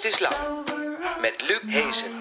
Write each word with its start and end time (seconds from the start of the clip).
Kunst 0.00 0.20
is 0.20 0.28
Lang 0.28 0.64
met 1.20 1.44
Luc 1.48 1.74
Hezen. 1.74 2.12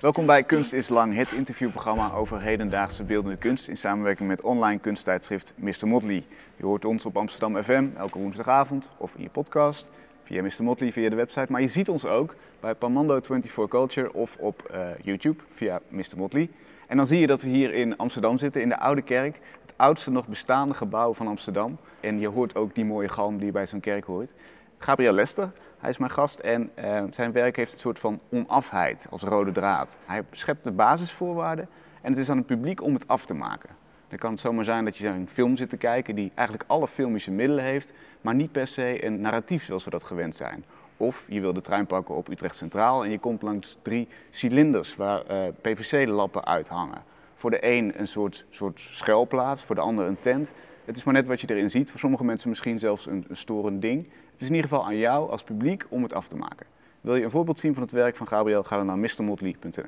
Welkom 0.00 0.26
bij 0.26 0.42
Kunst 0.42 0.72
is 0.72 0.88
Lang, 0.88 1.14
het 1.14 1.32
interviewprogramma 1.32 2.12
over 2.12 2.40
hedendaagse 2.40 3.02
beeldende 3.02 3.36
kunst 3.36 3.68
in 3.68 3.76
samenwerking 3.76 4.28
met 4.28 4.40
online 4.40 4.80
kunsttijdschrift 4.80 5.52
Mr. 5.56 5.86
Motley. 5.86 6.24
Je 6.56 6.64
hoort 6.64 6.84
ons 6.84 7.04
op 7.06 7.16
Amsterdam 7.16 7.62
FM 7.62 7.86
elke 7.96 8.18
woensdagavond 8.18 8.88
of 8.96 9.14
in 9.14 9.22
je 9.22 9.28
podcast 9.28 9.88
via 10.22 10.42
Mr. 10.42 10.62
Motley 10.62 10.92
via 10.92 11.08
de 11.08 11.16
website. 11.16 11.46
Maar 11.48 11.60
je 11.60 11.68
ziet 11.68 11.88
ons 11.88 12.04
ook 12.04 12.34
bij 12.60 12.74
Pamando 12.74 13.20
24 13.20 13.68
Culture 13.68 14.12
of 14.12 14.36
op 14.36 14.62
eh, 14.62 14.80
YouTube 15.02 15.42
via 15.50 15.80
Mr. 15.88 16.16
Motley. 16.16 16.48
En 16.86 16.96
dan 16.96 17.06
zie 17.06 17.20
je 17.20 17.26
dat 17.26 17.42
we 17.42 17.48
hier 17.48 17.74
in 17.74 17.96
Amsterdam 17.96 18.38
zitten, 18.38 18.62
in 18.62 18.68
de 18.68 18.78
Oude 18.78 19.02
Kerk. 19.02 19.38
Het 19.62 19.74
oudste 19.76 20.10
nog 20.10 20.28
bestaande 20.28 20.74
gebouw 20.74 21.14
van 21.14 21.26
Amsterdam. 21.26 21.78
En 22.00 22.20
je 22.20 22.28
hoort 22.28 22.54
ook 22.54 22.74
die 22.74 22.84
mooie 22.84 23.08
galm 23.08 23.38
die 23.38 23.52
bij 23.52 23.66
zo'n 23.66 23.80
kerk 23.80 24.04
hoort. 24.04 24.32
Gabriel 24.78 25.12
Lester, 25.12 25.50
hij 25.86 25.94
is 25.94 26.00
mijn 26.00 26.12
gast 26.12 26.38
en 26.38 26.70
eh, 26.74 27.02
zijn 27.10 27.32
werk 27.32 27.56
heeft 27.56 27.72
een 27.72 27.78
soort 27.78 27.98
van 27.98 28.20
onafheid 28.30 29.06
als 29.10 29.22
rode 29.22 29.52
draad. 29.52 29.98
Hij 30.06 30.22
schept 30.30 30.64
de 30.64 30.70
basisvoorwaarden 30.70 31.68
en 32.02 32.10
het 32.10 32.20
is 32.20 32.30
aan 32.30 32.36
het 32.36 32.46
publiek 32.46 32.82
om 32.82 32.94
het 32.94 33.08
af 33.08 33.26
te 33.26 33.34
maken. 33.34 33.70
Dan 34.08 34.18
kan 34.18 34.30
het 34.30 34.40
zomaar 34.40 34.64
zijn 34.64 34.84
dat 34.84 34.96
je 34.96 35.08
een 35.08 35.28
film 35.28 35.56
zit 35.56 35.70
te 35.70 35.76
kijken 35.76 36.14
die 36.14 36.32
eigenlijk 36.34 36.70
alle 36.70 36.88
filmische 36.88 37.30
middelen 37.30 37.64
heeft, 37.64 37.92
maar 38.20 38.34
niet 38.34 38.52
per 38.52 38.66
se 38.66 39.04
een 39.04 39.20
narratief 39.20 39.64
zoals 39.64 39.84
we 39.84 39.90
dat 39.90 40.04
gewend 40.04 40.36
zijn. 40.36 40.64
Of 40.96 41.24
je 41.28 41.40
wil 41.40 41.52
de 41.52 41.60
trein 41.60 41.86
pakken 41.86 42.14
op 42.14 42.28
Utrecht 42.28 42.56
Centraal 42.56 43.04
en 43.04 43.10
je 43.10 43.18
komt 43.18 43.42
langs 43.42 43.78
drie 43.82 44.08
cilinders 44.30 44.96
waar 44.96 45.22
uh, 45.30 45.42
PVC-lappen 45.60 46.44
uithangen. 46.44 47.02
Voor 47.34 47.50
de 47.50 47.66
een 47.66 47.92
een 47.96 48.08
soort, 48.08 48.44
soort 48.50 48.80
schuilplaats, 48.80 49.64
voor 49.64 49.74
de 49.74 49.80
ander 49.80 50.06
een 50.06 50.20
tent. 50.20 50.52
Het 50.84 50.96
is 50.96 51.04
maar 51.04 51.14
net 51.14 51.26
wat 51.26 51.40
je 51.40 51.50
erin 51.50 51.70
ziet. 51.70 51.90
Voor 51.90 52.00
sommige 52.00 52.24
mensen 52.24 52.48
misschien 52.48 52.78
zelfs 52.78 53.06
een, 53.06 53.24
een 53.28 53.36
storend 53.36 53.82
ding. 53.82 54.08
Het 54.36 54.44
is 54.44 54.50
in 54.50 54.54
ieder 54.56 54.70
geval 54.70 54.86
aan 54.86 54.96
jou 54.96 55.30
als 55.30 55.42
publiek 55.42 55.86
om 55.88 56.02
het 56.02 56.12
af 56.12 56.28
te 56.28 56.36
maken. 56.36 56.66
Wil 57.00 57.16
je 57.16 57.24
een 57.24 57.30
voorbeeld 57.30 57.58
zien 57.58 57.74
van 57.74 57.82
het 57.82 57.92
werk 57.92 58.16
van 58.16 58.28
Gabriel, 58.28 58.62
ga 58.62 58.76
dan 58.76 58.86
naar 58.86 58.98
mrmotley.nl. 58.98 59.84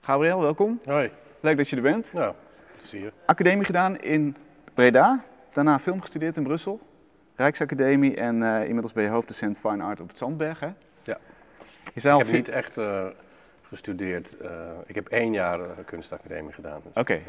Gabriel, 0.00 0.40
welkom. 0.40 0.80
Hoi. 0.84 1.10
Leuk 1.40 1.56
dat 1.56 1.68
je 1.68 1.76
er 1.76 1.82
bent. 1.82 2.12
Nou, 2.12 2.34
zie 2.82 3.00
je. 3.00 3.12
Academie 3.26 3.64
gedaan 3.64 4.00
in 4.00 4.36
Breda, 4.74 5.24
daarna 5.50 5.78
film 5.78 6.00
gestudeerd 6.00 6.36
in 6.36 6.42
Brussel. 6.42 6.80
Rijksacademie 7.36 8.16
en 8.16 8.36
uh, 8.40 8.62
inmiddels 8.62 8.92
ben 8.92 9.02
je 9.02 9.08
hoofddocent 9.10 9.58
Fine 9.58 9.82
Art 9.82 10.00
op 10.00 10.08
het 10.08 10.18
Zandberg, 10.18 10.60
hè? 10.60 10.70
Ja. 11.02 11.18
Je 11.94 12.00
zei 12.00 12.14
al 12.14 12.20
ik 12.20 12.26
heb 12.26 12.34
niet 12.34 12.48
echt 12.48 12.78
uh, 12.78 13.06
gestudeerd. 13.62 14.36
Uh, 14.42 14.48
ik 14.86 14.94
heb 14.94 15.08
één 15.08 15.32
jaar 15.32 15.60
kunstacademie 15.84 16.52
gedaan. 16.52 16.80
Dus, 16.84 16.92
Oké. 17.02 17.20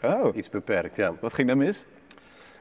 ja, 0.00 0.16
Oh, 0.22 0.36
iets 0.36 0.50
beperkt, 0.50 0.96
ja. 0.96 1.12
wat 1.20 1.32
ging 1.32 1.48
daar 1.48 1.56
mis? 1.56 1.84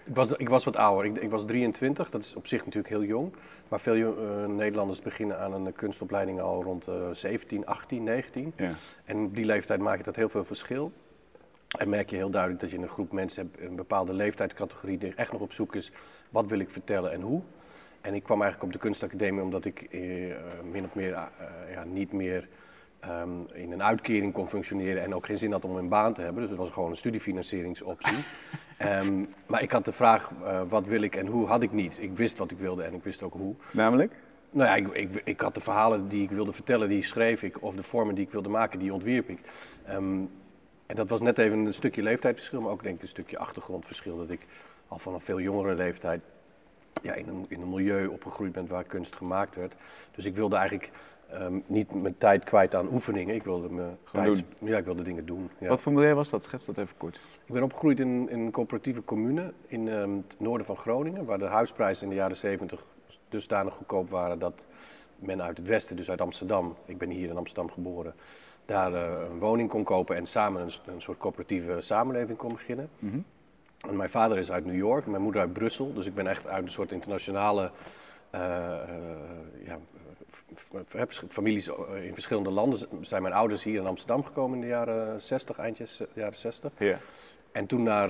Ik 0.03 0.15
was, 0.15 0.31
ik 0.31 0.49
was 0.49 0.63
wat 0.63 0.75
ouder. 0.75 1.05
Ik, 1.05 1.17
ik 1.17 1.29
was 1.29 1.45
23, 1.45 2.09
dat 2.09 2.21
is 2.21 2.35
op 2.35 2.47
zich 2.47 2.65
natuurlijk 2.65 2.93
heel 2.93 3.03
jong. 3.03 3.33
Maar 3.67 3.79
veel 3.79 3.95
jo- 3.95 4.47
Nederlanders 4.47 5.01
beginnen 5.01 5.39
aan 5.39 5.53
een 5.53 5.73
kunstopleiding 5.73 6.41
al 6.41 6.63
rond 6.63 6.87
17, 7.11 7.65
18, 7.65 8.03
19. 8.03 8.53
Ja. 8.55 8.71
En 9.05 9.25
op 9.25 9.35
die 9.35 9.45
leeftijd 9.45 9.79
maak 9.79 9.97
je 9.97 10.03
dat 10.03 10.15
heel 10.15 10.29
veel 10.29 10.45
verschil. 10.45 10.91
En 11.77 11.89
merk 11.89 12.09
je 12.09 12.15
heel 12.15 12.29
duidelijk 12.29 12.61
dat 12.61 12.71
je 12.71 12.77
een 12.77 12.87
groep 12.87 13.11
mensen 13.11 13.51
hebt, 13.51 13.69
een 13.69 13.75
bepaalde 13.75 14.13
leeftijdscategorie, 14.13 14.97
die 14.97 15.13
echt 15.15 15.31
nog 15.31 15.41
op 15.41 15.53
zoek 15.53 15.75
is, 15.75 15.91
wat 16.29 16.49
wil 16.49 16.59
ik 16.59 16.69
vertellen 16.69 17.11
en 17.11 17.21
hoe. 17.21 17.41
En 18.01 18.13
ik 18.13 18.23
kwam 18.23 18.41
eigenlijk 18.41 18.73
op 18.73 18.81
de 18.81 18.87
kunstacademie 18.87 19.41
omdat 19.41 19.65
ik 19.65 19.81
eh, 19.81 20.01
min 20.71 20.83
of 20.83 20.95
meer 20.95 21.11
uh, 21.11 21.23
ja, 21.71 21.83
niet 21.83 22.11
meer 22.11 22.47
um, 23.09 23.47
in 23.53 23.71
een 23.71 23.83
uitkering 23.83 24.33
kon 24.33 24.49
functioneren 24.49 25.03
en 25.03 25.15
ook 25.15 25.25
geen 25.25 25.37
zin 25.37 25.51
had 25.51 25.65
om 25.65 25.75
een 25.75 25.89
baan 25.89 26.13
te 26.13 26.21
hebben. 26.21 26.41
Dus 26.41 26.49
het 26.49 26.59
was 26.59 26.69
gewoon 26.69 26.89
een 26.89 26.97
studiefinancieringsoptie. 26.97 28.17
um, 28.81 29.29
maar 29.47 29.61
ik 29.61 29.71
had 29.71 29.85
de 29.85 29.91
vraag, 29.91 30.31
uh, 30.41 30.61
wat 30.67 30.87
wil 30.87 31.01
ik 31.01 31.15
en 31.15 31.27
hoe, 31.27 31.47
had 31.47 31.63
ik 31.63 31.71
niet. 31.71 31.97
Ik 32.01 32.15
wist 32.15 32.37
wat 32.37 32.51
ik 32.51 32.57
wilde 32.57 32.83
en 32.83 32.93
ik 32.93 33.03
wist 33.03 33.23
ook 33.23 33.33
hoe. 33.33 33.55
Namelijk? 33.71 34.13
Nou 34.49 34.69
ja, 34.69 34.75
ik, 34.75 34.87
ik, 34.93 35.21
ik 35.23 35.41
had 35.41 35.53
de 35.53 35.61
verhalen 35.61 36.07
die 36.07 36.23
ik 36.23 36.31
wilde 36.31 36.53
vertellen, 36.53 36.89
die 36.89 37.03
schreef 37.03 37.43
ik. 37.43 37.61
Of 37.61 37.75
de 37.75 37.83
vormen 37.83 38.15
die 38.15 38.25
ik 38.25 38.31
wilde 38.31 38.49
maken, 38.49 38.79
die 38.79 38.93
ontwierp 38.93 39.29
ik. 39.29 39.39
Um, 39.89 40.29
en 40.85 40.95
dat 40.95 41.09
was 41.09 41.21
net 41.21 41.37
even 41.37 41.65
een 41.65 41.73
stukje 41.73 42.03
leeftijdsverschil, 42.03 42.61
maar 42.61 42.71
ook 42.71 42.83
denk 42.83 42.95
ik 42.95 43.01
een 43.01 43.07
stukje 43.07 43.37
achtergrondverschil. 43.37 44.17
Dat 44.17 44.29
ik 44.29 44.47
al 44.87 44.97
van 44.97 45.13
een 45.13 45.21
veel 45.21 45.39
jongere 45.39 45.75
leeftijd 45.75 46.21
ja, 47.01 47.13
in, 47.13 47.27
een, 47.27 47.45
in 47.47 47.61
een 47.61 47.69
milieu 47.69 48.07
opgegroeid 48.07 48.51
ben 48.51 48.67
waar 48.67 48.83
kunst 48.83 49.15
gemaakt 49.15 49.55
werd. 49.55 49.75
Dus 50.11 50.25
ik 50.25 50.35
wilde 50.35 50.55
eigenlijk 50.55 50.91
um, 51.41 51.63
niet 51.67 52.01
mijn 52.01 52.17
tijd 52.17 52.43
kwijt 52.43 52.75
aan 52.75 52.87
oefeningen. 52.93 53.35
Ik 53.35 53.43
wilde, 53.43 53.69
me 53.69 53.89
tijd. 54.11 54.43
Ja, 54.59 54.77
ik 54.77 54.85
wilde 54.85 55.03
dingen 55.03 55.25
doen. 55.25 55.49
Ja. 55.57 55.67
Wat 55.67 55.81
voor 55.81 55.93
milieu 55.93 56.13
was 56.13 56.29
dat? 56.29 56.43
Schets 56.43 56.65
dat 56.65 56.77
even 56.77 56.97
kort. 56.97 57.15
Ik 57.45 57.53
ben 57.53 57.63
opgegroeid 57.63 57.99
in, 57.99 58.29
in 58.29 58.39
een 58.39 58.51
coöperatieve 58.51 59.03
commune 59.03 59.53
in 59.67 59.87
um, 59.87 60.17
het 60.17 60.35
noorden 60.39 60.65
van 60.65 60.77
Groningen, 60.77 61.25
waar 61.25 61.39
de 61.39 61.45
huisprijzen 61.45 62.03
in 62.03 62.09
de 62.09 62.15
jaren 62.15 62.37
70 62.37 62.83
dusdanig 63.29 63.73
goedkoop 63.73 64.09
waren 64.09 64.39
dat 64.39 64.65
men 65.15 65.41
uit 65.41 65.57
het 65.57 65.67
westen, 65.67 65.95
dus 65.95 66.09
uit 66.09 66.21
Amsterdam, 66.21 66.75
ik 66.85 66.97
ben 66.97 67.09
hier 67.09 67.29
in 67.29 67.37
Amsterdam 67.37 67.71
geboren, 67.71 68.13
daar 68.65 68.91
uh, 68.91 69.29
een 69.31 69.39
woning 69.39 69.69
kon 69.69 69.83
kopen 69.83 70.15
en 70.15 70.25
samen 70.25 70.61
een, 70.61 70.93
een 70.93 71.01
soort 71.01 71.17
coöperatieve 71.17 71.81
samenleving 71.81 72.37
kon 72.37 72.51
beginnen. 72.51 72.89
Mhm. 72.99 73.05
Mm 73.05 73.11
-hmm. 73.11 73.25
En 73.89 73.95
mijn 73.95 74.09
vader 74.09 74.37
is 74.37 74.51
uit 74.51 74.65
New 74.65 74.75
York 74.75 75.05
en 75.05 75.11
mijn 75.11 75.23
moeder 75.23 75.41
uit 75.41 75.53
Brussel, 75.53 75.93
dus 75.93 76.05
ik 76.05 76.15
ben 76.15 76.27
echt 76.27 76.47
uit 76.47 76.63
een 76.63 76.71
soort 76.71 76.91
internationale 76.91 77.71
uh, 78.35 78.41
uh, 78.41 79.65
ja, 79.65 79.77
families 81.29 81.67
in 82.03 82.13
verschillende 82.13 82.49
landen. 82.49 82.79
Zijn 83.01 83.21
mijn 83.21 83.33
ouders 83.33 83.63
hier 83.63 83.79
in 83.79 83.85
Amsterdam 83.85 84.23
gekomen 84.23 84.55
in 84.55 84.61
de 84.61 84.67
jaren 84.67 85.21
60, 85.21 85.57
eindjes 85.57 86.01
jaren 86.13 86.37
60. 86.37 86.71
Ja. 86.77 86.99
En 87.51 87.65
toen 87.65 87.83
naar, 87.83 88.09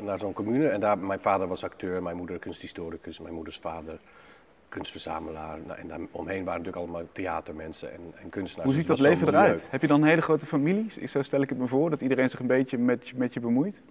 naar 0.00 0.18
zo'n 0.18 0.32
commune 0.32 0.68
en 0.68 0.80
daar, 0.80 0.98
mijn 0.98 1.20
vader 1.20 1.48
was 1.48 1.64
acteur, 1.64 2.02
mijn 2.02 2.16
moeder 2.16 2.38
kunsthistoricus, 2.38 3.18
mijn 3.18 3.34
moeders 3.34 3.58
vader 3.58 3.98
kunstverzamelaar. 4.68 5.58
Nou, 5.66 5.78
en 5.78 5.88
daar 5.88 5.98
omheen 6.10 6.44
waren 6.44 6.60
natuurlijk 6.60 6.76
allemaal 6.76 7.08
theatermensen 7.12 7.92
en, 7.92 8.00
en 8.22 8.28
kunstenaars. 8.28 8.68
Hoe 8.68 8.78
ziet 8.78 8.86
Dus 8.86 9.00
dat 9.00 9.08
leven 9.08 9.28
eruit? 9.28 9.66
Heb 9.70 9.80
je 9.80 9.86
dan 9.86 10.02
een 10.02 10.08
hele 10.08 10.22
grote 10.22 10.46
familie? 10.46 11.08
Zo 11.08 11.22
stel 11.22 11.40
ik 11.40 11.48
het 11.48 11.58
me 11.58 11.66
voor, 11.66 11.90
dat 11.90 12.00
iedereen 12.00 12.30
zich 12.30 12.40
een 12.40 12.46
beetje 12.46 12.78
met, 12.78 13.12
met 13.16 13.34
je 13.34 13.40
bemoeit? 13.40 13.82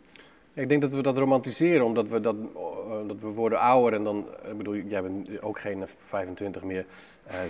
Ja, 0.54 0.62
ik 0.62 0.70
denk 0.70 0.82
dat 0.82 0.94
we 0.94 1.02
dat 1.02 1.18
romantiseren, 1.18 1.86
omdat 1.86 2.08
we, 2.08 2.20
dat, 2.20 2.36
uh, 2.36 3.08
dat 3.08 3.20
we 3.20 3.28
worden 3.28 3.60
ouder 3.60 3.94
en 3.94 4.04
dan, 4.04 4.26
ik 4.50 4.58
bedoel, 4.58 4.76
jij 4.76 5.02
bent 5.02 5.42
ook 5.42 5.60
geen 5.60 5.84
25 5.98 6.64
meer, 6.64 6.86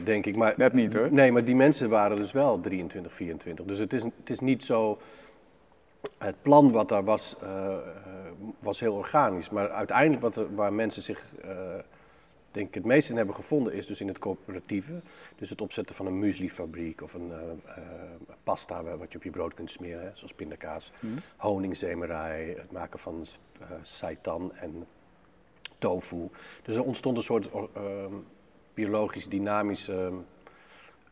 denk 0.03 0.25
ik. 0.25 0.35
Maar, 0.35 0.53
Net 0.57 0.73
niet 0.73 0.93
hoor. 0.93 1.11
Nee, 1.11 1.31
maar 1.31 1.43
die 1.43 1.55
mensen 1.55 1.89
waren 1.89 2.17
dus 2.17 2.31
wel 2.31 2.59
23, 2.59 3.13
24. 3.13 3.65
Dus 3.65 3.79
het 3.79 3.93
is, 3.93 4.03
het 4.03 4.29
is 4.29 4.39
niet 4.39 4.65
zo, 4.65 4.99
het 6.17 6.41
plan 6.41 6.71
wat 6.71 6.89
daar 6.89 7.03
was, 7.03 7.35
uh, 7.43 7.75
was 8.59 8.79
heel 8.79 8.93
organisch. 8.93 9.49
Maar 9.49 9.69
uiteindelijk 9.69 10.21
wat 10.21 10.35
er, 10.35 10.55
waar 10.55 10.73
mensen 10.73 11.01
zich 11.01 11.25
denk 12.57 12.67
ik 12.67 12.73
het 12.73 12.85
meest 12.85 13.09
in 13.09 13.17
hebben 13.17 13.35
gevonden 13.35 13.73
is 13.73 13.85
dus 13.85 14.01
in 14.01 14.07
het 14.07 14.19
coöperatieve. 14.19 15.01
Dus 15.35 15.49
het 15.49 15.61
opzetten 15.61 15.95
van 15.95 16.05
een 16.05 16.19
mueslifabriek 16.19 17.01
of 17.01 17.13
een 17.13 17.29
uh, 17.29 17.37
uh, 17.67 17.83
pasta 18.43 18.83
wat 18.83 19.11
je 19.11 19.17
op 19.17 19.23
je 19.23 19.29
brood 19.29 19.53
kunt 19.53 19.71
smeren, 19.71 20.01
hè, 20.01 20.09
zoals 20.13 20.33
pindakaas. 20.33 20.91
Mhm. 20.99 21.13
Mm. 21.13 21.19
Honingzemerij, 21.37 22.55
het 22.57 22.71
maken 22.71 22.99
van 22.99 23.25
uh, 23.61 23.67
seitan 23.81 24.53
en 24.55 24.87
tofu. 25.77 26.29
Dus 26.63 26.75
er 26.75 26.83
ontstond 26.83 27.17
een 27.17 27.23
soort 27.23 27.49
biologisch 28.77 29.27
dynamische 29.27 30.11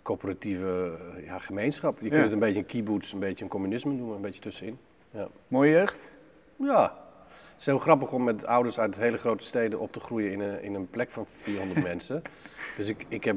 coöperatieve 0.01 0.97
ja, 1.23 1.39
gemeenschap. 1.39 1.99
Je 2.01 2.09
kunt 2.09 2.23
het 2.23 2.31
een 2.31 2.39
beetje 2.39 2.59
een 2.59 2.65
kibbutz, 2.65 3.13
een 3.13 3.19
beetje 3.19 3.43
een 3.43 3.49
communisme 3.49 3.93
noemen, 3.93 4.15
een 4.15 4.21
beetje 4.21 4.41
tussenin. 4.41 4.77
Ja. 5.11 5.27
Mooie 5.47 5.71
jeugd? 5.71 6.09
Ja, 6.55 6.83
het 7.51 7.59
is 7.59 7.65
heel 7.65 7.79
grappig 7.79 8.11
om 8.11 8.23
met 8.23 8.45
ouders 8.45 8.79
uit 8.79 8.95
hele 8.95 9.17
grote 9.17 9.45
steden 9.45 9.79
op 9.79 9.91
te 9.91 9.99
groeien 9.99 10.31
in 10.31 10.39
een, 10.39 10.61
in 10.63 10.73
een 10.73 10.89
plek 10.89 11.11
van 11.11 11.27
400 11.27 11.83
mensen. 11.91 12.21
Dus 12.77 12.87
ik, 12.87 13.05
ik 13.07 13.23
heb, 13.23 13.35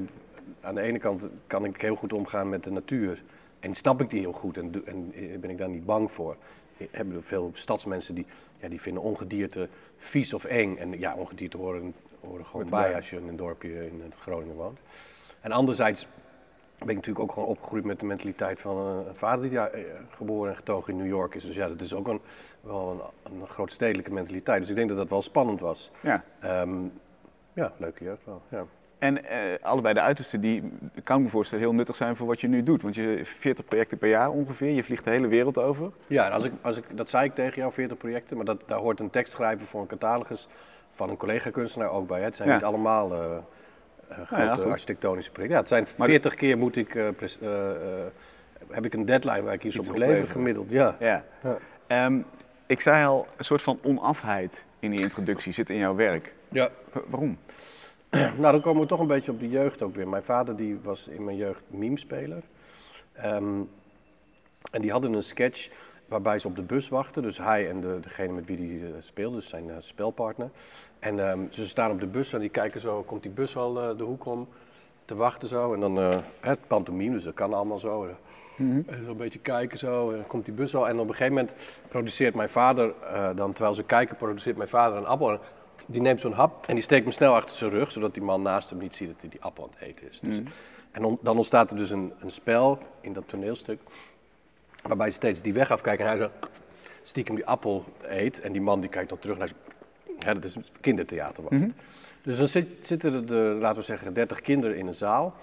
aan 0.60 0.74
de 0.74 0.81
ene 0.81 0.98
kant 0.98 1.28
kan 1.46 1.64
ik 1.64 1.81
heel 1.81 1.96
goed 1.96 2.12
omgaan 2.12 2.48
met 2.48 2.64
de 2.64 2.70
natuur. 2.70 3.22
En 3.60 3.74
snap 3.74 4.00
ik 4.00 4.10
die 4.10 4.20
heel 4.20 4.32
goed 4.32 4.56
en, 4.56 4.84
en 4.84 5.12
ben 5.40 5.50
ik 5.50 5.58
daar 5.58 5.69
niet 5.69 5.84
bang 5.84 6.12
voor. 6.12 6.36
Ik 6.76 6.88
heb 6.90 7.06
veel 7.19 7.50
stadsmensen 7.54 8.14
die, 8.14 8.26
ja, 8.58 8.69
die 8.69 8.81
vinden 8.81 9.02
ongedierte 9.02 9.69
vies 9.96 10.32
of 10.32 10.44
eng. 10.44 10.76
En 10.76 10.98
ja, 10.98 11.14
ongedierte 11.14 11.56
horen, 11.56 11.94
horen 12.20 12.47
gewoon 12.47 12.67
bij 12.70 12.94
als 12.94 13.11
je 13.11 13.17
in 13.17 13.29
een 13.29 13.37
dorpje 13.37 13.87
in 13.87 14.12
Groningen 14.20 14.55
woont. 14.55 14.79
En 15.41 15.53
anderzijds 15.53 16.06
ben 16.79 16.88
ik 16.88 16.94
natuurlijk 16.94 17.25
ook 17.25 17.32
gewoon 17.32 17.49
opgegroeid 17.49 17.85
met 17.85 18.00
de 18.00 18.06
mentaliteit 18.06 18.61
van 18.61 18.76
een, 18.76 19.09
een 19.09 19.17
vader 19.17 19.43
die 19.43 19.50
daar 19.50 19.70
eh, 19.70 19.85
geboren 20.11 20.50
en 20.50 20.56
getogen 20.56 20.93
in 20.93 20.99
New 20.99 21.09
York 21.09 21.35
is. 21.35 21.44
Dus 21.44 21.55
ja, 21.55 21.69
dat 21.69 21.81
is 21.81 21.94
ook 21.94 22.09
een, 22.09 22.20
wel 22.61 23.12
een, 23.25 23.41
een 23.41 23.47
grootstedelijke 23.47 24.12
mentaliteit. 24.12 24.61
Dus 24.61 24.70
ik 24.70 24.76
denk 24.76 24.88
dat 24.88 24.99
dat 24.99 25.11
wel 25.11 25.23
spannend 25.23 25.61
was. 25.61 25.91
Ja. 26.00 26.25
Um, 26.44 26.93
ja, 27.53 27.73
leuke 27.76 28.05
jeugd 28.05 28.25
wel. 28.25 28.43
Ja. 28.49 28.65
En 28.99 29.19
uh, 29.19 29.31
allebei 29.61 29.94
de 29.94 30.00
uitersten, 30.00 30.41
die 30.41 30.73
kan 31.05 31.17
ik 31.19 31.25
me 31.25 31.31
voorstellen 31.31 31.65
heel 31.65 31.75
nuttig 31.75 31.97
zijn 31.97 32.17
voor 32.17 32.26
wat 32.26 32.41
je 32.41 32.49
nu 32.49 32.62
doet. 32.62 32.82
Want 32.82 32.94
je 32.94 33.20
40 33.25 33.65
projecten 33.65 33.99
per 33.99 34.09
jaar 34.09 34.31
ongeveer, 34.31 34.70
je 34.70 34.85
vliegt 34.85 35.05
de 35.05 35.11
hele 35.11 35.26
wereld 35.26 35.59
over. 35.59 35.91
Ja, 36.06 36.26
en 36.26 36.32
als 36.32 36.44
ik, 36.44 36.53
als 36.61 36.76
ik, 36.76 36.85
dat 36.94 37.11
zei 37.11 37.25
ik 37.25 37.35
tegen 37.35 37.61
jou, 37.61 37.73
40 37.73 37.97
projecten, 37.97 38.37
maar 38.37 38.44
dat, 38.44 38.62
daar 38.67 38.79
hoort 38.79 39.00
een 39.00 39.11
tekst 39.11 39.32
schrijven 39.32 39.67
voor 39.67 39.81
een 39.81 39.87
catalogus 39.87 40.49
van 40.98 41.10
een 41.10 41.16
collega-kunstenaar 41.16 41.90
ook 41.90 42.06
bij. 42.08 42.18
Hè. 42.18 42.24
Het 42.24 42.36
zijn 42.36 42.48
Ja. 42.48 42.54
niet 42.54 42.64
allemaal 42.64 43.12
uh, 43.12 43.36
grote 44.10 44.42
ja, 44.42 44.54
goed. 44.54 44.64
architectonische 44.64 45.30
projecten. 45.30 45.56
Ja, 45.56 45.62
het 45.62 45.72
zijn 45.72 45.86
Maar- 45.98 46.08
40 46.08 46.34
keer 46.34 46.58
moet 46.58 46.76
ik, 46.76 46.94
eh, 46.94 47.08
eh, 47.08 48.02
eh, 48.02 48.06
heb 48.70 48.84
ik 48.84 48.94
een 48.94 49.04
deadline 49.04 49.42
waar 49.42 49.52
ik 49.54 49.64
iets, 49.64 49.76
Iets 49.76 49.88
op 49.88 49.92
opleveren. 49.94 50.28
gemiddeld. 50.28 50.70
Ja. 50.70 50.96
Ja. 51.00 51.24
Ehm, 51.86 52.18
ik 52.66 52.80
zei 52.80 53.06
al, 53.06 53.26
een 53.36 53.44
soort 53.44 53.62
van 53.62 53.78
onafheid 53.82 54.64
in 54.78 54.90
die 54.90 55.00
introductie 55.00 55.52
zit 55.52 55.70
in 55.70 55.76
jouw 55.76 55.94
werk. 55.94 56.32
ja. 56.48 56.70
Wa- 56.92 57.02
waarom? 57.06 57.38
nou, 58.10 58.52
dan 58.52 58.60
komen 58.60 58.82
we 58.82 58.88
toch 58.88 59.00
een 59.00 59.06
beetje 59.06 59.30
op 59.30 59.40
de 59.40 59.48
jeugd 59.48 59.82
ook 59.82 59.94
weer. 59.96 60.08
Mijn 60.08 60.24
vader 60.24 60.56
die 60.56 60.78
was 60.82 61.08
in 61.08 61.24
mijn 61.24 61.36
jeugd 61.36 61.62
memespeler. 61.66 62.42
Ehm 63.12 63.60
en 64.72 64.80
die 64.82 64.90
hadden 64.90 65.12
een 65.12 65.22
sketch 65.22 65.68
waarbij 66.08 66.38
ze 66.38 66.46
op 66.46 66.56
de 66.56 66.62
bus 66.62 66.88
wachten. 66.88 67.22
Dus 67.22 67.38
hij 67.38 67.69
en 67.69 67.81
de, 67.81 67.99
degene 68.00 68.32
met 68.32 68.46
wie 68.46 68.56
hij 68.56 68.88
uh, 68.88 68.94
speelde, 68.99 69.37
dus 69.37 69.49
zijn 69.49 69.69
uh, 69.69 69.75
spelpartner. 69.78 70.50
En 70.99 71.19
um, 71.19 71.49
ze 71.50 71.69
staan 71.69 71.90
op 71.90 72.00
de 72.00 72.06
bus 72.06 72.32
en 72.32 72.40
die 72.40 72.49
kijken 72.49 72.81
zo, 72.81 73.02
komt 73.02 73.22
die 73.22 73.32
bus 73.32 73.56
al 73.56 73.90
uh, 73.90 73.99
de 73.99 74.05
hoek 74.05 74.26
om 74.26 74.49
te 75.05 75.14
wachten 75.14 75.49
zo. 75.49 75.75
En 75.75 75.81
dan, 75.81 76.22
het 76.40 76.60
pantomime, 76.66 77.12
dus 77.12 77.25
dat 77.25 77.34
kan 77.34 77.55
allemaal 77.55 77.78
zo. 77.78 78.08
Mm 78.56 78.70
-hmm. 78.70 78.84
En 78.87 79.05
zo 79.05 79.10
een 79.10 79.16
beetje 79.16 79.38
kijken 79.38 79.78
zo, 79.78 80.10
en 80.10 80.26
komt 80.26 80.44
die 80.44 80.55
bus 80.55 80.75
al. 80.75 80.88
En 80.88 80.99
op 80.99 81.08
een 81.08 81.14
gegeven 81.14 81.32
moment 81.32 81.55
produceert 81.88 82.34
mijn 82.34 82.49
vader, 82.49 82.94
dan 83.34 83.52
terwijl 83.52 83.75
ze 83.75 83.82
kijken, 83.82 84.16
produceert 84.16 84.56
mijn 84.56 84.69
vader 84.69 84.99
een 84.99 85.06
appel. 85.06 85.38
Die 85.87 86.00
neemt 86.00 86.20
zo'n 86.20 86.32
hap 86.32 86.66
en 86.66 86.75
die 86.75 86.84
steekt 86.84 87.02
hem 87.02 87.12
snel 87.12 87.34
achter 87.34 87.56
zijn 87.56 87.70
rug, 87.70 87.93
zodat 87.93 88.14
die 88.14 88.22
man 88.22 88.43
naast 88.43 88.70
hem 88.70 88.78
niet 88.78 88.96
ziet 88.96 89.08
dat 89.08 89.20
hij 89.20 89.31
die 89.31 89.43
appel 89.43 89.64
aan 89.64 89.70
het 89.78 89.88
eten 89.88 90.08
is. 90.08 90.20
Dus, 90.20 90.38
mm 90.38 90.44
-hmm. 90.44 90.52
En 90.90 91.05
on, 91.05 91.19
dan 91.22 91.37
ontstaat 91.37 91.70
er 91.70 91.76
dus 91.76 91.90
een, 91.90 92.12
een 92.19 92.31
spel 92.31 92.78
in 93.00 93.12
dat 93.12 93.28
toneelstuk. 93.28 93.81
Waarbij 94.82 95.10
ze 95.10 95.16
steeds 95.16 95.42
die 95.42 95.52
weg 95.52 95.70
afkijken 95.70 96.04
en 96.04 96.10
hij 96.10 96.19
zo 96.19 96.30
stiekem 97.02 97.34
die 97.34 97.46
appel 97.46 97.84
eet. 98.02 98.40
En 98.40 98.52
die 98.52 98.60
man 98.60 98.80
die 98.80 98.90
kijkt 98.90 99.08
dan 99.08 99.19
terug 99.19 99.38
naar 99.38 99.50
ja, 100.19 100.34
dat 100.34 100.44
is 100.44 100.56
kindertheater 100.80 101.42
was 101.42 101.52
het. 101.52 101.60
Mm 101.60 101.66
-hmm. 101.66 101.76
Dus 102.22 102.38
dan 102.38 102.48
zit, 102.48 102.69
zitten 102.80 103.28
er, 103.28 103.54
laten 103.54 103.78
we 103.78 103.84
zeggen, 103.84 104.12
30 104.12 104.40
kinderen 104.40 104.76
in 104.76 104.86
een 104.86 104.94
zaal. 104.94 105.34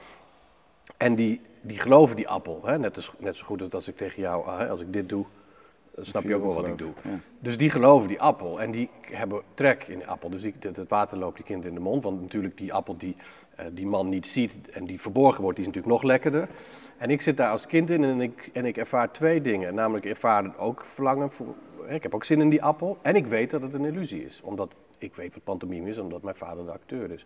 En 0.98 1.16
die, 1.16 1.42
die 1.62 1.80
geloven 1.80 2.16
die 2.16 2.28
appel. 2.28 2.62
Hè? 2.66 2.80
Net, 2.80 3.10
net 3.20 3.36
zo 3.36 3.46
goed 3.46 3.74
als 3.74 3.88
ik 3.88 3.98
tegen 3.98 4.22
jou, 4.22 4.68
als 4.70 4.82
ik 4.82 4.94
dit 4.94 5.10
doe, 5.10 5.26
dan 5.96 6.06
snap 6.06 6.24
je 6.24 6.36
ook 6.36 6.44
wel 6.44 6.54
wat 6.54 6.68
ik 6.68 6.78
doe. 6.78 6.94
Ja. 7.02 7.20
Dus 7.40 7.58
die 7.58 7.70
geloven 7.70 8.08
die 8.08 8.22
appel. 8.22 8.62
En 8.62 8.72
die 8.72 8.90
hebben 9.02 9.42
trek 9.54 9.84
in 9.84 9.98
die 9.98 10.08
appel. 10.08 10.30
Dus 10.30 10.42
die, 10.42 10.54
het 10.60 10.90
water 10.90 11.18
loopt 11.18 11.36
die 11.36 11.46
kinderen 11.46 11.72
in 11.72 11.78
de 11.78 11.84
mond. 11.84 12.04
Want 12.04 12.22
natuurlijk 12.22 12.58
die 12.58 12.74
appel 12.74 12.98
die 12.98 13.16
uh, 13.60 13.66
die 13.72 13.86
man 13.86 14.10
niet 14.10 14.28
ziet 14.28 14.70
en 14.70 14.86
die 14.86 15.02
verborgen 15.02 15.42
wordt, 15.42 15.58
die 15.58 15.68
is 15.68 15.74
natuurlijk 15.74 16.02
nog 16.02 16.12
lekkerder. 16.12 16.48
En 16.98 17.10
ik 17.10 17.22
zit 17.22 17.38
daar 17.38 17.52
als 17.52 17.68
kind 17.68 17.90
in 17.90 18.04
en 18.04 18.22
ik, 18.22 18.50
en 18.54 18.66
ik 18.66 18.78
ervaar 18.78 19.12
twee 19.12 19.42
dingen. 19.42 19.76
Namelijk, 19.76 20.06
ik 20.06 20.12
ervaar 20.12 20.58
ook 20.58 20.86
verlangen 20.86 21.32
voor. 21.32 21.56
Ik 21.88 22.04
heb 22.04 22.16
ook 22.16 22.24
zin 22.24 22.42
in 22.42 22.50
die 22.50 22.64
appel. 22.64 22.98
En 23.02 23.16
ik 23.16 23.28
weet 23.28 23.50
dat 23.50 23.62
het 23.62 23.74
een 23.74 23.86
illusie 23.86 24.26
is. 24.26 24.42
Omdat 24.44 24.76
ik 24.98 25.16
weet 25.16 25.34
wat 25.34 25.44
pantomime 25.44 25.90
is, 25.90 25.98
omdat 25.98 26.22
mijn 26.22 26.36
vader 26.36 26.66
de 26.66 26.72
acteur 26.72 27.12
is. 27.12 27.26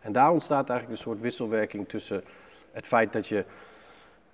En 0.00 0.12
daar 0.12 0.30
ontstaat 0.30 0.68
eigenlijk 0.68 0.98
een 0.98 1.04
soort 1.04 1.20
wisselwerking 1.20 1.88
tussen 1.88 2.24
het 2.72 2.86
feit 2.86 3.12
dat 3.12 3.26
je 3.26 3.44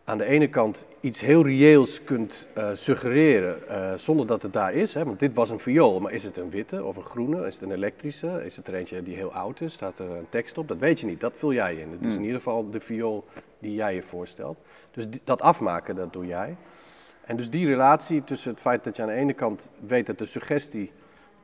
aan 0.06 0.19
de 0.19 0.25
ene 0.25 0.49
kant 0.49 0.87
iets 1.00 1.20
heel 1.20 1.44
reëels 1.44 2.05
kunt 2.05 2.49
uh, 2.58 2.69
suggereren 2.73 3.58
uh, 3.69 3.93
zonder 3.97 4.26
dat 4.26 4.43
het 4.43 4.53
daar 4.53 4.75
is. 4.75 4.94
Hè? 4.94 5.05
Want 5.05 5.19
dit 5.19 5.35
was 5.35 5.50
een 5.50 5.58
viool, 5.58 6.00
maar 6.00 6.12
is 6.12 6.23
het 6.23 6.37
een 6.37 6.50
witte 6.50 6.85
of 6.85 6.97
een 6.97 7.03
groene? 7.03 7.47
Is 7.47 7.55
het 7.55 7.62
een 7.62 7.70
elektrische? 7.70 8.44
Is 8.44 8.56
het 8.56 8.69
er 8.69 8.75
eentje 8.75 9.03
die 9.03 9.17
heel 9.17 9.32
oud 9.32 9.61
is? 9.61 9.73
Staat 9.73 9.99
er 9.99 10.11
een 10.11 10.29
tekst 10.29 10.58
op? 10.58 10.69
Dat 10.69 10.79
weet 10.79 11.00
je 11.00 11.06
niet, 11.06 11.20
dat 11.20 11.38
vul 11.38 11.53
jij 11.53 11.75
in. 11.75 11.91
Het 11.91 12.05
is 12.05 12.14
in 12.14 12.23
ieder 12.23 12.37
geval 12.37 12.70
de 12.70 12.81
viool 12.81 13.25
die 13.58 13.75
jij 13.75 13.94
je 13.94 14.03
voorstelt. 14.03 14.58
Dus 14.91 15.08
die, 15.08 15.20
dat 15.25 15.43
afmaken, 15.43 15.97
dat 15.97 16.12
doe 16.12 16.26
jij. 16.26 16.56
En 17.25 17.37
dus 17.37 17.50
die 17.50 17.67
relatie 17.67 18.25
tussen 18.25 18.50
het 18.50 18.61
feit 18.61 18.85
dat 18.85 18.97
je 18.97 19.03
aan 19.03 19.08
de 19.08 19.14
ene 19.14 19.32
kant 19.32 19.70
weet 19.87 20.06
dat 20.06 20.19
de 20.19 20.25
suggestie 20.25 20.93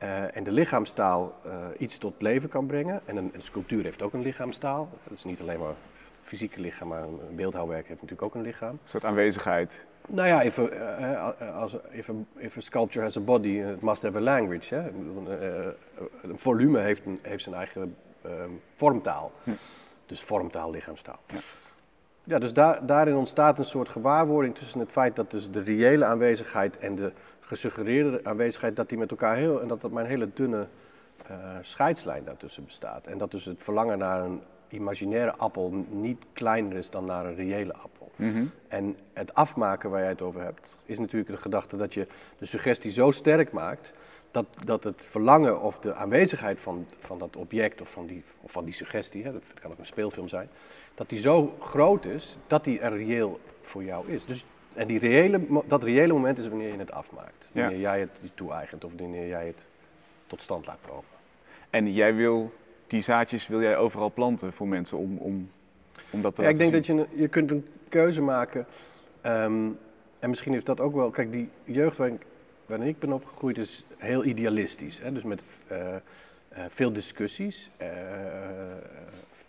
uh, 0.03 0.37
en 0.37 0.43
de 0.43 0.51
lichaamstaal 0.51 1.35
iets 1.77 1.97
tot 1.97 2.13
leven 2.21 2.49
kan 2.49 2.65
brengen. 2.65 3.01
En 3.05 3.17
een, 3.17 3.31
een 3.33 3.41
sculptuur 3.41 3.83
heeft 3.83 4.01
ook 4.01 4.13
een 4.13 4.21
lichaamstaal. 4.21 4.89
Dat 5.03 5.17
is 5.17 5.23
niet 5.23 5.41
alleen 5.41 5.59
maar 5.59 5.75
fysieke 6.23 6.61
lichaam, 6.61 6.87
maar 6.87 7.03
een 7.03 7.35
beeldhouwwerk 7.35 7.87
heeft 7.87 8.01
natuurlijk 8.01 8.21
ook 8.21 8.35
een 8.35 8.41
lichaam. 8.41 8.69
Een 8.69 8.79
soort 8.83 9.05
aanwezigheid. 9.05 9.85
Nou 10.07 10.27
ja, 10.27 10.41
if 10.41 10.59
a, 10.59 10.69
uh, 11.41 11.55
als, 11.55 11.77
if, 11.89 12.09
a, 12.09 12.13
if 12.35 12.57
a 12.57 12.61
sculpture 12.61 13.05
has 13.05 13.17
a 13.17 13.21
body, 13.21 13.49
it 13.49 13.81
must 13.81 14.01
have 14.01 14.17
a 14.17 14.21
language. 14.21 14.75
Hè? 14.75 14.89
Uh, 14.89 15.67
een 16.21 16.39
volume 16.39 16.79
heeft, 16.79 17.05
een, 17.05 17.19
heeft 17.21 17.43
zijn 17.43 17.55
eigen 17.55 17.95
uh, 18.25 18.31
vormtaal. 18.75 19.31
Hm. 19.43 19.51
Dus 20.05 20.23
vormtaal, 20.23 20.71
lichaamstaal. 20.71 21.19
Ja, 21.27 21.39
ja 22.23 22.39
dus 22.39 22.53
daar, 22.53 22.85
daarin 22.85 23.15
ontstaat 23.15 23.59
een 23.59 23.65
soort 23.65 23.89
gewaarwording 23.89 24.55
tussen 24.55 24.79
het 24.79 24.91
feit 24.91 25.15
dat 25.15 25.31
dus 25.31 25.51
de 25.51 25.59
reële 25.59 26.05
aanwezigheid 26.05 26.77
en 26.77 26.95
de 26.95 27.13
gesuggereerde 27.39 28.19
aanwezigheid, 28.23 28.75
dat 28.75 28.89
die 28.89 28.97
met 28.97 29.11
elkaar 29.11 29.35
heel, 29.35 29.61
en 29.61 29.67
dat 29.67 29.81
dat 29.81 29.91
maar 29.91 30.03
een 30.03 30.09
hele 30.09 30.29
dunne 30.33 30.67
uh, 31.31 31.37
scheidslijn 31.61 32.23
daartussen 32.23 32.65
bestaat. 32.65 33.07
En 33.07 33.17
dat 33.17 33.31
dus 33.31 33.45
het 33.45 33.63
verlangen 33.63 33.97
naar 33.97 34.21
een 34.21 34.41
imaginaire 34.73 35.35
appel 35.35 35.85
niet 35.89 36.25
kleiner 36.33 36.77
is 36.77 36.89
dan 36.89 37.05
naar 37.05 37.25
een 37.25 37.35
reële 37.35 37.73
appel. 37.73 38.11
Mm 38.15 38.33
-hmm. 38.33 38.51
En 38.67 38.97
het 39.13 39.33
afmaken 39.33 39.89
waar 39.89 39.99
jij 39.99 40.09
het 40.09 40.21
over 40.21 40.41
hebt, 40.41 40.77
is 40.85 40.99
natuurlijk 40.99 41.31
de 41.31 41.37
gedachte 41.37 41.77
dat 41.77 41.93
je 41.93 42.07
de 42.37 42.45
suggestie 42.45 42.91
zo 42.91 43.11
sterk 43.11 43.51
maakt. 43.51 43.93
Dat, 44.31 44.45
dat 44.63 44.83
het 44.83 45.05
verlangen 45.05 45.61
of 45.61 45.79
de 45.79 45.93
aanwezigheid 45.93 46.59
van, 46.59 46.85
van 46.99 47.19
dat 47.19 47.35
object 47.35 47.81
of 47.81 47.91
van 47.91 48.05
die, 48.05 48.23
of 48.41 48.51
van 48.51 48.65
die 48.65 48.73
suggestie, 48.73 49.23
hè, 49.23 49.31
dat 49.31 49.53
kan 49.61 49.71
ook 49.71 49.79
een 49.79 49.85
speelfilm 49.85 50.27
zijn, 50.27 50.49
dat 50.95 51.09
die 51.09 51.19
zo 51.19 51.55
groot 51.59 52.05
is 52.05 52.37
dat 52.47 52.63
die 52.63 52.79
er 52.79 52.97
reëel 52.97 53.39
voor 53.61 53.83
jou 53.83 54.07
is. 54.07 54.25
Dus, 54.25 54.45
en 54.73 54.87
die 54.87 54.99
reële, 54.99 55.63
dat 55.67 55.83
reële 55.83 56.13
moment 56.13 56.37
is 56.37 56.47
wanneer 56.47 56.71
je 56.71 56.77
het 56.77 56.91
afmaakt. 56.91 57.49
Wanneer 57.51 57.77
ja. 57.77 57.81
jij 57.81 57.99
het 57.99 58.19
toe-eigent 58.33 58.83
of 58.83 58.93
wanneer 58.97 59.27
jij 59.27 59.47
het 59.47 59.65
tot 60.27 60.41
stand 60.41 60.65
laat 60.65 60.79
komen. 60.87 61.03
En 61.69 61.93
jij 61.93 62.15
wil 62.15 62.53
die 62.93 63.01
zaadjes 63.01 63.47
wil 63.47 63.61
jij 63.61 63.77
overal 63.77 64.11
planten 64.11 64.53
voor 64.53 64.67
mensen 64.67 64.97
om, 64.97 65.17
om, 65.17 65.49
om 66.09 66.21
dat 66.21 66.35
te 66.35 66.41
ja, 66.41 66.49
Ik 66.49 66.57
denk 66.57 66.85
zien. 66.85 66.97
dat 66.97 67.07
je, 67.09 67.21
je 67.21 67.27
kunt 67.27 67.51
een 67.51 67.65
keuze 67.89 68.21
maken. 68.21 68.65
Um, 69.25 69.77
en 70.19 70.29
misschien 70.29 70.53
is 70.53 70.63
dat 70.63 70.79
ook 70.79 70.93
wel... 70.95 71.09
Kijk, 71.09 71.31
die 71.31 71.49
jeugd 71.63 71.97
waarin, 71.97 72.21
waarin 72.65 72.87
ik 72.87 72.99
ben 72.99 73.13
opgegroeid 73.13 73.57
is 73.57 73.85
heel 73.97 74.25
idealistisch. 74.25 74.99
Hè? 74.99 75.11
Dus 75.11 75.23
met 75.23 75.43
uh, 75.71 75.77
uh, 75.77 75.95
veel 76.67 76.93
discussies, 76.93 77.69
uh, 77.81 77.87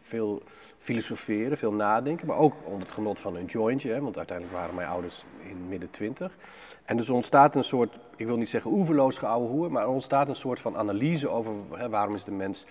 veel 0.00 0.42
filosoferen, 0.78 1.58
veel 1.58 1.72
nadenken. 1.72 2.26
Maar 2.26 2.36
ook 2.36 2.54
onder 2.64 2.80
het 2.80 2.90
genot 2.90 3.18
van 3.18 3.36
een 3.36 3.46
jointje. 3.46 3.92
Hè? 3.92 4.00
Want 4.00 4.16
uiteindelijk 4.16 4.56
waren 4.56 4.74
mijn 4.74 4.88
ouders 4.88 5.24
in 5.48 5.68
midden 5.68 5.90
twintig. 5.90 6.36
En 6.84 6.96
dus 6.96 7.10
ontstaat 7.10 7.56
een 7.56 7.64
soort, 7.64 7.98
ik 8.16 8.26
wil 8.26 8.36
niet 8.36 8.48
zeggen 8.50 8.70
oeverloos 8.70 9.18
geouwe 9.18 9.48
hoer... 9.48 9.72
maar 9.72 9.82
er 9.82 9.88
ontstaat 9.88 10.28
een 10.28 10.36
soort 10.36 10.60
van 10.60 10.76
analyse 10.76 11.28
over 11.28 11.52
hè, 11.72 11.88
waarom 11.88 12.14
is 12.14 12.24
de 12.24 12.30
mens 12.30 12.66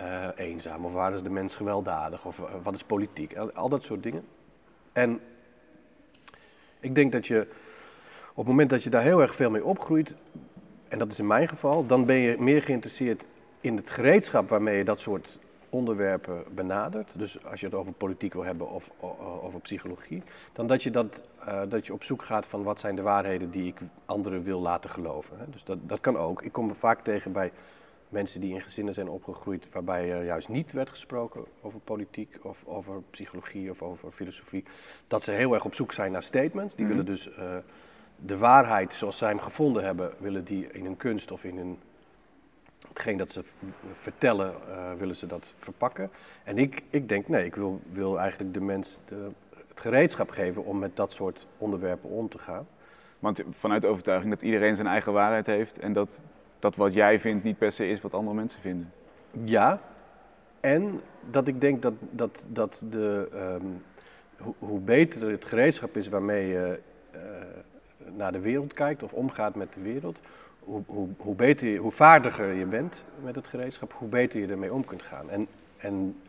uh, 0.00 0.28
eenzaam? 0.36 0.84
Of 0.84 0.92
waar 0.92 1.12
is 1.12 1.22
de 1.22 1.30
mens 1.30 1.56
gewelddadig? 1.56 2.24
Of 2.24 2.38
uh, 2.38 2.46
wat 2.62 2.74
is 2.74 2.84
politiek? 2.84 3.36
Al, 3.36 3.68
dat 3.68 3.82
soort 3.82 4.02
dingen. 4.02 4.24
En 4.92 5.20
ik 6.80 6.94
denk 6.94 7.12
dat 7.12 7.26
je 7.26 7.46
op 8.30 8.36
het 8.36 8.46
moment 8.46 8.70
dat 8.70 8.82
je 8.82 8.90
daar 8.90 9.02
heel 9.02 9.20
erg 9.20 9.34
veel 9.34 9.50
mee 9.50 9.64
opgroeit, 9.64 10.14
en 10.88 10.98
dat 10.98 11.12
is 11.12 11.18
in 11.18 11.26
mijn 11.26 11.48
geval, 11.48 11.86
dan 11.86 12.04
ben 12.04 12.16
je 12.16 12.36
meer 12.38 12.62
geïnteresseerd 12.62 13.26
in 13.60 13.76
het 13.76 13.90
gereedschap 13.90 14.48
waarmee 14.48 14.76
je 14.76 14.84
dat 14.84 15.00
soort 15.00 15.38
onderwerpen 15.68 16.44
benadert. 16.54 17.18
Dus 17.18 17.44
als 17.44 17.60
je 17.60 17.66
het 17.66 17.74
over 17.74 17.92
politiek 17.92 18.32
wil 18.32 18.44
hebben 18.44 18.70
of 18.70 18.90
over 19.42 19.60
psychologie, 19.60 20.22
dan 20.52 20.66
dat 20.66 20.82
je, 20.82 20.90
dat, 20.90 21.22
uh, 21.48 21.60
dat 21.68 21.86
je 21.86 21.92
op 21.92 22.04
zoek 22.04 22.22
gaat 22.24 22.46
van 22.46 22.62
wat 22.62 22.80
zijn 22.80 22.96
de 22.96 23.02
waarheden 23.02 23.50
die 23.50 23.66
ik 23.66 23.78
anderen 24.06 24.42
wil 24.42 24.60
laten 24.60 24.90
geloven. 24.90 25.38
Hè? 25.38 25.44
Dus 25.50 25.64
dat, 25.64 25.78
dat 25.82 26.00
kan 26.00 26.16
ook. 26.16 26.42
Ik 26.42 26.52
kom 26.52 26.68
er 26.68 26.74
vaak 26.74 27.00
tegen 27.00 27.32
bij 27.32 27.52
mensen 28.16 28.40
die 28.40 28.54
in 28.54 28.60
gezinnen 28.60 28.94
zijn 28.94 29.08
opgegroeid 29.08 29.68
waarbij 29.72 30.12
er 30.12 30.24
juist 30.24 30.48
niet 30.48 30.72
werd 30.72 30.90
gesproken 30.90 31.44
over 31.62 31.80
politiek 31.80 32.38
of 32.42 32.64
over 32.66 33.02
psychologie 33.10 33.70
of 33.70 33.82
over 33.82 34.12
filosofie, 34.12 34.64
dat 35.06 35.22
ze 35.22 35.30
heel 35.30 35.54
erg 35.54 35.64
op 35.64 35.74
zoek 35.74 35.92
zijn 35.92 36.12
naar 36.12 36.22
statements. 36.22 36.74
Die 36.74 36.84
mm-hmm. 36.84 37.04
willen 37.04 37.12
dus 37.12 37.28
uh, 37.28 37.56
de 38.16 38.38
waarheid 38.38 38.94
zoals 38.94 39.18
zij 39.18 39.28
hem 39.28 39.38
gevonden 39.38 39.84
hebben, 39.84 40.12
willen 40.18 40.44
die 40.44 40.66
in 40.72 40.84
hun 40.84 40.96
kunst 40.96 41.30
of 41.30 41.44
in 41.44 41.56
hun 41.56 41.78
hetgeen 42.88 43.16
dat 43.16 43.30
ze 43.30 43.42
vertellen, 43.92 44.54
uh, 44.68 44.92
willen 44.92 45.16
ze 45.16 45.26
dat 45.26 45.54
verpakken. 45.56 46.10
En 46.44 46.58
ik, 46.58 46.82
ik 46.90 47.08
denk, 47.08 47.28
nee, 47.28 47.44
ik 47.44 47.54
wil, 47.54 47.80
wil 47.88 48.18
eigenlijk 48.18 48.54
de 48.54 48.60
mens 48.60 48.98
de, 49.04 49.30
het 49.68 49.80
gereedschap 49.80 50.30
geven 50.30 50.64
om 50.64 50.78
met 50.78 50.96
dat 50.96 51.12
soort 51.12 51.46
onderwerpen 51.58 52.10
om 52.10 52.28
te 52.28 52.38
gaan. 52.38 52.66
Want 53.18 53.42
vanuit 53.50 53.82
de 53.82 53.88
overtuiging 53.88 54.30
dat 54.32 54.42
iedereen 54.42 54.74
zijn 54.74 54.86
eigen 54.86 55.12
waarheid 55.12 55.46
heeft 55.46 55.78
en 55.78 55.92
dat 55.92 56.22
dat 56.58 56.76
wat 56.76 56.94
jij 56.94 57.20
vindt 57.20 57.44
niet 57.44 57.58
per 57.58 57.72
se 57.72 57.88
is 57.88 58.00
wat 58.00 58.14
andere 58.14 58.36
mensen 58.36 58.60
vinden. 58.60 58.92
Ja, 59.44 59.80
en 60.60 61.00
dat 61.30 61.48
ik 61.48 61.60
denk 61.60 61.82
dat, 61.82 61.94
dat, 62.10 62.46
dat 62.48 62.84
de, 62.90 63.28
um, 63.34 63.82
hoe, 64.38 64.54
hoe, 64.58 64.80
beter 64.80 65.30
het 65.30 65.44
gereedschap 65.44 65.96
is 65.96 66.08
waarmee 66.08 66.48
je 66.48 66.80
uh, 67.14 67.20
naar 68.16 68.32
de 68.32 68.40
wereld 68.40 68.72
kijkt 68.72 69.02
of 69.02 69.12
omgaat 69.12 69.54
met 69.54 69.72
de 69.72 69.80
wereld, 69.80 70.20
hoe, 70.58 70.82
hoe, 70.86 71.08
hoe, 71.16 71.34
beter 71.34 71.68
je, 71.68 71.78
hoe 71.78 71.92
vaardiger 71.92 72.52
je 72.52 72.66
bent 72.66 73.04
met 73.24 73.34
het 73.34 73.46
gereedschap, 73.46 73.92
hoe 73.92 74.08
beter 74.08 74.40
je 74.40 74.46
ermee 74.46 74.72
om 74.72 74.84
kunt 74.84 75.02
gaan. 75.02 75.30
En, 75.30 75.46
en 75.76 76.20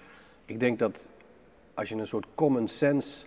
ik 0.45 0.59
denk 0.59 0.79
dat 0.79 1.09
als 1.73 1.89
je 1.89 1.95
een 1.95 2.07
soort 2.07 2.27
common 2.35 2.67
sense 2.67 3.25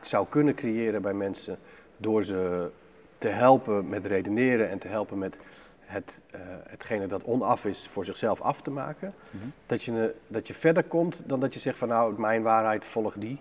zou 0.00 0.26
kunnen 0.28 0.54
creëren 0.54 1.02
bij 1.02 1.14
mensen 1.14 1.58
door 1.96 2.24
ze 2.24 2.70
te 3.18 3.28
helpen 3.28 3.88
met 3.88 4.06
redeneren 4.06 4.70
en 4.70 4.78
te 4.78 4.88
helpen 4.88 5.18
met 5.18 5.38
het, 5.84 6.22
uh, 6.34 6.40
hetgene 6.68 7.06
dat 7.06 7.24
onaf 7.24 7.64
is 7.64 7.88
voor 7.88 8.04
zichzelf 8.04 8.40
af 8.40 8.60
te 8.60 8.70
maken. 8.70 9.14
Mm 9.30 9.40
-hmm. 9.40 9.52
dat, 9.66 9.82
je, 9.82 10.14
dat 10.26 10.46
je 10.46 10.54
verder 10.54 10.84
komt 10.84 11.22
dan 11.26 11.40
dat 11.40 11.54
je 11.54 11.60
zegt 11.60 11.78
van 11.78 11.88
nou, 11.88 12.20
mijn 12.20 12.42
waarheid 12.42 12.84
volg 12.84 13.14
die. 13.18 13.40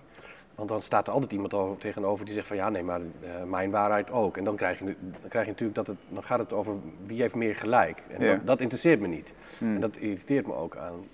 Want 0.56 0.70
dan 0.70 0.82
staat 0.82 1.08
er 1.08 1.14
altijd 1.14 1.32
iemand 1.32 1.54
over, 1.54 1.78
tegenover 1.78 2.26
die 2.26 2.34
zegt 2.34 2.48
van 2.48 2.56
ja, 2.56 2.70
nee, 2.70 2.84
maar 2.84 3.00
uh, 3.00 3.44
mijn 3.44 3.72
waarheid 3.72 4.12
ook. 4.12 4.38
En 4.38 4.44
dan 4.44 4.56
krijg, 4.56 4.80
je, 4.80 4.86
dan 4.86 5.30
krijg 5.30 5.46
je 5.46 5.52
natuurlijk 5.52 5.76
dat 5.76 5.88
het, 5.88 5.98
dan 6.10 6.24
gaat 6.24 6.40
het 6.40 6.54
over 6.54 6.76
wie 7.06 7.22
heeft 7.22 7.36
meer 7.36 7.56
gelijk. 7.56 8.04
En 8.08 8.26
ja. 8.26 8.34
dat, 8.34 8.48
dat, 8.48 8.62
interesseert 8.62 9.00
me 9.00 9.08
niet. 9.08 9.34
Mm. 9.58 9.76
En 9.76 9.82
dat 9.82 9.98
irriteert 9.98 10.48
me 10.48 10.54
ook 10.54 10.78
aan 10.78 11.08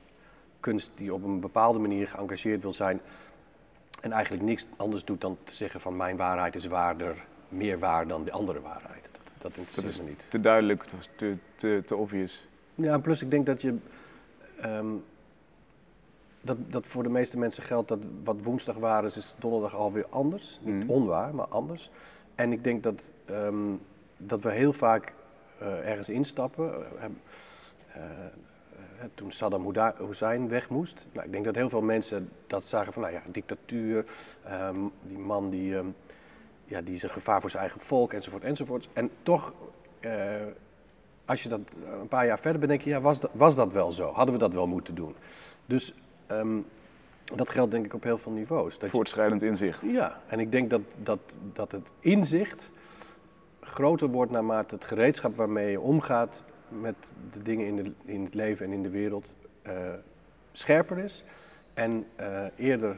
kunst 0.59 0.91
die 0.95 1.13
op 1.13 1.23
een 1.23 1.39
bepaalde 1.39 1.79
manier 1.79 2.07
geëngageerd 2.07 2.61
wil 2.61 2.73
zijn. 2.73 3.01
En 4.01 4.11
eigenlijk 4.11 4.43
niks 4.43 4.67
anders 4.77 5.05
doet 5.05 5.21
dan 5.21 5.37
te 5.43 5.55
zeggen 5.55 5.79
van 5.79 5.97
mijn 5.97 6.17
waarheid 6.17 6.55
is 6.55 6.65
waarder, 6.65 7.15
meer 7.49 7.79
waar 7.79 8.07
dan 8.07 8.23
de 8.23 8.31
andere 8.31 8.61
waarheid. 8.61 9.11
Dat, 9.39 9.55
dat 9.55 9.65
Dat 9.65 9.67
interesseert 9.67 9.93
is 9.93 10.01
me 10.01 10.07
niet. 10.07 10.23
te 10.27 10.39
duidelijk, 10.39 10.83
te, 10.83 10.95
te, 11.15 11.35
te, 11.55 11.81
te 11.85 11.95
obvious. 11.95 12.47
Ja, 12.75 12.93
en 12.93 13.01
plus 13.01 13.21
ik 13.21 13.31
denk 13.31 13.45
dat 13.45 13.61
je. 13.61 13.75
ehm, 14.61 14.87
dat, 16.41 16.57
dat 16.71 16.87
voor 16.87 17.03
de 17.03 17.09
meeste 17.09 17.37
mensen 17.37 17.63
geldt 17.63 17.87
dat 17.87 17.99
wat 18.23 18.35
woensdag 18.43 18.75
waar 18.75 19.05
is, 19.05 19.17
is 19.17 19.35
donderdag 19.39 19.75
alweer 19.75 20.05
anders. 20.09 20.59
Niet 20.63 20.83
Mhm. 20.83 20.89
onwaar, 20.89 21.35
maar 21.35 21.47
anders. 21.47 21.89
En 22.35 22.51
ik 22.51 22.63
denk 22.63 22.83
dat, 22.83 23.13
ehm, 23.25 23.73
dat 24.17 24.43
we 24.43 24.51
heel 24.51 24.73
vaak 24.73 25.13
eh, 25.59 25.87
ergens 25.89 26.09
instappen. 26.09 26.73
eh, 26.99 27.05
eh, 27.93 28.01
toen 29.13 29.31
Saddam 29.31 29.73
Hussein 30.07 30.47
weg 30.49 30.69
moest. 30.69 31.05
Nou, 31.11 31.25
ik 31.25 31.31
denk 31.31 31.45
dat 31.45 31.55
heel 31.55 31.69
veel 31.69 31.81
mensen 31.81 32.29
dat 32.47 32.63
zagen 32.63 32.93
van, 32.93 33.01
nou 33.01 33.13
ja, 33.13 33.21
dictatuur. 33.31 34.05
ehm, 34.43 34.77
die 35.01 35.17
man 35.17 35.49
die, 35.49 35.77
ehm, 35.77 35.85
ja, 36.69 36.81
die 36.81 36.95
is 36.95 37.03
een 37.03 37.09
gevaar 37.09 37.41
voor 37.41 37.49
zijn 37.49 37.61
eigen 37.61 37.81
volk, 37.81 38.13
enzovoort, 38.13 38.43
enzovoort. 38.43 38.89
En 38.93 39.09
toch, 39.23 39.53
eh, 39.99 40.11
als 41.25 41.43
je 41.43 41.49
dat 41.49 41.59
een 42.01 42.07
paar 42.07 42.25
jaar 42.25 42.39
verder 42.39 42.59
bent, 42.59 42.71
denk 42.71 42.81
je, 42.83 42.89
ja, 42.89 43.01
was 43.01 43.19
dat, 43.19 43.31
was 43.33 43.55
dat 43.55 43.73
wel 43.73 43.91
zo? 43.91 44.11
Hadden 44.11 44.33
we 44.33 44.39
dat 44.39 44.53
wel 44.53 44.67
moeten 44.67 44.95
doen? 44.95 45.15
Dus 45.65 45.93
ehm, 46.27 46.57
dat 47.35 47.49
geldt 47.49 47.71
denk 47.71 47.85
ik 47.85 47.93
op 47.93 48.03
heel 48.03 48.17
veel 48.17 48.31
niveaus. 48.31 48.73
Dat 48.73 48.81
je- 48.81 48.89
Voortschrijdend 48.89 49.41
inzicht. 49.41 49.81
ja, 49.81 50.21
en 50.27 50.39
ik 50.39 50.51
denk 50.51 50.69
dat, 50.69 50.81
dat, 51.03 51.37
dat 51.53 51.71
het 51.71 51.91
inzicht 51.99 52.69
groter 53.61 54.07
wordt 54.07 54.31
naarmate 54.31 54.75
het 54.75 54.83
gereedschap 54.85 55.35
waarmee 55.35 55.71
je 55.71 55.79
omgaat 55.81 56.43
met 56.69 57.13
de 57.31 57.41
dingen 57.41 57.65
in, 57.65 57.75
de, 57.75 57.91
in 58.05 58.23
het 58.23 58.33
leven 58.33 58.65
en 58.65 58.71
in 58.71 58.83
de 58.83 58.89
wereld 58.89 59.33
eh, 59.61 59.73
scherper 60.51 60.97
is 60.97 61.23
en 61.73 62.05
eh, 62.15 62.45
eerder 62.55 62.97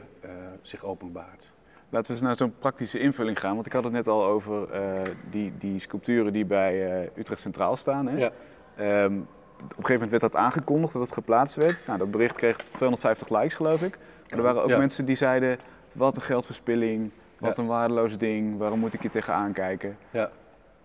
zich 0.62 0.84
openbaart. 0.84 1.51
Laten 1.92 2.06
we 2.06 2.12
eens 2.16 2.26
naar 2.26 2.36
zo'n 2.36 2.54
praktische 2.58 2.98
invulling 2.98 3.40
gaan. 3.40 3.54
Want 3.54 3.66
ik 3.66 3.72
had 3.72 3.84
het 3.84 3.92
net 3.92 4.06
al 4.08 4.24
over 4.24 4.70
eh, 4.70 5.00
die, 5.30 5.52
die 5.58 5.78
sculpturen 5.80 6.32
die 6.32 6.44
bij 6.44 7.00
eh, 7.02 7.08
Utrecht 7.18 7.40
Centraal 7.40 7.76
staan. 7.76 8.06
Hè? 8.08 8.16
Ja. 8.16 8.30
Ehm, 8.76 9.14
op 9.16 9.60
een 9.60 9.66
gegeven 9.68 9.92
moment 9.92 10.10
werd 10.10 10.22
dat 10.22 10.36
aangekondigd 10.36 10.92
dat 10.92 11.02
het 11.02 11.12
geplaatst 11.12 11.56
werd. 11.56 11.86
Nou, 11.86 11.98
dat 11.98 12.10
bericht 12.10 12.36
kreeg 12.36 12.56
250 12.56 13.28
likes, 13.28 13.54
geloof 13.54 13.82
ik. 13.82 13.98
Maar 14.28 14.38
er 14.38 14.44
waren 14.44 14.62
ook 14.62 14.68
Ja. 14.68 14.78
mensen 14.78 15.04
die 15.04 15.16
zeiden: 15.16 15.58
wat 15.92 16.16
een 16.16 16.22
geldverspilling, 16.22 17.10
wat 17.38 17.56
Ja. 17.56 17.62
een 17.62 17.68
waardeloos 17.68 18.18
ding, 18.18 18.58
waarom 18.58 18.78
moet 18.78 18.92
ik 18.92 19.00
hier 19.00 19.10
tegenaan 19.10 19.52
kijken? 19.52 19.96
Ja. 20.10 20.30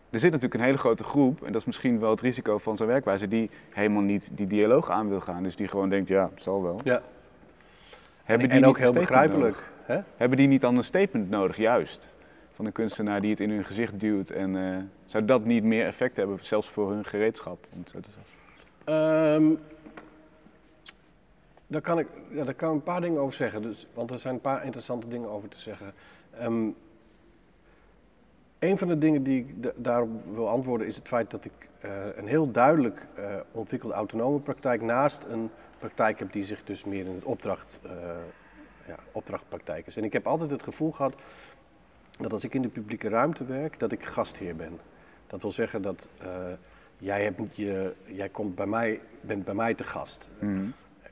Er 0.10 0.20
zit 0.20 0.32
natuurlijk 0.32 0.60
een 0.60 0.66
hele 0.66 0.78
grote 0.78 1.04
groep, 1.04 1.44
en 1.44 1.52
dat 1.52 1.62
is 1.62 1.68
misschien 1.68 2.00
wel 2.00 2.10
het 2.10 2.22
risico 2.22 2.58
van 2.58 2.78
zijn 2.78 2.90
werkwijze, 2.90 3.28
die 3.28 3.50
helemaal 3.70 4.02
niet 4.02 4.30
die 4.34 4.48
dialoog 4.48 4.90
aan 4.90 5.10
wil 5.10 5.20
gaan. 5.22 5.44
Dus 5.44 5.56
die 5.56 5.68
gewoon 5.68 5.90
denkt: 5.90 6.08
ja, 6.08 6.30
het 6.34 6.42
zal 6.42 6.64
wel. 6.64 6.80
Ja. 6.84 7.02
Hebben 8.24 8.50
en 8.50 8.58
die 8.58 8.68
ook 8.68 8.78
heel 8.78 8.94
begrijpelijk. 8.94 9.42
nodig? 9.56 9.76
Hè? 9.88 10.00
Hebben 10.16 10.38
die 10.38 10.48
niet 10.48 10.62
dan 10.62 10.78
een 10.78 10.84
statement 10.84 11.30
nodig, 11.30 11.58
juist? 11.58 12.14
Van 12.52 12.66
een 12.66 12.72
kunstenaar 12.72 13.22
die 13.22 13.30
het 13.30 13.40
in 13.40 13.50
hun 13.50 13.64
gezicht 13.66 14.00
duwt. 14.00 14.30
En 14.30 14.56
eh, 14.74 14.78
zou 15.06 15.26
dat 15.26 15.46
niet 15.46 15.64
meer 15.64 15.86
effect 15.86 16.18
hebben, 16.18 16.40
zelfs 16.42 16.70
voor 16.70 16.92
hun 16.92 17.06
gereedschap? 17.06 17.68
Om 17.74 17.80
het 17.80 17.90
zo 17.90 18.00
te 18.00 18.10
zeggen? 18.12 18.34
Ehm, 18.84 19.56
daar, 21.68 21.82
kan 21.82 22.00
ik, 22.00 22.08
ja, 22.30 22.44
daar 22.44 22.54
kan 22.54 22.70
ik 22.70 22.76
een 22.76 22.84
paar 22.84 23.02
dingen 23.02 23.22
over 23.22 23.34
zeggen. 23.36 23.62
Dus, 23.62 23.88
want 23.94 24.12
er 24.12 24.20
zijn 24.20 24.34
een 24.34 24.42
paar 24.42 24.64
interessante 24.64 25.08
dingen 25.08 25.30
over 25.30 25.50
te 25.50 25.60
zeggen. 25.60 25.94
Ehm, 26.40 26.68
een 28.60 28.78
van 28.78 28.88
de 28.88 28.98
dingen 28.98 29.24
die 29.24 29.40
ik 29.40 29.64
da- 29.64 29.72
daarop 29.76 30.10
wil 30.34 30.50
antwoorden 30.50 30.88
is 30.88 30.96
het 30.96 31.08
feit 31.08 31.32
dat 31.32 31.46
ik 31.46 31.52
eh, 31.80 31.92
een 32.16 32.28
heel 32.28 32.52
duidelijk 32.52 33.08
eh, 33.16 33.36
ontwikkelde 33.52 33.96
autonome 33.96 34.40
praktijk 34.40 34.82
naast 34.82 35.24
een 35.30 35.50
praktijk 35.80 36.20
heb 36.20 36.32
die 36.32 36.44
zich 36.44 36.64
dus 36.64 36.84
meer 36.84 37.06
in 37.06 37.16
het 37.16 37.24
opdracht, 37.24 37.80
eh, 37.84 37.92
ja, 38.88 38.96
opdrachtpraktijk 39.12 39.88
is. 39.88 39.98
En 39.98 40.04
ik 40.04 40.14
heb 40.14 40.28
altijd 40.28 40.50
het 40.50 40.64
gevoel 40.64 40.92
gehad 40.92 41.16
dat 42.20 42.32
als 42.34 42.44
ik 42.44 42.54
in 42.54 42.62
de 42.62 42.68
publieke 42.70 43.10
ruimte 43.10 43.44
werk, 43.46 43.80
dat 43.80 43.92
ik 43.92 44.06
gastheer 44.06 44.56
ben. 44.56 44.80
Dat 45.28 45.42
wil 45.42 45.52
zeggen 45.52 45.82
dat 45.82 46.08
eh, 46.18 46.28
jij, 46.98 47.24
hebt, 47.24 47.40
je, 47.52 47.94
jij 48.06 48.30
komt 48.30 48.56
bij 48.56 48.66
mij, 48.66 49.00
bent 49.22 49.44
bij 49.46 49.54
mij 49.54 49.74
te 49.74 49.84
gast. 49.84 50.30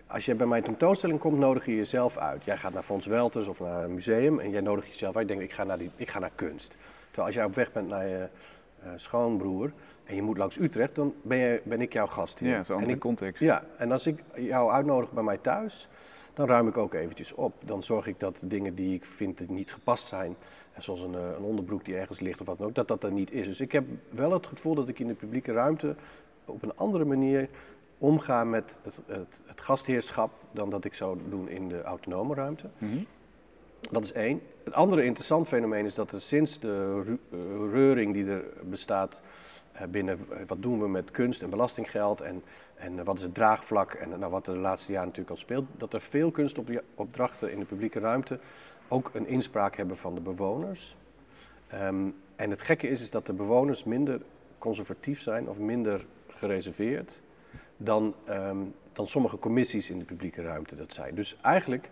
Als 0.08 0.26
jij 0.26 0.36
bij 0.36 0.48
mijn 0.48 0.64
tentoonstelling 0.64 1.20
komt, 1.20 1.38
nodig 1.38 1.66
je 1.66 1.76
jezelf 1.76 2.18
uit. 2.18 2.44
Jij 2.44 2.58
gaat 2.58 2.74
naar 2.74 2.84
Fons 2.84 3.06
Welters 3.06 3.48
of 3.48 3.60
naar 3.60 3.84
een 3.84 3.94
museum 3.94 4.40
en 4.40 4.50
jij 4.50 4.62
nodigt 4.62 4.88
jezelf 4.88 5.16
uit. 5.16 5.30
Ik 5.30 5.38
denk, 5.38 5.50
ik 5.50 5.56
ga 5.56 5.64
naar, 5.64 5.78
die, 5.78 5.92
ik 5.96 6.10
ga 6.10 6.20
naar 6.20 6.32
kunst. 6.36 6.76
Terwijl 7.06 7.26
als 7.28 7.36
jij 7.36 7.44
op 7.46 7.56
weg 7.56 7.72
bent 7.72 7.88
naar 7.88 8.08
je 8.08 8.28
eh, 8.84 8.90
schoonbroer 8.96 9.72
en 10.06 10.16
je 10.16 10.22
moet 10.22 10.38
langs 10.38 10.58
Utrecht, 10.60 10.96
dan 10.96 11.14
ben, 11.22 11.38
je, 11.38 11.62
ben 11.64 11.82
ik 11.82 11.94
jouw 11.94 12.08
gast 12.08 12.40
hier. 12.40 12.50
Ja, 12.50 12.64
zo'n 12.64 12.76
En 12.76 12.82
andere 12.82 12.94
ik- 12.96 13.02
context. 13.02 13.42
Ja, 13.42 13.64
en 13.78 13.92
als 13.92 14.08
ik 14.08 14.20
jou 14.36 14.72
uitnodig 14.72 15.12
bij 15.12 15.24
mij 15.24 15.38
thuis, 15.38 15.88
dan 16.36 16.48
ruim 16.48 16.68
ik 16.68 16.78
ook 16.78 16.94
eventjes 16.94 17.34
op. 17.34 17.54
Dan 17.66 17.84
zorg 17.84 18.08
ik 18.08 18.20
dat 18.20 18.44
dingen 18.46 18.76
die 18.76 18.94
ik 18.94 19.06
vind 19.06 19.38
die 19.38 19.52
niet 19.52 19.74
gepast 19.74 20.08
zijn, 20.08 20.36
eh, 20.74 20.82
zoals 20.82 21.02
een, 21.02 21.16
eh, 21.16 21.30
een 21.38 21.44
onderbroek 21.44 21.86
die 21.86 21.98
ergens 21.98 22.20
ligt 22.20 22.42
of 22.42 22.48
wat 22.48 22.58
dan 22.58 22.68
ook, 22.68 22.76
dat 22.76 22.88
dat 22.88 23.04
er 23.04 23.12
niet 23.12 23.32
is. 23.32 23.46
Dus 23.46 23.60
ik 23.60 23.72
heb 23.72 23.86
wel 24.10 24.32
het 24.32 24.48
gevoel 24.48 24.76
dat 24.76 24.88
ik 24.90 25.00
in 25.00 25.08
de 25.08 25.14
publieke 25.14 25.52
ruimte 25.52 25.96
op 26.46 26.64
een 26.64 26.76
andere 26.76 27.06
manier 27.06 27.50
omga 27.98 28.44
met 28.44 28.80
het, 28.84 29.00
het, 29.06 29.44
het 29.46 29.62
gastheerschap 29.62 30.32
dan 30.52 30.70
dat 30.70 30.86
ik 30.86 30.94
zou 30.94 31.20
doen 31.30 31.50
in 31.50 31.68
de 31.68 31.82
autonome 31.82 32.34
ruimte. 32.34 32.70
Mhm. 32.78 33.04
Dat 33.92 34.04
is 34.04 34.12
één. 34.12 34.42
Het 34.64 34.74
andere 34.74 35.04
interessant 35.04 35.48
fenomeen 35.48 35.86
is 35.86 35.96
dat 35.96 36.12
er 36.12 36.22
sinds 36.22 36.60
de 36.60 37.02
eh, 37.32 37.40
reuring 37.72 38.14
die 38.14 38.26
er 38.26 38.44
bestaat 38.64 39.22
binnen 39.90 40.20
wat 40.48 40.62
doen 40.62 40.80
we 40.80 40.88
met 40.88 41.12
kunst 41.12 41.42
en 41.42 41.50
belastinggeld 41.50 42.22
en, 42.22 42.44
en 42.76 43.00
eh, 43.00 43.06
wat 43.06 43.18
is 43.18 43.24
het 43.24 43.34
draagvlak 43.34 43.94
en 43.94 44.12
eh, 44.12 44.18
nou, 44.18 44.32
wat 44.32 44.48
er 44.48 44.54
de 44.54 44.60
laatste 44.60 44.92
jaren 44.92 45.08
natuurlijk 45.08 45.36
al 45.36 45.42
speelt, 45.42 45.66
dat 45.78 45.94
er 45.94 46.02
veel 46.02 46.32
kunstopdrachten 46.32 47.52
in 47.52 47.60
de 47.60 47.66
publieke 47.66 48.00
ruimte 48.00 48.40
ook 48.88 49.10
een 49.14 49.28
inspraak 49.28 49.76
hebben 49.76 49.98
van 49.98 50.16
de 50.16 50.22
bewoners. 50.22 50.96
Ehm, 51.68 52.08
en 52.36 52.50
het 52.50 52.62
gekke 52.62 52.88
is, 52.88 53.02
is 53.02 53.10
dat 53.12 53.26
de 53.26 53.34
bewoners 53.34 53.84
minder 53.84 54.22
conservatief 54.58 55.22
zijn 55.22 55.50
of 55.50 55.60
minder 55.60 56.06
gereserveerd 56.28 57.22
dan, 57.78 58.16
ehm, 58.26 58.58
dan 58.94 59.08
sommige 59.08 59.40
commissies 59.40 59.90
in 59.90 60.00
de 60.00 60.06
publieke 60.06 60.42
ruimte 60.42 60.76
dat 60.76 60.94
zijn. 60.94 61.16
Dus 61.16 61.36
eigenlijk 61.42 61.90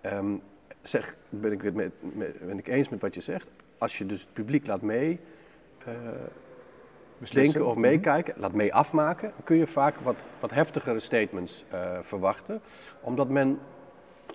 ehm, 0.00 0.34
zeg, 0.82 1.16
ben, 1.30 1.52
ik 1.52 1.74
met, 1.74 1.92
met- 2.14 2.46
ben 2.46 2.58
ik 2.58 2.68
eens 2.68 2.88
met 2.88 3.00
wat 3.00 3.14
je 3.14 3.20
zegt. 3.20 3.48
Als 3.78 3.98
je 3.98 4.06
dus 4.06 4.20
het 4.20 4.32
publiek 4.32 4.66
laat 4.66 4.82
mee 4.82 5.20
eh, 5.84 5.94
Beslissen. 7.20 7.52
denken 7.52 7.70
of 7.70 7.76
Mhm. 7.76 7.80
meekijken, 7.90 8.34
laat 8.36 8.52
mee 8.52 8.74
afmaken, 8.74 9.32
kun 9.44 9.56
je 9.56 9.66
vaak 9.66 9.94
wat, 9.94 10.28
wat 10.40 10.50
heftigere 10.50 11.00
statements 11.00 11.64
eh, 11.70 11.98
verwachten. 12.02 12.60
Omdat 13.00 13.28
men, 13.28 13.58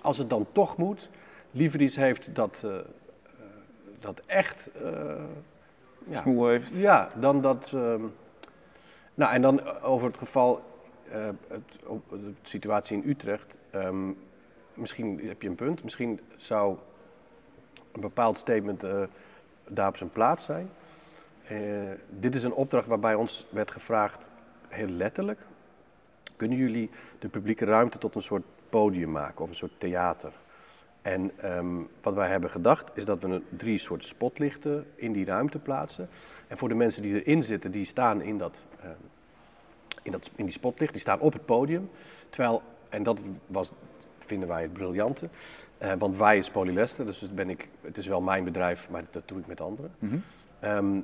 als 0.02 0.18
het 0.18 0.30
dan 0.30 0.46
toch 0.52 0.76
moet, 0.76 1.10
liever 1.50 1.80
iets 1.80 1.96
heeft 1.96 2.34
dat, 2.34 2.62
eh, 2.64 2.74
eh, 2.78 2.82
dat 4.00 4.22
echt. 4.26 4.70
ja, 6.08 6.20
Smoel 6.20 6.46
heeft. 6.48 6.76
ja, 6.76 7.10
dan 7.14 7.40
dat. 7.40 7.72
ehm, 7.74 8.02
nou, 9.14 9.32
en 9.32 9.42
dan 9.42 9.80
over 9.82 10.06
het 10.06 10.16
geval, 10.16 10.62
het, 11.48 11.84
op, 11.86 12.02
de 12.10 12.32
situatie 12.42 13.02
in 13.02 13.10
Utrecht. 13.10 13.58
ehm, 13.70 14.10
misschien 14.74 15.20
heb 15.24 15.42
je 15.42 15.48
een 15.48 15.54
punt. 15.54 15.82
Misschien 15.82 16.20
zou 16.36 16.76
een 17.92 18.00
bepaald 18.00 18.36
statement 18.38 18.84
daar 19.68 19.88
op 19.88 19.96
zijn 19.96 20.10
plaats 20.10 20.44
zijn. 20.44 20.70
Eh, 21.48 21.58
dit 22.08 22.34
is 22.34 22.42
een 22.42 22.52
opdracht 22.52 22.86
waarbij 22.86 23.14
ons 23.14 23.46
werd 23.50 23.70
gevraagd, 23.70 24.30
heel 24.68 24.88
letterlijk. 24.88 25.40
Kunnen 26.36 26.58
jullie 26.58 26.90
de 27.18 27.28
publieke 27.28 27.64
ruimte 27.64 27.98
tot 27.98 28.14
een 28.14 28.22
soort 28.22 28.44
podium 28.68 29.10
maken 29.10 29.42
of 29.42 29.48
een 29.48 29.54
soort 29.54 29.80
theater? 29.80 30.32
En 31.02 31.30
ehm, 31.36 31.76
wat 32.02 32.14
wij 32.14 32.28
hebben 32.28 32.50
gedacht 32.50 32.90
is 32.94 33.04
dat 33.04 33.22
we 33.22 33.42
drie 33.56 33.78
soort 33.78 34.04
spotlichten 34.04 34.86
in 34.94 35.12
die 35.12 35.24
ruimte 35.24 35.58
plaatsen. 35.58 36.08
En 36.48 36.56
voor 36.56 36.68
de 36.68 36.74
mensen 36.74 37.02
die 37.02 37.24
erin 37.24 37.42
zitten, 37.42 37.70
die 37.70 37.84
staan 37.84 38.22
in, 38.22 38.38
dat, 38.38 38.66
ehm, 38.80 38.90
in, 40.02 40.12
dat, 40.12 40.30
in 40.34 40.44
die 40.44 40.54
spotlicht, 40.54 40.92
die 40.92 41.00
staan 41.00 41.20
op 41.20 41.32
het 41.32 41.44
podium. 41.44 41.90
Terwijl, 42.30 42.62
en 42.88 43.02
dat 43.02 43.20
was, 43.46 43.72
vinden 44.18 44.48
wij 44.48 44.62
het 44.62 44.72
briljante, 44.72 45.28
eh, 45.78 45.92
want 45.98 46.16
wij 46.16 46.38
is 46.38 46.50
Polylester, 46.50 47.06
dus 47.06 47.20
het, 47.20 47.34
ben 47.34 47.50
ik, 47.50 47.68
het 47.80 47.96
is 47.96 48.06
wel 48.06 48.20
mijn 48.20 48.44
bedrijf, 48.44 48.90
maar 48.90 49.04
dat 49.10 49.28
doe 49.28 49.38
ik 49.38 49.46
met 49.46 49.60
anderen. 49.60 49.90
Mhm. 49.98 50.16
Ehm, 50.60 51.00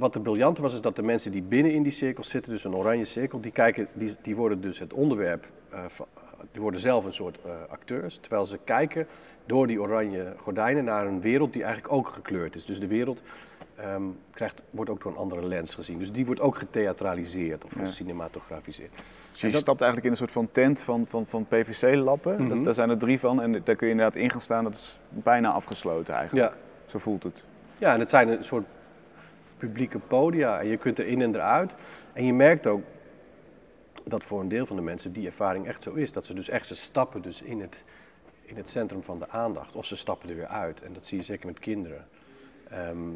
wat 0.00 0.12
de 0.12 0.20
briljante 0.20 0.62
was, 0.62 0.72
is 0.74 0.80
dat 0.80 0.96
de 0.96 1.02
mensen 1.02 1.32
die 1.32 1.42
binnen 1.42 1.72
in 1.72 1.82
die 1.82 1.92
cirkel 1.92 2.24
zitten, 2.24 2.52
dus 2.52 2.64
een 2.64 2.74
oranje 2.74 3.04
cirkel, 3.04 3.40
die, 3.40 3.52
kijken, 3.52 3.88
die, 3.92 4.14
die 4.22 4.36
worden 4.36 4.60
dus 4.60 4.78
het 4.78 4.92
onderwerp, 4.92 5.46
eh, 5.70 5.84
van- 5.88 6.06
die 6.52 6.60
worden 6.60 6.80
zelf 6.80 7.04
een 7.04 7.12
soort 7.12 7.38
eh, 7.44 7.52
acteurs, 7.68 8.16
terwijl 8.20 8.46
ze 8.46 8.58
kijken 8.64 9.06
door 9.46 9.66
die 9.66 9.80
oranje 9.80 10.32
gordijnen 10.36 10.84
naar 10.84 11.06
een 11.06 11.20
wereld 11.20 11.52
die 11.52 11.62
eigenlijk 11.64 11.92
ook 11.94 12.08
gekleurd 12.08 12.54
is. 12.54 12.64
Dus 12.64 12.80
de 12.80 12.86
wereld 12.86 13.22
ehm, 13.76 14.02
krijgt, 14.32 14.62
wordt 14.70 14.90
ook 14.90 15.02
door 15.02 15.12
een 15.12 15.18
andere 15.18 15.46
lens 15.46 15.74
gezien. 15.74 15.98
Dus 15.98 16.12
die 16.12 16.26
wordt 16.26 16.40
ook 16.40 16.56
getheatraliseerd 16.56 17.64
of 17.64 17.74
Ja. 17.74 17.80
gecinematografiseerd. 17.80 18.90
Dus 19.32 19.40
je 19.40 19.50
dat- 19.50 19.60
stapt 19.60 19.80
eigenlijk 19.80 20.04
in 20.04 20.10
een 20.12 20.26
soort 20.26 20.32
van 20.32 20.48
tent 20.52 20.80
van, 20.80 21.06
van, 21.06 21.26
van 21.26 21.46
PVC-lappen. 21.46 22.44
Mhm. 22.46 22.62
Daar 22.62 22.74
zijn 22.74 22.90
er 22.90 22.98
drie 22.98 23.18
van 23.18 23.42
en 23.42 23.52
daar 23.52 23.76
kun 23.76 23.86
je 23.86 23.92
inderdaad 23.92 24.16
in 24.16 24.30
gaan 24.30 24.40
staan. 24.40 24.64
Dat 24.64 24.72
is 24.72 24.98
bijna 25.08 25.50
afgesloten 25.50 26.14
eigenlijk. 26.14 26.52
Ja, 26.52 26.56
Zo 26.86 26.98
voelt 26.98 27.22
het. 27.22 27.44
Ja, 27.78 27.92
en 27.94 28.00
het 28.00 28.08
zijn 28.08 28.28
een 28.28 28.44
soort 28.44 28.64
publieke 29.60 29.98
podia. 29.98 30.60
En 30.60 30.66
je 30.66 30.76
kunt 30.76 30.98
erin 30.98 31.22
en 31.22 31.34
eruit. 31.34 31.74
En 32.12 32.24
je 32.24 32.34
merkt 32.34 32.66
ook 32.66 32.82
dat 34.04 34.24
voor 34.24 34.40
een 34.40 34.48
deel 34.48 34.66
van 34.66 34.76
de 34.76 34.82
mensen 34.82 35.12
die 35.12 35.26
ervaring 35.26 35.66
echt 35.66 35.82
zo 35.82 35.92
is. 35.92 36.12
Dat 36.12 36.26
ze 36.26 36.34
dus 36.34 36.48
echt, 36.48 36.66
ze 36.66 36.74
stappen 36.74 37.22
dus 37.22 37.42
in 37.42 37.60
het, 37.60 37.84
in 38.42 38.56
het 38.56 38.68
centrum 38.68 39.02
van 39.02 39.18
de 39.18 39.28
aandacht. 39.28 39.76
Of 39.76 39.84
ze 39.84 39.96
stappen 39.96 40.28
er 40.28 40.36
weer 40.36 40.46
uit. 40.46 40.82
En 40.82 40.92
dat 40.92 41.06
zie 41.06 41.18
je 41.18 41.24
zeker 41.24 41.46
met 41.46 41.58
kinderen. 41.58 42.06
Ehm, 42.70 43.08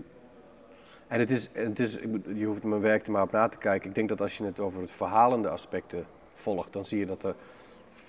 en 1.07 1.21
het 1.21 1.31
is, 1.31 1.49
het 1.53 1.79
is, 1.79 1.99
je 2.35 2.45
hoeft 2.45 2.63
mijn 2.63 2.81
werk 2.81 3.07
er 3.07 3.13
maar 3.13 3.23
op 3.23 3.33
na 3.33 3.49
te 3.49 3.59
kijken. 3.59 3.89
Ik 3.89 3.95
denk 3.95 4.09
dat 4.09 4.21
als 4.21 4.37
je 4.37 4.45
het 4.45 4.61
over 4.61 4.81
het 4.81 4.91
verhalende 4.91 5.49
aspecten 5.49 6.07
volgt, 6.33 6.73
dan 6.73 6.85
zie 6.85 6.99
je 6.99 7.07
dat 7.07 7.23
er 7.23 7.35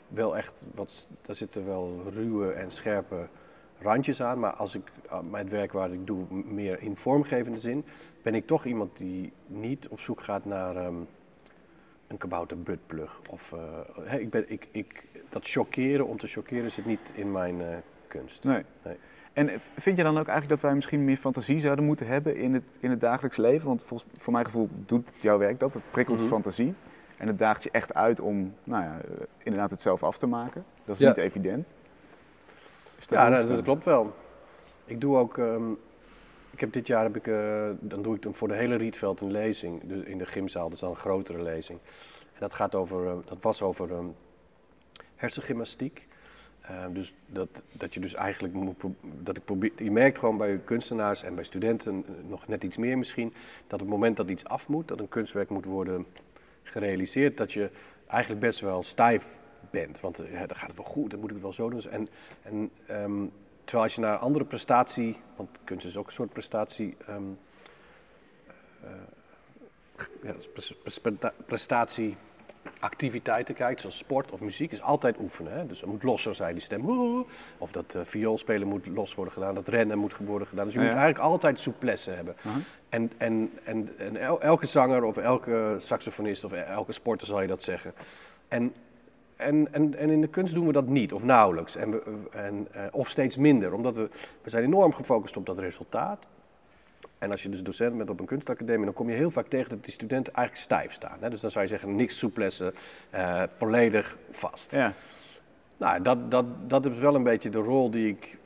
wel 0.08 0.38
echt 0.38 0.68
wat, 0.74 1.08
daar 1.22 1.36
zitten 1.36 1.66
wel 1.66 2.02
ruwe 2.14 2.52
en 2.52 2.72
scherpe 2.72 3.28
randjes 3.82 4.22
aan. 4.22 4.40
Maar 4.40 4.54
als 4.54 4.76
ik 4.76 4.92
mijn 5.30 5.50
werk 5.50 5.72
waar 5.72 5.92
ik 5.92 6.08
doe 6.08 6.26
meer 6.30 6.82
in 6.82 6.98
vormgevende 6.98 7.60
zin, 7.60 7.86
ben 8.26 8.36
ik 8.36 8.48
toch 8.48 8.66
iemand 8.66 8.98
die 8.98 9.34
niet 9.48 9.88
op 9.88 10.00
zoek 10.00 10.24
gaat 10.24 10.46
naar 10.46 10.76
ehm, 10.76 10.96
een 12.08 12.18
kabouter 12.18 12.62
buttplug. 12.62 13.22
Of 13.30 13.54
uh, 14.04 14.14
ik 14.14 14.30
ben, 14.30 14.52
ik, 14.52 14.68
ik, 14.72 15.06
dat 15.30 15.48
chockeren 15.48 16.08
om 16.08 16.18
te 16.18 16.28
chockeren 16.28 16.72
zit 16.72 16.86
niet 16.86 17.12
in 17.14 17.32
mijn 17.32 17.60
uh, 17.60 17.68
kunst. 18.08 18.44
Nee. 18.44 18.64
nee. 18.84 18.98
En 19.34 19.50
vind 19.60 19.98
je 19.98 20.04
dan 20.04 20.18
ook 20.18 20.28
eigenlijk 20.28 20.50
dat 20.50 20.62
wij 20.62 20.76
misschien 20.76 21.04
meer 21.04 21.18
fantasie 21.18 21.60
zouden 21.60 21.86
moeten 21.86 22.08
hebben 22.08 22.36
in 22.36 22.54
het, 22.54 22.78
in 22.80 22.90
het 22.90 23.00
dagelijks 23.00 23.38
leven? 23.38 23.68
Want 23.68 23.84
volgens, 23.84 24.10
voor 24.18 24.34
mijn 24.34 24.46
gevoel 24.46 24.70
doet 24.86 25.08
jouw 25.22 25.38
werk 25.38 25.60
dat, 25.60 25.74
het 25.74 25.92
prikkelt 25.92 26.22
mm 26.22 26.28
fantasie. 26.28 26.74
En 27.18 27.28
het 27.28 27.40
daagt 27.40 27.64
je 27.64 27.72
echt 27.72 27.94
uit 27.94 28.20
om 28.20 28.54
nou 28.64 28.84
ja, 28.84 28.98
inderdaad 29.44 29.70
het 29.70 29.82
zelf 29.82 30.04
af 30.04 30.18
te 30.18 30.28
maken. 30.28 30.66
Dat 30.86 31.00
is 31.00 31.08
niet 31.08 31.18
evident. 31.18 31.74
ja, 33.08 33.30
nou, 33.30 33.48
dat 33.48 33.62
klopt 33.62 33.86
wel. 33.86 34.16
Ik 34.86 35.02
doe 35.02 35.18
ook, 35.18 35.38
um, 35.38 35.78
ik 36.56 36.62
heb 36.62 36.74
dit 36.74 36.88
jaar 36.88 37.04
heb 37.04 37.16
ik, 37.16 37.28
uh, 37.28 37.70
dan 37.80 38.02
doe 38.02 38.16
ik 38.16 38.28
voor 38.32 38.48
de 38.48 38.54
hele 38.54 38.76
Rietveld 38.76 39.22
een 39.22 39.32
lezing 39.32 39.82
in 40.06 40.18
de 40.18 40.26
gymzaal. 40.26 40.72
Is 40.72 40.80
dan 40.80 40.90
een 40.90 40.96
grotere 40.96 41.42
lezing. 41.42 41.80
En 42.34 42.40
dat 42.40 42.54
gaat 42.54 42.76
over, 42.76 43.06
uh, 43.06 43.14
dat 43.26 43.38
was 43.42 43.62
over 43.62 43.92
um, 43.92 44.16
hersengymnastiek. 45.16 46.08
Uh, 46.72 46.86
dus 46.92 47.14
dat, 47.26 47.64
dat 47.72 47.94
je 47.94 48.00
dus 48.00 48.14
eigenlijk 48.14 48.54
moet, 48.54 48.84
dat 49.02 49.38
ik 49.38 49.46
probeer, 49.46 49.72
je 49.76 49.92
merkt 49.92 50.18
gewoon 50.18 50.38
bij 50.38 50.60
kunstenaars 50.64 51.24
en 51.24 51.36
bij 51.36 51.44
studenten 51.44 52.06
nog 52.28 52.48
net 52.48 52.64
iets 52.64 52.78
meer 52.78 52.98
misschien, 52.98 53.34
dat 53.68 53.82
op 53.82 53.88
het 53.88 53.96
moment 53.96 54.18
dat 54.18 54.30
iets 54.30 54.46
af 54.46 54.68
moet, 54.68 54.88
dat 54.88 55.00
een 55.00 55.10
kunstwerk 55.10 55.50
moet 55.50 55.66
worden 55.66 56.06
gerealiseerd, 56.64 57.38
dat 57.38 57.54
je 57.54 57.70
eigenlijk 58.08 58.42
best 58.42 58.60
wel 58.60 58.84
stijf 58.84 59.40
bent. 59.70 60.00
Want 60.00 60.18
ja, 60.32 60.46
dan 60.46 60.58
gaat 60.58 60.68
het 60.68 60.78
wel 60.78 60.86
goed, 60.86 61.12
dan 61.12 61.20
moet 61.20 61.30
ik 61.30 61.36
het 61.36 61.44
wel 61.44 61.54
zo 61.54 61.70
doen. 61.70 61.84
En, 61.90 62.08
en 62.42 62.72
um, 62.92 63.32
terwijl 63.66 63.84
als 63.84 63.96
je 63.96 64.02
naar 64.02 64.18
andere 64.18 64.46
prestatie, 64.46 65.18
want 65.36 65.60
kunst 65.64 65.86
is 65.86 65.98
ook 65.98 66.08
een 66.08 66.14
soort 66.14 66.34
prestatie, 66.34 66.98
um, 67.10 67.40
uh, 68.84 68.90
ja, 70.24 71.32
prestatie 71.46 72.18
activiteiten 72.80 73.56
kijkt, 73.56 73.82
zoals 73.82 73.98
sport 73.98 74.32
of 74.32 74.40
muziek, 74.40 74.72
is 74.72 74.82
altijd 74.82 75.20
oefenen. 75.20 75.54
Hè? 75.54 75.66
Dus 75.66 75.82
het 75.82 75.90
moet 75.90 76.04
losser 76.04 76.36
zijn, 76.36 76.54
die 76.54 76.64
stem. 76.64 77.26
Of 77.58 77.72
dat 77.72 77.94
uh, 77.96 78.02
vioolspelen 78.04 78.68
moet 78.68 78.88
los 78.88 79.16
worden 79.16 79.34
gedaan, 79.34 79.56
dat 79.56 79.68
rennen 79.68 79.98
moet 79.98 80.18
worden 80.18 80.48
gedaan. 80.48 80.66
Dus 80.66 80.74
je 80.74 80.80
moet 80.80 80.90
eigenlijk 80.90 81.20
altijd 81.20 81.60
souplesse 81.60 82.12
hebben. 82.12 82.36
En, 82.90 83.12
en, 83.18 83.52
en, 83.64 83.94
en 83.98 84.18
elke 84.42 84.66
zanger 84.66 85.04
of 85.04 85.18
elke 85.18 85.76
saxofonist 85.78 86.44
of 86.44 86.52
elke 86.52 86.92
sporter 86.92 87.28
zal 87.28 87.42
je 87.42 87.48
dat 87.48 87.64
zeggen. 87.64 87.94
En, 88.48 88.74
en, 89.36 89.74
en, 89.74 89.96
en 89.98 90.10
in 90.10 90.22
de 90.22 90.28
kunst 90.28 90.54
doen 90.54 90.66
we 90.66 90.72
dat 90.72 90.88
niet, 90.88 91.14
of 91.14 91.24
nauwelijks. 91.24 91.76
En, 91.76 91.92
we, 91.92 92.02
en, 92.32 92.68
uh, 92.76 92.82
of 92.92 93.10
steeds 93.10 93.38
minder, 93.38 93.74
omdat 93.74 93.96
we, 93.96 94.10
we 94.42 94.50
zijn 94.50 94.64
enorm 94.64 94.94
gefocust 94.94 95.38
op 95.38 95.46
dat 95.46 95.60
resultaat. 95.60 96.28
En 97.18 97.32
als 97.32 97.44
je 97.44 97.50
dus 97.50 97.64
docent 97.64 97.98
bent 97.98 98.10
op 98.10 98.20
een 98.20 98.26
kunstacademie, 98.26 98.86
dan 98.86 98.94
kom 98.94 99.10
je 99.10 99.16
heel 99.16 99.32
vaak 99.32 99.48
tegen 99.48 99.70
dat 99.70 99.84
die 99.84 99.94
studenten 99.94 100.34
eigenlijk 100.34 100.66
stijf 100.66 100.94
staan. 100.94 101.18
Hè? 101.20 101.30
Dus 101.30 101.42
dan 101.42 101.52
zou 101.52 101.64
je 101.64 101.70
zeggen, 101.70 101.96
niks 101.96 102.18
souplesse, 102.18 102.74
uh, 103.16 103.44
volledig 103.48 104.18
vast. 104.32 104.72
Ja. 104.72 104.94
Nou, 105.78 106.02
dat, 106.02 106.32
dat, 106.32 106.46
dat 106.68 106.86
is 106.86 106.98
wel 106.98 107.16
een 107.16 107.24
beetje 107.24 107.50
de 107.50 107.58
rol 107.58 107.90
die 107.90 108.08
ik 108.08 108.38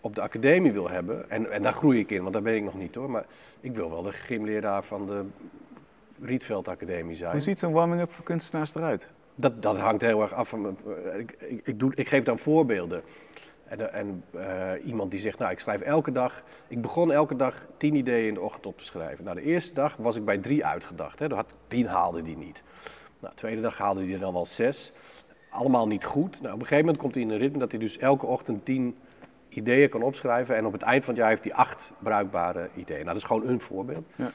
op 0.00 0.14
de 0.14 0.20
academie 0.20 0.72
wil 0.72 0.90
hebben. 0.90 1.30
En, 1.30 1.50
en 1.50 1.62
daar 1.62 1.72
groei 1.72 1.98
ik 1.98 2.10
in, 2.10 2.20
want 2.20 2.32
daar 2.32 2.42
ben 2.42 2.54
ik 2.54 2.62
nog 2.62 2.78
niet 2.78 2.94
hoor. 2.94 3.10
Maar 3.10 3.24
ik 3.60 3.74
wil 3.74 3.90
wel 3.90 4.02
de 4.02 4.12
gymleraar 4.12 4.82
van 4.82 5.06
de 5.06 5.24
Rietveld 6.20 6.68
Academie 6.68 7.16
zijn. 7.16 7.32
Hoe 7.32 7.40
ziet 7.40 7.58
zo'n 7.58 7.72
warming-up 7.72 8.12
voor 8.12 8.24
kunstenaars 8.24 8.74
eruit? 8.74 9.08
Dat, 9.34 9.62
dat 9.62 9.78
hangt 9.78 10.02
heel 10.02 10.22
erg 10.22 10.32
af 10.32 10.48
van. 10.48 10.76
Ik, 11.18 11.32
ik, 11.32 11.60
ik, 11.66 11.78
doe, 11.78 11.92
ik 11.94 12.08
geef 12.08 12.24
dan 12.24 12.38
voorbeelden. 12.38 13.02
En, 13.64 13.92
en 13.92 14.24
uh, 14.34 14.86
iemand 14.86 15.10
die 15.10 15.20
zegt, 15.20 15.38
nou 15.38 15.52
ik 15.52 15.58
schrijf 15.58 15.80
elke 15.80 16.12
dag, 16.12 16.42
ik 16.68 16.80
begon 16.80 17.12
elke 17.12 17.36
dag 17.36 17.66
tien 17.76 17.94
ideeën 17.94 18.28
in 18.28 18.34
de 18.34 18.40
ochtend 18.40 18.66
op 18.66 18.78
te 18.78 18.84
schrijven. 18.84 19.24
Nou 19.24 19.36
de 19.36 19.42
eerste 19.42 19.74
dag 19.74 19.96
was 19.96 20.16
ik 20.16 20.24
bij 20.24 20.38
drie 20.38 20.64
uitgedacht, 20.66 21.18
hè. 21.18 21.34
Had, 21.34 21.56
tien 21.68 21.86
haalde 21.86 22.22
die 22.22 22.36
niet. 22.36 22.62
Nou 23.18 23.34
de 23.34 23.40
tweede 23.40 23.60
dag 23.60 23.78
haalde 23.78 24.04
hij 24.04 24.12
er 24.12 24.20
dan 24.20 24.32
wel 24.32 24.46
zes. 24.46 24.92
Allemaal 25.50 25.86
niet 25.86 26.04
goed. 26.04 26.40
Nou 26.40 26.54
op 26.54 26.60
een 26.60 26.66
gegeven 26.66 26.84
moment 26.84 27.02
komt 27.02 27.14
hij 27.14 27.22
in 27.22 27.30
een 27.30 27.38
ritme 27.38 27.58
dat 27.58 27.70
hij 27.70 27.80
dus 27.80 27.98
elke 27.98 28.26
ochtend 28.26 28.64
tien 28.64 28.96
ideeën 29.48 29.88
kan 29.88 30.02
opschrijven. 30.02 30.56
En 30.56 30.66
op 30.66 30.72
het 30.72 30.82
eind 30.82 31.04
van 31.04 31.14
het 31.14 31.22
jaar 31.22 31.32
heeft 31.32 31.44
hij 31.44 31.54
acht 31.54 31.92
bruikbare 31.98 32.68
ideeën. 32.74 33.04
Nou 33.04 33.14
dat 33.14 33.16
is 33.16 33.24
gewoon 33.24 33.48
een 33.48 33.60
voorbeeld. 33.60 34.04
Ja. 34.16 34.30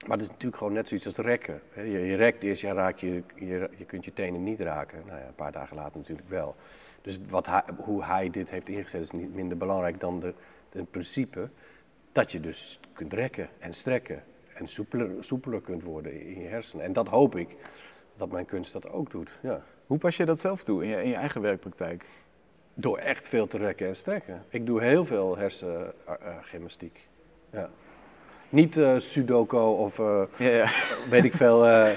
Maar 0.00 0.16
het 0.16 0.20
is 0.20 0.28
natuurlijk 0.28 0.56
gewoon 0.56 0.72
net 0.72 0.88
zoiets 0.88 1.06
als 1.06 1.16
rekken. 1.16 1.60
Je, 1.74 1.82
je 1.82 2.16
rekt 2.16 2.42
eerst, 2.42 2.62
je, 2.62 2.72
raak 2.72 2.98
je, 2.98 3.22
je, 3.34 3.70
je 3.76 3.84
kunt 3.84 4.04
je 4.04 4.12
tenen 4.12 4.42
niet 4.42 4.60
raken. 4.60 5.02
Nou 5.06 5.18
ja, 5.18 5.26
een 5.26 5.34
paar 5.34 5.52
dagen 5.52 5.76
later 5.76 5.98
natuurlijk 5.98 6.28
wel. 6.28 6.56
Dus 7.02 7.18
wat 7.28 7.46
hij, 7.46 7.62
hoe 7.76 8.04
hij 8.04 8.30
dit 8.30 8.50
heeft 8.50 8.68
ingezet 8.68 9.00
is 9.00 9.10
niet 9.10 9.34
minder 9.34 9.58
belangrijk 9.58 10.00
dan 10.00 10.20
de, 10.20 10.34
het 10.70 10.90
principe 10.90 11.48
dat 12.12 12.32
je 12.32 12.40
dus 12.40 12.80
kunt 12.92 13.12
rekken 13.12 13.48
en 13.58 13.74
strekken 13.74 14.22
en 14.54 14.68
soepeler, 14.68 15.24
soepeler 15.24 15.60
kunt 15.60 15.82
worden 15.82 16.26
in 16.26 16.40
je 16.40 16.48
hersenen. 16.48 16.84
En 16.84 16.92
dat 16.92 17.08
hoop 17.08 17.36
ik 17.36 17.56
dat 18.16 18.30
mijn 18.30 18.46
kunst 18.46 18.72
dat 18.72 18.90
ook 18.90 19.10
doet. 19.10 19.30
Ja. 19.40 19.62
Hoe 19.86 19.98
pas 19.98 20.16
je 20.16 20.24
dat 20.24 20.40
zelf 20.40 20.64
toe 20.64 20.82
in 20.82 20.88
je, 20.88 21.02
in 21.02 21.08
je 21.08 21.14
eigen 21.14 21.40
werkpraktijk? 21.40 22.04
Door 22.74 22.98
echt 22.98 23.28
veel 23.28 23.46
te 23.46 23.56
rekken 23.56 23.86
en 23.86 23.96
strekken. 23.96 24.44
Ik 24.48 24.66
doe 24.66 24.82
heel 24.82 25.04
veel 25.04 25.36
hersengymnastiek. 25.36 27.08
Ja. 27.50 27.70
Niet 28.48 28.76
uh, 28.76 28.98
sudoku 28.98 29.56
of 29.56 29.98
uh, 29.98 30.22
ja, 30.36 30.48
ja. 30.48 30.68
weet 31.10 31.24
ik 31.24 31.32
veel. 31.32 31.68
Uh, 31.68 31.88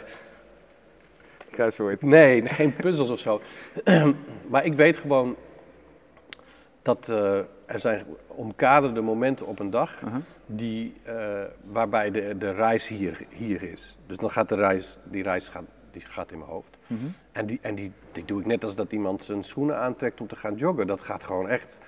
Kruiswoord. 1.51 2.01
Nee, 2.01 2.47
geen 2.47 2.75
puzzels 2.75 3.09
of 3.09 3.19
zo. 3.19 3.41
maar 4.51 4.65
ik 4.65 4.73
weet 4.73 4.97
gewoon 4.97 5.35
dat 6.81 7.07
er 7.07 7.79
zijn 7.79 8.05
omkaderde 8.27 9.01
momenten 9.01 9.45
op 9.45 9.59
een 9.59 9.69
dag 9.69 9.99
-huh. 9.99 10.15
die, 10.45 10.93
waarbij 11.65 12.11
de, 12.11 12.37
de 12.37 12.51
reis 12.51 12.87
hier, 12.87 13.21
hier 13.29 13.63
is. 13.63 13.97
Dus 14.07 14.17
dan 14.17 14.31
gaat 14.31 14.49
de 14.49 14.55
reis, 14.55 14.99
die 15.03 15.23
reis 15.23 15.47
gaat, 15.47 15.63
die 15.91 16.01
gaat 16.01 16.31
in 16.31 16.37
mijn 16.37 16.49
hoofd. 16.49 16.77
Uh 16.87 16.99
-huh. 16.99 17.09
En, 17.31 17.45
die, 17.45 17.59
en 17.61 17.75
die, 17.75 17.91
die 18.11 18.25
doe 18.25 18.39
ik 18.39 18.45
net 18.45 18.63
als 18.63 18.75
dat 18.75 18.91
iemand 18.91 19.23
zijn 19.23 19.43
schoenen 19.43 19.77
aantrekt 19.77 20.21
om 20.21 20.27
te 20.27 20.35
gaan 20.35 20.55
joggen. 20.55 20.87
Dat 20.87 21.01
gaat 21.01 21.23
gewoon 21.23 21.47
echt. 21.47 21.79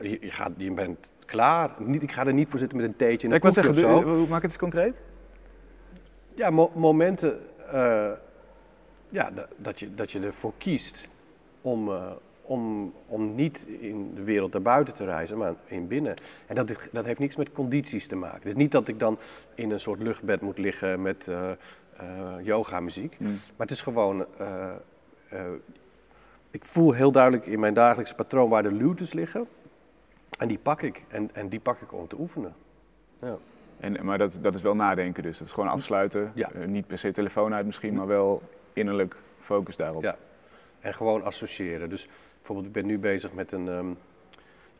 Je, 0.00 0.18
je, 0.20 0.30
gaat, 0.30 0.50
je 0.56 0.72
bent 0.72 1.12
klaar. 1.26 1.70
Niet, 1.78 2.02
ik 2.02 2.12
ga 2.12 2.26
er 2.26 2.34
niet 2.34 2.48
voor 2.48 2.58
zitten 2.58 2.78
met 2.78 2.86
een 2.86 2.96
theetje 2.96 3.28
en 3.28 3.34
een 3.44 3.52
zeggen, 3.52 3.72
of 3.72 3.78
zo. 3.78 4.26
Maak 4.26 4.42
het 4.42 4.50
eens 4.50 4.58
concreet. 4.58 5.00
Ja, 6.34 6.50
mo 6.50 6.70
momenten 6.74 7.40
uh, 7.74 8.10
ja, 9.08 9.30
dat, 9.56 9.78
je, 9.78 9.94
dat 9.94 10.10
je 10.10 10.20
ervoor 10.20 10.52
kiest 10.58 11.08
om, 11.60 11.88
uh, 11.88 12.10
om, 12.42 12.92
om 13.06 13.34
niet 13.34 13.66
in 13.80 14.12
de 14.14 14.22
wereld 14.22 14.52
daarbuiten 14.52 14.94
te 14.94 15.04
reizen, 15.04 15.38
maar 15.38 15.54
in 15.64 15.88
binnen. 15.88 16.14
En 16.46 16.54
dat, 16.54 16.72
dat 16.92 17.04
heeft 17.04 17.20
niks 17.20 17.36
met 17.36 17.52
condities 17.52 18.06
te 18.06 18.16
maken. 18.16 18.38
Het 18.38 18.48
is 18.48 18.54
niet 18.54 18.72
dat 18.72 18.88
ik 18.88 18.98
dan 18.98 19.18
in 19.54 19.70
een 19.70 19.80
soort 19.80 20.02
luchtbed 20.02 20.40
moet 20.40 20.58
liggen 20.58 21.02
met 21.02 21.26
uh, 21.28 21.50
yoga 22.42 22.80
muziek. 22.80 23.16
Mm. 23.18 23.26
Maar 23.26 23.66
het 23.66 23.70
is 23.70 23.80
gewoon 23.80 24.26
ik 26.56 26.64
voel 26.64 26.92
heel 26.92 27.12
duidelijk 27.12 27.46
in 27.46 27.60
mijn 27.60 27.74
dagelijkse 27.74 28.14
patroon 28.14 28.48
waar 28.48 28.62
de 28.62 28.72
luwtes 28.72 29.12
liggen. 29.12 29.46
En 30.36 30.48
die 30.48 30.58
pak 30.58 30.82
ik. 30.82 31.04
En, 31.08 31.30
en 31.32 31.48
die 31.48 31.60
pak 31.60 31.80
ik 31.80 31.92
om 31.92 32.08
te 32.08 32.18
oefenen. 32.18 32.54
Ja. 33.20 33.36
En, 33.80 34.04
maar 34.04 34.18
dat, 34.18 34.38
dat 34.40 34.54
is 34.54 34.62
wel 34.62 34.74
nadenken 34.74 35.22
dus. 35.22 35.38
Dat 35.38 35.46
is 35.46 35.52
gewoon 35.52 35.68
afsluiten. 35.68 36.32
Ja. 36.34 36.50
Uh, 36.54 36.66
niet 36.66 36.86
per 36.86 36.98
se 36.98 37.10
telefoon 37.10 37.54
uit 37.54 37.66
misschien, 37.66 37.94
maar 37.94 38.06
wel 38.06 38.42
innerlijk 38.72 39.16
focus 39.40 39.76
daarop. 39.76 40.02
Ja. 40.02 40.16
En 40.80 40.94
gewoon 40.94 41.22
associëren. 41.22 41.88
Dus 41.88 42.08
bijvoorbeeld, 42.36 42.66
ik 42.66 42.72
ben 42.72 42.86
nu 42.86 42.98
bezig 42.98 43.32
met 43.32 43.52
een... 43.52 43.66
Um, 43.66 43.98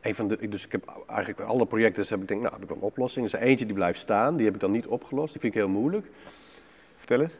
een 0.01 0.15
van 0.15 0.27
de, 0.27 0.49
dus 0.49 0.65
ik 0.65 0.71
heb 0.71 1.05
eigenlijk 1.07 1.37
bij 1.37 1.47
alle 1.47 1.65
projecten 1.65 2.05
heb 2.09 2.21
ik 2.21 2.27
denk, 2.27 2.41
nou 2.41 2.53
heb 2.53 2.63
ik 2.63 2.69
een 2.69 2.81
oplossing. 2.81 3.27
Er 3.27 3.33
is 3.33 3.45
eentje 3.45 3.65
die 3.65 3.75
blijft 3.75 3.99
staan, 3.99 4.35
die 4.35 4.45
heb 4.45 4.55
ik 4.55 4.61
dan 4.61 4.71
niet 4.71 4.87
opgelost. 4.87 5.31
Die 5.31 5.41
vind 5.41 5.53
ik 5.53 5.59
heel 5.59 5.69
moeilijk. 5.69 6.07
Vertel 6.97 7.21
eens. 7.21 7.39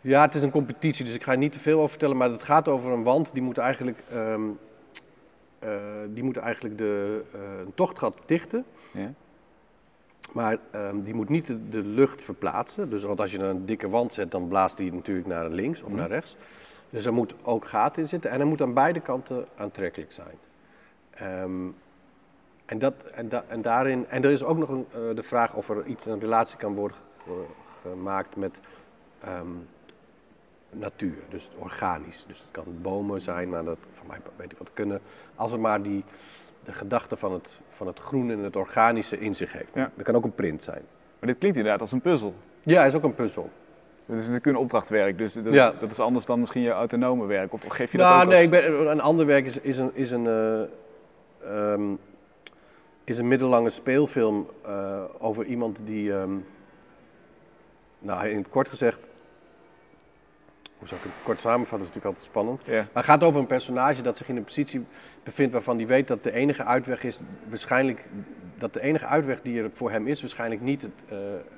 Ja, 0.00 0.22
het 0.22 0.34
is 0.34 0.42
een 0.42 0.50
competitie, 0.50 1.04
dus 1.04 1.14
ik 1.14 1.22
ga 1.22 1.32
er 1.32 1.38
niet 1.38 1.52
te 1.52 1.58
veel 1.58 1.76
over 1.76 1.90
vertellen. 1.90 2.16
Maar 2.16 2.30
het 2.30 2.42
gaat 2.42 2.68
over 2.68 2.90
een 2.90 3.02
wand 3.02 3.32
die 3.32 3.42
moet 3.42 3.58
eigenlijk 3.58 4.02
um, 4.12 4.58
uh, 5.64 5.70
die 6.08 6.22
moeten 6.22 6.42
eigenlijk 6.42 6.78
de, 6.78 7.22
uh, 7.34 7.40
een 7.58 7.74
tochtgat 7.74 8.18
dichten. 8.26 8.64
Ja. 8.92 9.12
Maar 10.32 10.58
um, 10.74 11.02
die 11.02 11.14
moet 11.14 11.28
niet 11.28 11.46
de, 11.46 11.68
de, 11.68 11.82
lucht 11.82 12.22
verplaatsen. 12.22 12.90
Dus 12.90 13.02
want 13.02 13.20
als 13.20 13.32
je 13.32 13.38
een 13.38 13.66
dikke 13.66 13.88
wand 13.88 14.12
zet, 14.12 14.30
dan 14.30 14.48
blaast 14.48 14.76
die 14.76 14.92
natuurlijk 14.92 15.26
naar 15.26 15.48
links 15.48 15.82
of 15.82 15.90
mm. 15.90 15.96
naar 15.96 16.08
rechts. 16.08 16.36
Dus 16.90 17.04
er 17.04 17.12
moet 17.12 17.34
ook 17.42 17.66
gaten 17.66 18.02
in 18.02 18.08
zitten 18.08 18.30
en 18.30 18.40
er 18.40 18.46
moet 18.46 18.62
aan 18.62 18.74
beide 18.74 19.00
kanten 19.00 19.46
aantrekkelijk 19.56 20.12
zijn. 20.12 20.36
Um, 21.42 21.74
en, 22.66 22.78
dat, 22.78 22.94
en, 23.14 23.28
da, 23.28 23.44
en, 23.48 23.62
daarin, 23.62 24.06
en 24.08 24.24
er 24.24 24.30
is 24.30 24.44
ook 24.44 24.58
nog 24.58 24.68
een, 24.68 24.86
uh, 24.94 25.16
de 25.16 25.22
vraag 25.22 25.54
of 25.54 25.68
er 25.68 25.86
iets, 25.86 26.06
een 26.06 26.20
relatie 26.20 26.58
kan 26.58 26.74
worden 26.74 26.96
gemaakt 27.82 28.36
met 28.36 28.60
um, 29.26 29.66
natuur, 30.70 31.14
dus 31.28 31.48
organisch. 31.58 32.24
Dus 32.28 32.38
het 32.38 32.48
kan 32.50 32.64
bomen 32.82 33.20
zijn, 33.20 33.48
maar 33.48 33.64
dat, 33.64 33.78
van 33.92 34.06
mij 34.06 34.18
weet 34.36 34.52
ik 34.52 34.58
wat 34.58 34.70
kunnen. 34.74 35.00
Als 35.34 35.52
het 35.52 35.60
maar 35.60 35.82
die, 35.82 36.04
de 36.64 36.72
gedachte 36.72 37.16
van 37.16 37.32
het, 37.32 37.60
van 37.68 37.86
het 37.86 37.98
groen 37.98 38.30
en 38.30 38.38
het 38.38 38.56
organische 38.56 39.18
in 39.20 39.34
zich 39.34 39.52
heeft. 39.52 39.74
Ja. 39.74 39.90
Dat 39.94 40.04
kan 40.04 40.14
ook 40.14 40.24
een 40.24 40.34
print 40.34 40.62
zijn. 40.62 40.82
Maar 41.18 41.28
dit 41.28 41.38
klinkt 41.38 41.56
inderdaad 41.56 41.80
als 41.80 41.92
een 41.92 42.00
puzzel. 42.00 42.34
Ja, 42.62 42.84
is 42.84 42.94
ook 42.94 43.04
een 43.04 43.14
puzzel. 43.14 43.50
Het 44.06 44.16
is 44.18 44.22
natuurlijk 44.26 44.46
een 44.46 44.56
opdrachtwerk, 44.62 45.18
dus 45.18 45.32
dat, 45.34 45.52
Ja. 45.52 45.72
is, 45.72 45.78
dat 45.80 45.90
is 45.90 45.98
anders 45.98 46.26
dan 46.26 46.40
misschien 46.40 46.62
je 46.62 46.70
autonome 46.70 47.26
werk. 47.26 47.52
Of 47.52 47.62
geef 47.68 47.92
je 47.92 47.98
dat 47.98 48.08
Nou, 48.08 48.22
ook 48.22 48.28
nee, 48.28 48.36
als- 48.36 48.44
ik 48.44 48.50
ben, 48.74 48.90
een 48.90 49.00
ander 49.00 49.26
werk 49.26 49.44
is, 49.44 49.58
is 49.58 49.78
een, 49.78 49.90
is 49.94 50.10
een, 50.10 50.26
eh, 50.26 50.62
ehm, 51.72 51.94
is 53.04 53.18
een 53.18 53.28
middellange 53.28 53.68
speelfilm 53.68 54.48
eh, 54.64 55.02
over 55.18 55.44
iemand 55.44 55.80
die, 55.86 56.12
ehm, 56.12 56.32
nou 57.98 58.26
in 58.28 58.36
het 58.36 58.48
kort 58.48 58.68
gezegd, 58.68 59.08
hoe 60.78 60.88
zou 60.88 61.00
ik 61.00 61.06
het 61.06 61.22
kort 61.22 61.40
samenvatten, 61.40 61.88
is 61.88 61.94
natuurlijk 61.94 62.06
altijd 62.06 62.24
spannend. 62.24 62.60
Ja. 62.64 62.72
Maar 62.72 62.88
het 62.92 63.04
gaat 63.04 63.22
over 63.22 63.40
een 63.40 63.46
personage 63.46 64.02
dat 64.02 64.16
zich 64.16 64.28
in 64.28 64.36
een 64.36 64.44
positie 64.44 64.84
bevindt 65.22 65.52
waarvan 65.52 65.76
hij 65.76 65.86
weet 65.86 66.08
dat 66.08 66.22
de 66.22 66.32
enige 66.32 66.64
uitweg 66.64 67.04
is, 67.04 67.20
waarschijnlijk, 67.48 68.08
dat 68.58 68.72
de 68.72 68.80
enige 68.80 69.06
uitweg 69.06 69.42
die 69.42 69.62
er 69.62 69.70
voor 69.72 69.90
hem 69.90 70.06
is, 70.06 70.20
waarschijnlijk 70.20 70.60
niet, 70.60 70.82
het, 70.82 71.02
eh, 71.08 71.16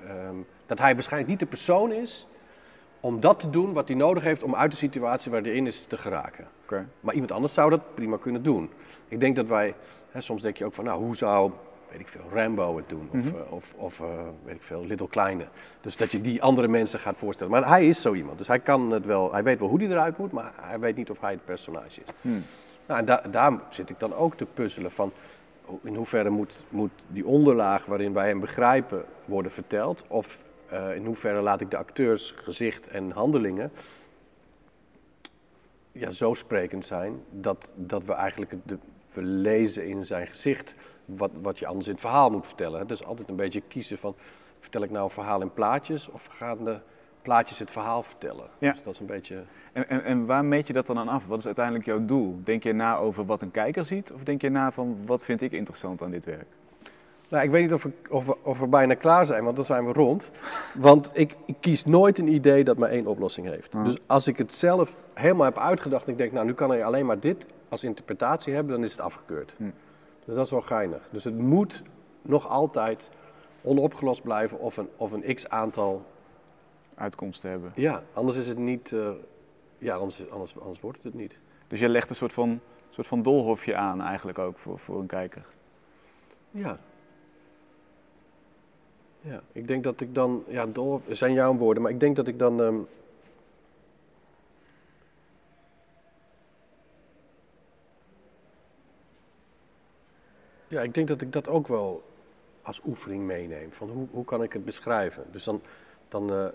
ehm, 0.08 0.36
dat 0.66 0.78
hij 0.78 0.94
waarschijnlijk 0.94 1.30
niet 1.30 1.40
de 1.40 1.46
persoon 1.46 1.92
is 1.92 2.26
om 3.00 3.20
dat 3.20 3.38
te 3.40 3.50
doen 3.50 3.72
wat 3.72 3.88
hij 3.88 3.96
nodig 3.96 4.22
heeft 4.22 4.42
om 4.42 4.54
uit 4.54 4.70
de 4.70 4.76
situatie 4.76 5.30
waar 5.30 5.42
hij 5.42 5.52
in 5.52 5.66
is 5.66 5.84
te 5.84 5.98
geraken. 5.98 6.48
Maar 7.00 7.14
iemand 7.14 7.32
anders 7.32 7.52
zou 7.52 7.70
dat 7.70 7.94
prima 7.94 8.16
kunnen 8.16 8.42
doen. 8.42 8.70
Ik 9.08 9.20
denk 9.20 9.36
dat 9.36 9.46
wij, 9.46 9.74
hè, 10.10 10.20
soms 10.20 10.42
denk 10.42 10.56
je 10.56 10.64
ook 10.64 10.74
van, 10.74 10.84
nou, 10.84 11.02
hoe 11.04 11.16
zou, 11.16 11.52
weet 11.90 12.00
ik 12.00 12.08
veel, 12.08 12.24
Rambo 12.32 12.76
het 12.76 12.88
doen? 12.88 13.08
Of, 13.12 13.32
eh, 13.32 13.52
of, 13.52 13.74
of 13.76 14.00
eh, 14.00 14.06
weet 14.44 14.54
ik 14.54 14.62
veel, 14.62 14.86
Little 14.86 15.08
Kleine. 15.08 15.44
Dus 15.80 15.96
dat 15.96 16.12
je 16.12 16.20
die 16.20 16.42
andere 16.42 16.68
mensen 16.68 16.98
gaat 17.00 17.16
voorstellen. 17.18 17.52
Maar 17.52 17.68
hij 17.68 17.86
is 17.86 18.00
zo 18.00 18.14
iemand, 18.14 18.38
dus 18.38 18.46
hij 18.46 18.58
kan 18.58 18.90
het 18.90 19.06
wel, 19.06 19.32
hij 19.32 19.42
weet 19.42 19.60
wel 19.60 19.68
hoe 19.68 19.78
hij 19.78 19.88
eruit 19.88 20.18
moet, 20.18 20.32
maar 20.32 20.52
hij 20.60 20.78
weet 20.78 20.96
niet 20.96 21.10
of 21.10 21.20
hij 21.20 21.32
het 21.32 21.44
personage 21.44 22.00
is. 22.00 22.12
Hmm. 22.20 22.44
Nou, 22.86 23.00
en 23.00 23.04
da- 23.06 23.22
daar 23.30 23.60
zit 23.68 23.90
ik 23.90 23.98
dan 23.98 24.14
ook 24.14 24.34
te 24.34 24.46
puzzelen 24.54 24.90
van, 24.90 25.12
in 25.82 25.94
hoeverre 25.94 26.30
moet, 26.30 26.64
moet 26.68 27.06
die 27.08 27.26
onderlaag 27.26 27.84
waarin 27.84 28.12
wij 28.12 28.28
hem 28.28 28.40
begrijpen 28.40 29.04
worden 29.24 29.52
verteld? 29.52 30.04
Of 30.08 30.42
eh, 30.68 30.94
in 30.94 31.04
hoeverre 31.04 31.40
laat 31.40 31.60
ik 31.60 31.70
de 31.70 31.76
acteurs 31.76 32.34
gezicht 32.36 32.88
en 32.88 33.10
handelingen 33.10 33.72
ja, 35.92 36.10
zo 36.10 36.34
sprekend 36.34 36.86
zijn 36.86 37.22
dat, 37.30 37.72
dat 37.76 38.04
we 38.04 38.12
eigenlijk 38.12 38.54
de, 38.64 38.78
we 39.12 39.22
lezen 39.22 39.86
in 39.86 40.04
zijn 40.04 40.26
gezicht 40.26 40.74
wat, 41.16 41.30
wat 41.42 41.58
je 41.58 41.66
anders 41.66 41.86
in 41.86 41.92
het 41.92 42.00
verhaal 42.00 42.30
moet 42.30 42.46
vertellen. 42.46 42.80
Het 42.80 42.90
is 42.90 43.04
altijd 43.04 43.28
een 43.28 43.36
beetje 43.36 43.62
kiezen 43.68 43.98
van, 43.98 44.14
vertel 44.58 44.82
ik 44.82 44.90
nou 44.90 45.04
een 45.04 45.10
verhaal 45.10 45.40
in 45.40 45.52
plaatjes 45.52 46.08
of 46.08 46.26
gaan 46.26 46.64
de 46.64 46.78
plaatjes 47.22 47.58
het 47.58 47.70
verhaal 47.70 48.02
vertellen? 48.02 48.46
Ja. 48.58 48.72
Dus 48.72 48.82
dat 48.82 48.94
is 48.94 49.00
een 49.00 49.06
beetje... 49.06 49.42
En, 49.72 49.88
en, 49.88 50.04
en 50.04 50.26
waar 50.26 50.44
meet 50.44 50.66
je 50.66 50.72
dat 50.72 50.86
dan 50.86 50.98
aan 50.98 51.08
af? 51.08 51.26
Wat 51.26 51.38
is 51.38 51.46
uiteindelijk 51.46 51.84
jouw 51.84 52.04
doel? 52.04 52.40
Denk 52.44 52.62
je 52.62 52.72
na 52.72 52.96
over 52.96 53.24
wat 53.26 53.42
een 53.42 53.50
kijker 53.50 53.84
ziet? 53.84 54.12
Of 54.12 54.22
denk 54.22 54.42
je 54.42 54.50
na 54.50 54.72
van 54.72 54.98
wat 55.06 55.24
vind 55.24 55.40
ik 55.42 55.52
interessant 55.52 56.02
aan 56.02 56.10
dit 56.10 56.24
werk? 56.24 56.46
Nou, 57.30 57.44
ik 57.44 57.50
weet 57.50 57.62
niet 57.62 57.72
of 57.72 57.82
we, 57.82 57.92
of, 58.08 58.26
we, 58.26 58.36
of 58.42 58.58
we 58.58 58.68
bijna 58.68 58.94
klaar 58.94 59.26
zijn, 59.26 59.44
want 59.44 59.56
dan 59.56 59.64
zijn 59.64 59.86
we 59.86 59.92
rond. 59.92 60.30
Want 60.74 61.10
ik, 61.12 61.36
ik 61.46 61.56
kies 61.60 61.84
nooit 61.84 62.18
een 62.18 62.32
idee 62.32 62.64
dat 62.64 62.78
maar 62.78 62.88
één 62.88 63.06
oplossing 63.06 63.46
heeft. 63.46 63.74
Ah. 63.74 63.84
Dus 63.84 63.96
als 64.06 64.26
ik 64.26 64.38
het 64.38 64.52
zelf 64.52 65.04
helemaal 65.14 65.44
heb 65.44 65.58
uitgedacht 65.58 66.06
en 66.06 66.12
ik 66.12 66.18
denk, 66.18 66.32
nou 66.32 66.46
nu 66.46 66.54
kan 66.54 66.74
ik 66.74 66.82
alleen 66.82 67.06
maar 67.06 67.20
dit 67.20 67.46
als 67.68 67.84
interpretatie 67.84 68.54
hebben, 68.54 68.72
dan 68.72 68.84
is 68.84 68.92
het 68.92 69.00
afgekeurd. 69.00 69.54
Hm. 69.56 69.64
Dus 70.30 70.38
dat 70.38 70.48
is 70.48 70.54
wel 70.54 70.78
geinig. 70.78 71.08
Dus 71.10 71.24
het 71.24 71.38
moet 71.38 71.82
nog 72.22 72.48
altijd 72.48 73.10
onopgelost 73.62 74.22
blijven 74.22 74.58
of 74.58 74.76
een, 74.76 74.88
of 74.96 75.12
een 75.12 75.34
x 75.34 75.48
aantal. 75.48 76.04
Uitkomsten 76.94 77.50
hebben. 77.50 77.72
Ja, 77.74 78.02
anders 78.12 78.36
is 78.38 78.46
het 78.46 78.58
niet. 78.58 78.92
eh, 78.92 79.10
ja, 79.78 79.94
anders, 79.94 80.30
anders, 80.30 80.58
anders 80.60 80.80
wordt 80.80 80.96
het 80.96 81.06
het 81.06 81.14
niet. 81.14 81.38
Dus 81.68 81.80
je 81.80 81.88
legt 81.88 82.10
een 82.10 82.16
soort 82.16 82.32
van, 82.32 82.60
soort 82.90 83.06
van 83.06 83.22
dolhofje 83.22 83.74
aan 83.76 84.00
eigenlijk 84.00 84.38
ook 84.38 84.58
voor, 84.58 84.78
voor 84.78 84.98
een 85.00 85.06
kijker. 85.06 85.46
Ja. 86.50 86.78
Ja, 89.20 89.42
ik 89.52 89.68
denk 89.68 89.84
dat 89.84 90.00
ik 90.00 90.14
dan, 90.14 90.44
ja, 90.46 90.66
zijn 91.08 91.32
jouw 91.32 91.56
woorden, 91.56 91.82
maar 91.82 91.92
ik 91.92 92.00
denk 92.00 92.16
dat 92.16 92.28
ik 92.28 92.38
dan. 92.38 92.62
ehm, 92.62 92.78
ja, 100.70 100.80
ik 100.82 100.94
denk 100.94 101.08
dat 101.08 101.20
ik 101.20 101.32
dat 101.32 101.48
ook 101.48 101.68
wel 101.68 102.02
als 102.62 102.80
oefening 102.84 103.24
meeneem. 103.24 103.72
Van 103.72 103.88
hoe, 103.90 104.06
hoe 104.10 104.24
kan 104.24 104.42
ik 104.42 104.52
het 104.52 104.64
beschrijven? 104.64 105.24
Dus 105.30 105.44
dan, 105.44 105.60
dan 106.08 106.32
eh, 106.32 106.46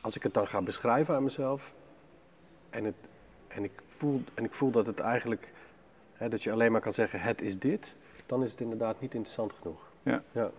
als 0.00 0.16
ik 0.16 0.22
het 0.22 0.34
dan 0.34 0.46
ga 0.46 0.62
beschrijven 0.62 1.14
aan 1.14 1.22
mezelf 1.22 1.74
en, 2.70 2.84
het, 2.84 2.94
en, 3.48 3.64
ik, 3.64 3.72
voel, 3.86 4.22
en 4.34 4.44
ik 4.44 4.54
voel 4.54 4.70
dat 4.70 4.86
het 4.86 5.00
eigenlijk, 5.00 5.52
hè, 6.14 6.28
dat 6.28 6.42
je 6.42 6.52
alleen 6.52 6.72
maar 6.72 6.80
kan 6.80 6.92
zeggen 6.92 7.20
het 7.20 7.40
is 7.42 7.58
dit, 7.58 7.94
dan 8.26 8.44
is 8.44 8.50
het 8.50 8.60
inderdaad 8.60 9.00
niet 9.00 9.14
interessant 9.14 9.52
genoeg. 9.52 9.90
Ja. 10.02 10.22
Ja. 10.32 10.50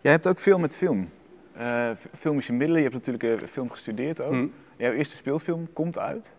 Jij 0.00 0.12
hebt 0.12 0.26
ook 0.26 0.38
veel 0.38 0.58
met 0.58 0.76
film. 0.76 1.10
Eh, 1.52 1.90
f- 1.90 2.08
filmische 2.14 2.52
middelen, 2.52 2.82
je 2.82 2.88
hebt 2.90 3.06
natuurlijk 3.06 3.42
eh, 3.42 3.48
film 3.48 3.70
gestudeerd 3.70 4.20
ook. 4.20 4.32
Hm. 4.32 4.46
Jouw 4.76 4.92
eerste 4.92 5.16
speelfilm 5.16 5.72
komt 5.72 5.98
uit. 5.98 6.32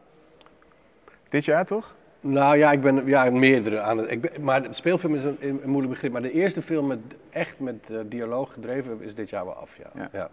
Dit 1.30 1.46
jaar 1.46 1.66
toch? 1.66 1.96
Nou 2.26 2.58
ja, 2.58 2.72
ik 2.72 2.82
ben 2.82 3.06
ja, 3.06 3.30
meerdere 3.30 3.80
aan 3.80 3.98
het. 3.98 4.12
Ik 4.12 4.22
ben, 4.22 4.44
maar 4.44 4.62
de 4.64 4.74
speelfilm 4.74 5.16
is 5.16 5.24
een, 5.24 5.38
een 5.40 5.62
moeilijk 5.66 5.94
begrip. 5.94 6.12
Maar 6.12 6.22
de 6.22 6.32
eerste 6.32 6.62
film 6.62 6.88
met, 6.88 7.00
echt 7.30 7.60
met 7.60 7.90
eh, 7.90 8.00
dialoog 8.06 8.54
gedreven 8.54 9.02
is 9.02 9.16
dit 9.16 9.30
jaar 9.30 9.46
wel 9.46 9.54
af. 9.56 9.78
Ja. 9.78 9.90
Ja. 9.96 10.10
Ja. 10.14 10.30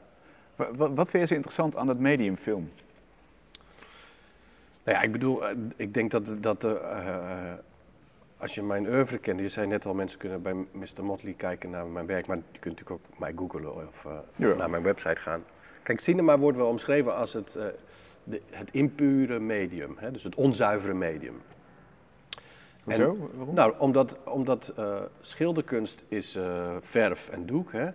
Wa- 0.57 0.69
wa- 0.75 0.93
wat 0.93 1.11
vind 1.11 1.23
je 1.23 1.29
zo 1.29 1.35
interessant 1.35 1.77
aan 1.77 1.89
het 1.89 1.99
medium 1.99 2.37
film? 2.37 2.71
Nou 4.85 4.97
ja, 4.99 5.03
ik 5.03 5.13
bedoel, 5.13 5.47
eh, 5.49 5.57
ik 5.77 5.95
denk 5.95 6.11
dat, 6.11 6.33
dat 6.41 6.65
eh, 6.65 7.53
als 8.37 8.55
je 8.55 8.63
mijn 8.63 8.87
oeuvre 8.89 9.19
kent, 9.19 9.41
je 9.41 9.49
zei 9.49 9.67
net 9.67 9.87
al, 9.87 9.95
mensen 9.95 10.19
kunnen 10.19 10.43
bij 10.43 10.55
Mr. 10.73 11.05
Motley 11.05 11.33
kijken 11.37 11.71
naar 11.71 11.87
mijn 11.87 12.07
werk, 12.07 12.27
maar 12.27 12.37
je 12.37 12.59
kunt 12.59 12.79
natuurlijk 12.79 12.91
ook 13.11 13.19
mij 13.19 13.33
googlen 13.37 13.77
of, 13.89 14.07
Ja. 14.37 14.51
of 14.51 14.57
naar 14.57 14.71
mijn 14.71 14.83
website 14.83 15.21
gaan. 15.21 15.43
Kijk, 15.83 16.01
cinema 16.01 16.39
wordt 16.39 16.57
wel 16.59 16.69
omschreven 16.69 17.15
als 17.17 17.33
het, 17.33 17.59
de, 18.25 18.41
het 18.51 18.71
impure 18.71 19.39
medium, 19.41 19.95
hè, 19.99 20.11
dus 20.11 20.23
het 20.23 20.35
onzuivere 20.35 20.95
medium. 20.95 21.41
Hoezo? 22.97 23.31
Waarom? 23.35 23.55
Nou, 23.55 23.75
omdat, 23.79 24.17
omdat 24.25 24.69
eh, 24.77 25.01
schilderkunst 25.21 26.03
is 26.09 26.35
eh, 26.35 26.77
verf 26.81 27.29
en 27.29 27.47
doek. 27.47 27.73
Hè? 27.73 27.91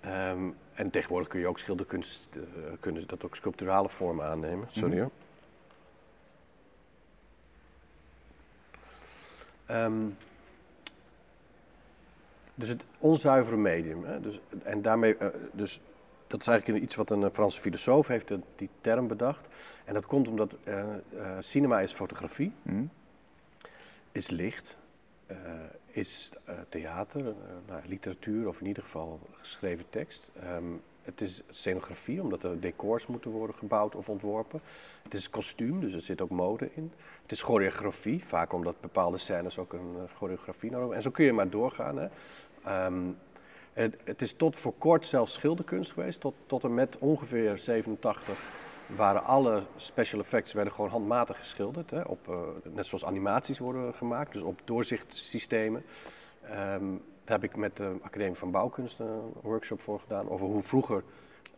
Ehm, 0.00 0.48
en 0.74 0.90
tegenwoordig 0.90 1.28
kun 1.28 1.40
je 1.40 1.46
ook 1.48 1.58
schilderkunst, 1.58 2.28
eh, 2.36 2.42
kunnen 2.80 3.00
ze 3.00 3.06
dat 3.06 3.24
ook 3.24 3.36
sculpturale 3.36 3.88
vormen 3.88 4.24
aannemen. 4.24 4.66
Sorry 4.70 4.92
Mhm. 4.94 5.00
hoor. 5.02 5.10
Ehm, 9.66 10.06
dus 12.54 12.68
het 12.68 12.84
onzuivere 12.98 13.56
medium. 13.56 14.04
Hè? 14.04 14.20
Dus, 14.20 14.40
en 14.62 14.82
daarmee, 14.82 15.16
dus 15.52 15.80
dat 16.26 16.40
is 16.40 16.46
eigenlijk 16.46 16.84
iets 16.84 16.94
wat 16.94 17.10
een 17.10 17.28
Franse 17.32 17.60
filosoof 17.60 18.06
heeft 18.06 18.32
die 18.56 18.68
term 18.80 19.08
bedacht. 19.08 19.48
En 19.84 19.94
dat 19.94 20.06
komt 20.06 20.28
omdat 20.28 20.56
cinema 21.38 21.80
is 21.80 21.92
fotografie 21.92 22.52
Hm? 22.62 22.84
Is 24.18 24.30
licht, 24.30 24.76
eh, 25.26 25.36
is 25.86 26.30
eh, 26.44 26.54
theater, 26.68 27.20
eh, 27.28 27.34
nou, 27.66 27.80
literatuur 27.86 28.48
of 28.48 28.60
in 28.60 28.66
ieder 28.66 28.82
geval 28.82 29.20
geschreven 29.32 29.86
tekst. 29.90 30.30
Ehm, 30.42 30.64
het 31.02 31.20
is 31.20 31.42
scenografie, 31.50 32.22
omdat 32.22 32.42
er 32.42 32.60
decors 32.60 33.06
moeten 33.06 33.30
worden 33.30 33.56
gebouwd 33.56 33.94
of 33.94 34.08
ontworpen. 34.08 34.60
Het 35.02 35.14
is 35.14 35.30
kostuum, 35.30 35.80
dus 35.80 35.92
er 35.92 36.00
zit 36.00 36.20
ook 36.20 36.30
mode 36.30 36.70
in. 36.74 36.92
Het 37.22 37.32
is 37.32 37.42
choreografie, 37.42 38.24
vaak 38.24 38.52
omdat 38.52 38.80
bepaalde 38.80 39.18
scènes 39.18 39.58
ook 39.58 39.72
een 39.72 39.96
choreografie 40.14 40.70
nodig 40.70 40.78
hebben. 40.78 40.96
En 40.96 41.02
zo 41.02 41.10
kun 41.10 41.24
je 41.24 41.32
maar 41.32 41.50
doorgaan. 41.50 41.98
Hè. 41.98 42.08
Ehm, 42.64 43.10
het, 43.72 43.96
het 44.04 44.22
is 44.22 44.32
tot 44.32 44.56
voor 44.56 44.74
kort 44.78 45.06
zelfs 45.06 45.32
schilderkunst 45.32 45.92
geweest, 45.92 46.20
tot, 46.20 46.34
tot 46.46 46.64
en 46.64 46.74
met 46.74 46.98
ongeveer 46.98 47.58
87 47.58 48.52
waren 48.96 49.24
alle 49.24 49.62
special 49.76 50.20
effects 50.20 50.52
werden 50.52 50.72
gewoon 50.72 50.90
handmatig 50.90 51.38
geschilderd. 51.38 51.90
Hè, 51.90 52.00
op, 52.00 52.28
eh, 52.28 52.38
net 52.72 52.86
zoals 52.86 53.04
animaties 53.04 53.58
worden 53.58 53.94
gemaakt, 53.94 54.32
dus 54.32 54.42
op 54.42 54.60
doorzichtsystemen. 54.64 55.84
Ehm, 56.42 56.84
daar 57.24 57.40
heb 57.40 57.44
ik 57.44 57.56
met 57.56 57.76
de 57.76 57.96
Academie 58.02 58.34
van 58.34 58.50
Bouwkunst 58.50 59.00
een 59.00 59.32
workshop 59.42 59.80
voor 59.80 60.00
gedaan 60.00 60.28
over 60.30 60.46
hoe 60.46 60.62
vroeger 60.62 61.02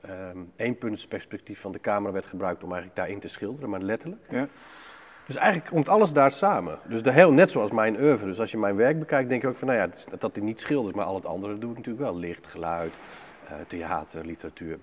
ehm 0.00 0.38
eenpuntsperspectief 0.56 1.60
van 1.60 1.72
de 1.72 1.80
camera 1.80 2.12
werd 2.12 2.26
gebruikt 2.26 2.62
om 2.62 2.72
eigenlijk 2.72 3.00
daarin 3.00 3.18
te 3.18 3.28
schilderen, 3.28 3.70
maar 3.70 3.80
letterlijk. 3.80 4.22
Ja. 4.30 4.48
Dus 5.26 5.36
eigenlijk 5.36 5.70
komt 5.70 5.88
alles 5.88 6.12
daar 6.12 6.32
samen. 6.32 6.78
Dus 6.88 7.02
de 7.02 7.12
heel, 7.12 7.32
net 7.32 7.50
zoals 7.50 7.70
mijn 7.70 8.00
oeuvre. 8.00 8.26
Dus 8.26 8.40
als 8.40 8.50
je 8.50 8.58
mijn 8.58 8.76
werk 8.76 8.98
bekijkt, 8.98 9.28
denk 9.28 9.42
je 9.42 9.48
ook 9.48 9.54
van, 9.54 9.68
nou 9.68 9.80
ja, 9.80 10.16
dat 10.18 10.36
hij 10.36 10.44
niet 10.44 10.60
schildert, 10.60 10.96
maar 10.96 11.04
al 11.04 11.14
het 11.14 11.26
andere 11.26 11.58
doe 11.58 11.70
ik 11.70 11.76
natuurlijk 11.76 12.04
wel. 12.04 12.16
Licht, 12.18 12.46
geluid, 12.46 12.98
eh, 13.46 13.54
theater, 13.66 14.24
literatuur. 14.24 14.78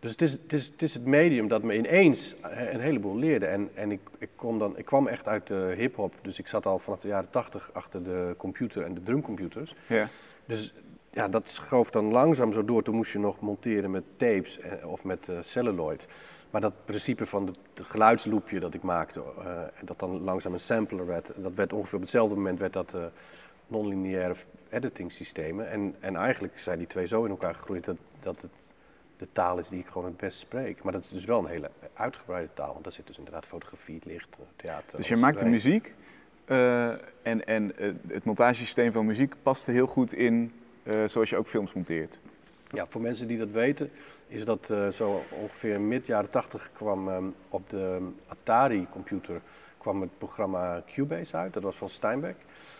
Dus 0.00 0.10
het 0.10 0.22
is, 0.22 0.32
het, 0.32 0.52
is, 0.52 0.66
het 0.66 0.82
is 0.82 0.94
het 0.94 1.04
medium 1.04 1.48
dat 1.48 1.62
me 1.62 1.76
ineens 1.76 2.34
eh, 2.40 2.72
een 2.72 2.80
heleboel 2.80 3.16
leerde. 3.16 3.46
En, 3.46 3.70
en 3.74 3.90
ik, 3.90 4.00
ik, 4.18 4.28
kom 4.36 4.58
dan, 4.58 4.78
ik 4.78 4.84
kwam 4.84 5.06
echt 5.06 5.28
uit 5.28 5.46
de 5.46 5.74
hip-hop, 5.76 6.14
dus 6.22 6.38
ik 6.38 6.46
zat 6.46 6.66
al 6.66 6.78
vanaf 6.78 7.00
de 7.00 7.08
jaren 7.08 7.30
tachtig 7.30 7.70
achter 7.72 8.02
de 8.02 8.34
computer 8.36 8.84
en 8.84 8.94
de 8.94 9.02
drumcomputers. 9.02 9.74
Ja. 9.86 10.08
Dus 10.46 10.74
ja, 11.10 11.28
dat 11.28 11.48
schoof 11.48 11.90
dan 11.90 12.04
langzaam 12.04 12.52
zo 12.52 12.64
door. 12.64 12.82
Toen 12.82 12.94
moest 12.94 13.12
je 13.12 13.18
nog 13.18 13.40
monteren 13.40 13.90
met 13.90 14.04
tapes 14.16 14.58
eh, 14.58 14.90
of 14.90 15.04
met 15.04 15.28
eh, 15.28 15.36
celluloid. 15.40 16.06
Maar 16.50 16.60
dat 16.60 16.84
principe 16.84 17.26
van 17.26 17.46
het 17.46 17.86
geluidsloopje 17.86 18.60
dat 18.60 18.74
ik 18.74 18.82
maakte, 18.82 19.22
uh, 19.38 19.62
dat 19.84 19.98
dan 19.98 20.20
langzaam 20.20 20.52
een 20.52 20.60
sampler 20.60 21.06
werd, 21.06 21.32
dat 21.42 21.54
werd 21.54 21.72
ongeveer 21.72 21.94
op 21.94 22.00
hetzelfde 22.00 22.34
moment 22.34 22.58
werd 22.58 22.72
dat 22.72 22.94
uh, 22.94 23.04
non-lineaire 23.66 24.34
editing 24.70 25.12
systemen. 25.12 25.70
En, 25.70 25.94
en 26.00 26.16
eigenlijk 26.16 26.58
zijn 26.58 26.78
die 26.78 26.86
twee 26.86 27.06
zo 27.06 27.24
in 27.24 27.30
elkaar 27.30 27.54
gegroeid 27.54 27.84
dat, 27.84 27.96
dat 28.20 28.40
het 28.40 28.74
de 29.20 29.28
taal 29.32 29.58
is 29.58 29.68
die 29.68 29.78
ik 29.78 29.86
gewoon 29.86 30.04
het 30.04 30.16
best 30.16 30.38
spreek. 30.38 30.82
Maar 30.82 30.92
dat 30.92 31.04
is 31.04 31.10
dus 31.10 31.24
wel 31.24 31.38
een 31.38 31.50
hele 31.50 31.70
uitgebreide 31.94 32.48
taal, 32.54 32.72
want 32.72 32.84
daar 32.84 32.92
zit 32.92 33.06
dus 33.06 33.18
inderdaad 33.18 33.46
fotografie, 33.46 34.00
licht, 34.04 34.36
theater. 34.56 34.96
Dus 34.96 35.08
je 35.08 35.16
maakt 35.16 35.38
de 35.38 35.44
muziek 35.44 35.94
uh, 36.46 36.88
en, 37.22 37.46
en 37.46 37.72
het 38.08 38.24
montagesysteem 38.24 38.92
van 38.92 39.06
muziek 39.06 39.34
past 39.42 39.66
er 39.66 39.72
heel 39.72 39.86
goed 39.86 40.12
in 40.12 40.52
zoals 41.06 41.30
je 41.30 41.36
ook 41.36 41.48
films 41.48 41.72
monteert. 41.72 42.20
Ja, 42.70 42.86
voor 42.88 43.00
mensen 43.00 43.26
die 43.26 43.38
dat 43.38 43.50
weten, 43.50 43.90
is 44.26 44.44
dat 44.44 44.72
zo 44.92 45.22
ongeveer 45.30 45.80
mid 45.80 46.06
jaren 46.06 46.30
80 46.30 46.70
kwam 46.72 47.08
um, 47.08 47.34
op 47.48 47.70
de 47.70 48.08
Atari-computer 48.26 49.40
kwam 49.78 50.00
het 50.00 50.18
programma 50.18 50.82
Cubase 50.86 51.36
uit. 51.36 51.52
Dat 51.52 51.62
was 51.62 51.76
van 51.76 51.88
Steinbeck. 51.88 52.36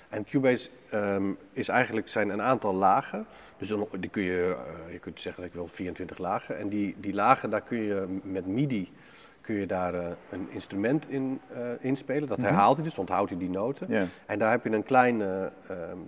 En 0.09 0.25
Cubase 0.25 0.71
um, 0.95 1.39
is 1.53 1.69
eigenlijk 1.69 2.09
zijn 2.09 2.29
een 2.29 2.43
aantal 2.43 2.75
lagen. 2.75 3.27
Dus 3.61 3.69
dan, 3.69 3.89
die 3.99 4.11
kun 4.11 4.23
je, 4.23 4.57
uh, 4.87 4.93
je 4.93 4.99
kunt 4.99 5.21
zeggen 5.21 5.43
dat 5.43 5.51
ik 5.51 5.57
wil 5.57 5.69
24 5.69 6.19
lagen. 6.19 6.59
En 6.59 6.69
die, 6.69 6.95
die 6.99 7.15
lagen, 7.15 7.51
daar 7.51 7.61
kun 7.61 7.83
je 7.83 8.21
met 8.23 8.47
MIDI 8.47 8.93
kun 9.41 9.55
je 9.55 9.67
daar 9.67 9.95
uh, 9.95 10.07
een 10.31 10.49
instrument 10.51 11.09
in 11.09 11.41
uh, 11.53 11.59
inspelen. 11.81 12.29
Dat 12.29 12.41
herhaalt 12.41 12.77
hij 12.77 12.85
dus, 12.85 12.99
onthoudt 12.99 13.31
hij 13.31 13.39
die 13.39 13.51
noten. 13.51 13.87
Yeah. 13.89 14.07
En 14.27 14.39
daar 14.39 14.51
heb 14.51 14.65
je 14.65 14.71
een 14.71 14.83
klein 14.83 15.21
uh, 15.21 15.47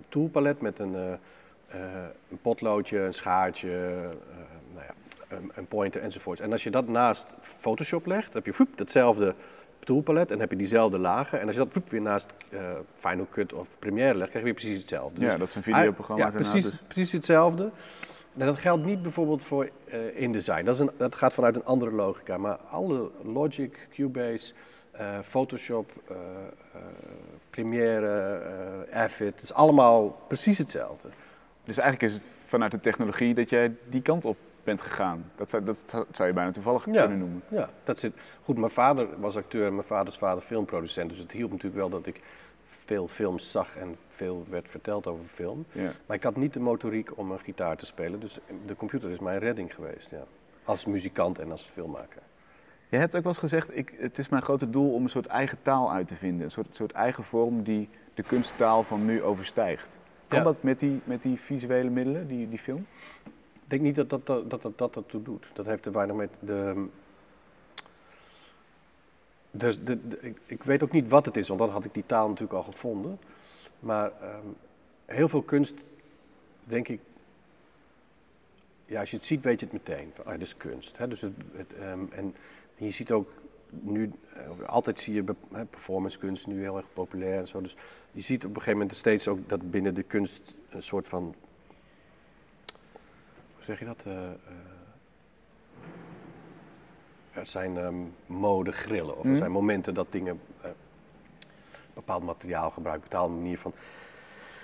toolpalet 0.09 0.61
met 0.61 0.79
een, 0.79 0.93
een 2.29 2.39
potloodje, 2.41 2.99
een 2.99 3.13
schaartje, 3.13 3.69
nou 4.73 4.85
ja, 4.87 4.93
een, 5.37 5.51
een, 5.53 5.67
pointer 5.67 6.01
enzovoorts. 6.01 6.41
En 6.41 6.51
als 6.51 6.63
je 6.63 6.71
dat 6.71 6.87
naast 6.87 7.35
Photoshop 7.39 8.05
legt, 8.05 8.33
heb 8.33 8.45
je 8.45 8.53
voep, 8.53 8.77
datzelfde 8.77 9.35
toolpalet 9.83 10.31
en 10.31 10.39
heb 10.39 10.51
je 10.51 10.57
diezelfde 10.57 10.97
lagen. 10.97 11.39
En 11.39 11.47
als 11.47 11.55
je 11.55 11.67
dat 11.73 11.89
weer 11.89 12.01
naast 12.01 12.27
Final 12.95 13.27
Cut 13.31 13.53
of 13.53 13.67
Premiere 13.79 14.17
legt, 14.17 14.29
krijg 14.29 14.45
je 14.45 14.51
weer 14.53 14.61
precies 14.61 14.79
hetzelfde. 14.79 15.21
Ja, 15.21 15.29
dus 15.29 15.39
dat 15.39 15.49
zijn 15.49 15.63
videoprogramma's. 15.63 16.31
Ja, 16.31 16.37
precies, 16.37 16.63
dus... 16.63 16.81
precies 16.87 17.11
hetzelfde. 17.11 17.71
En 18.37 18.45
dat 18.45 18.59
geldt 18.59 18.85
niet 18.85 19.01
bijvoorbeeld 19.01 19.41
voor 19.41 19.69
uh, 19.93 20.21
InDesign. 20.21 20.63
Dat, 20.63 20.75
is 20.75 20.81
een, 20.81 20.91
dat 20.97 21.15
gaat 21.15 21.33
vanuit 21.33 21.55
een 21.55 21.65
andere 21.65 21.95
logica. 21.95 22.37
Maar 22.37 22.55
alle 22.55 23.11
Logic, 23.23 23.87
Cubase, 23.93 24.53
uh, 24.99 25.19
Photoshop, 25.19 25.91
Premiere, 27.49 28.41
Avid, 28.93 29.27
het 29.27 29.41
is 29.41 29.53
allemaal 29.53 30.23
precies 30.27 30.57
hetzelfde. 30.57 31.07
Dus 31.63 31.77
eigenlijk 31.77 32.13
is 32.13 32.19
het 32.19 32.29
vanuit 32.45 32.71
de 32.71 32.79
technologie 32.79 33.33
dat 33.33 33.49
jij 33.49 33.75
die 33.89 34.01
kant 34.01 34.25
op 34.25 34.37
bent 34.63 34.81
gegaan. 34.81 35.31
Dat 35.35 35.49
zou, 35.49 35.63
dat 35.63 35.83
zou 36.11 36.27
je 36.27 36.33
bijna 36.33 36.51
toevallig 36.51 36.85
ja, 36.85 37.01
kunnen 37.01 37.19
noemen. 37.19 37.43
Ja, 37.47 37.69
dat 37.83 37.99
zit. 37.99 38.13
Goed, 38.41 38.57
mijn 38.57 38.71
vader 38.71 39.07
was 39.19 39.37
acteur 39.37 39.65
en 39.67 39.73
mijn 39.73 39.87
vaders 39.87 40.17
vader 40.17 40.41
filmproducent. 40.43 41.09
Dus 41.09 41.17
het 41.17 41.31
hielp 41.31 41.51
natuurlijk 41.51 41.79
wel 41.79 41.89
dat 41.89 42.05
ik 42.05 42.21
veel 42.63 43.07
films 43.07 43.51
zag 43.51 43.75
en 43.75 43.95
veel 44.07 44.45
werd 44.49 44.69
verteld 44.69 45.07
over 45.07 45.25
film. 45.25 45.65
Ja. 45.71 45.91
Maar 46.05 46.15
ik 46.17 46.23
had 46.23 46.35
niet 46.35 46.53
de 46.53 46.59
motoriek 46.59 47.17
om 47.17 47.31
een 47.31 47.39
gitaar 47.39 47.77
te 47.77 47.85
spelen. 47.85 48.19
Dus 48.19 48.39
de 48.65 48.75
computer 48.75 49.09
is 49.09 49.19
mijn 49.19 49.39
redding 49.39 49.73
geweest, 49.75 50.09
ja. 50.09 50.23
Als 50.63 50.85
muzikant 50.85 51.39
en 51.39 51.51
als 51.51 51.63
filmmaker. 51.63 52.21
Je 52.89 52.97
hebt 52.97 53.15
ook 53.15 53.23
wel 53.23 53.31
eens 53.31 53.41
gezegd, 53.41 53.77
ik, 53.77 53.93
het 53.97 54.17
is 54.17 54.29
mijn 54.29 54.43
grote 54.43 54.69
doel 54.69 54.93
om 54.93 55.03
een 55.03 55.09
soort 55.09 55.25
eigen 55.25 55.57
taal 55.61 55.91
uit 55.91 56.07
te 56.07 56.15
vinden. 56.15 56.43
Een 56.43 56.51
soort, 56.51 56.75
soort 56.75 56.91
eigen 56.91 57.23
vorm 57.23 57.63
die 57.63 57.89
de 58.13 58.23
kunsttaal 58.23 58.83
van 58.83 59.05
nu 59.05 59.23
overstijgt. 59.23 59.99
Kan 60.27 60.37
Ja. 60.39 60.43
dat 60.43 60.63
met 60.63 60.79
die, 60.79 61.01
met 61.03 61.21
die 61.21 61.39
visuele 61.39 61.89
middelen, 61.89 62.27
die, 62.27 62.49
die 62.49 62.59
film? 62.59 62.85
Ik 63.63 63.69
denk 63.69 63.81
niet 63.81 63.95
dat 63.95 64.09
dat 64.09 64.25
dat, 64.25 64.49
dat, 64.49 64.61
dat, 64.61 64.77
dat 64.77 64.95
ertoe 64.95 65.21
doet. 65.21 65.49
Dat 65.53 65.65
heeft 65.65 65.85
er 65.85 65.91
weinig 65.91 66.15
met 66.15 66.29
de... 66.39 66.85
Dus 69.51 69.83
de, 69.83 69.99
ik, 70.21 70.37
ik 70.45 70.63
weet 70.63 70.83
ook 70.83 70.91
niet 70.91 71.09
wat 71.09 71.25
het 71.25 71.37
is, 71.37 71.47
want 71.47 71.59
dan 71.59 71.69
had 71.69 71.85
ik 71.85 71.93
die 71.93 72.05
taal 72.05 72.27
natuurlijk 72.27 72.53
al 72.53 72.63
gevonden. 72.63 73.19
Maar 73.79 74.11
ehm, 74.21 74.47
heel 75.05 75.29
veel 75.29 75.41
kunst, 75.41 75.85
denk 76.63 76.87
ik... 76.87 76.99
Ja, 78.85 78.99
als 78.99 79.09
je 79.11 79.15
het 79.15 79.25
ziet, 79.25 79.43
weet 79.43 79.59
je 79.59 79.65
het 79.65 79.73
meteen. 79.73 80.09
Van, 80.13 80.25
ah, 80.25 80.31
dit 80.31 80.41
is 80.41 80.57
kunst. 80.57 80.97
Hè? 80.97 81.07
Dus 81.07 81.21
het, 81.21 81.33
het, 81.55 81.73
ehm, 81.73 82.05
en 82.11 82.35
je 82.75 82.91
ziet 82.91 83.11
ook 83.11 83.29
nu... 83.69 84.11
eh, 84.33 84.67
altijd 84.67 84.99
zie 84.99 85.13
je 85.13 85.23
hè, 85.51 85.65
performancekunst 85.65 86.47
nu 86.47 86.61
heel 86.61 86.77
erg 86.77 86.93
populair 86.93 87.39
en 87.39 87.47
zo. 87.47 87.61
Dus 87.61 87.75
je 88.11 88.21
ziet 88.21 88.43
op 88.43 88.49
een 88.49 88.55
gegeven 88.55 88.79
moment 88.79 88.97
steeds 88.97 89.27
ook 89.27 89.49
dat 89.49 89.71
binnen 89.71 89.93
de 89.93 90.03
kunst 90.03 90.57
een 90.69 90.83
soort 90.83 91.07
van 91.07 91.35
zeg 93.63 93.79
je 93.79 93.85
dat? 93.85 94.03
eh, 94.07 94.25
eh, 94.27 94.33
er 97.33 97.45
zijn 97.45 97.77
ehm, 97.77 97.95
modegrillen 98.25 99.17
of 99.17 99.23
er 99.23 99.29
Mhm. 99.29 99.37
zijn 99.37 99.51
momenten 99.51 99.93
dat 99.93 100.11
dingen 100.11 100.39
eh, 100.61 100.69
bepaald 101.93 102.23
materiaal 102.23 102.71
gebruiken, 102.71 103.09
bepaalde 103.09 103.33
manier 103.33 103.57
van 103.59 103.73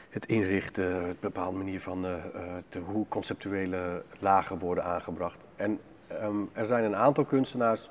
het 0.10 0.26
inrichten, 0.26 1.04
een 1.10 1.18
bepaalde 1.20 1.58
manier 1.58 1.82
van 1.82 2.02
de, 2.02 2.80
hoe 2.86 3.08
conceptuele 3.08 4.04
lagen 4.20 4.60
worden 4.60 4.84
aangebracht. 4.84 5.46
En 5.56 5.80
ehm, 6.08 6.42
er 6.54 6.66
zijn 6.66 6.84
een 6.84 6.96
aantal 6.96 7.26
kunstenaars 7.26 7.90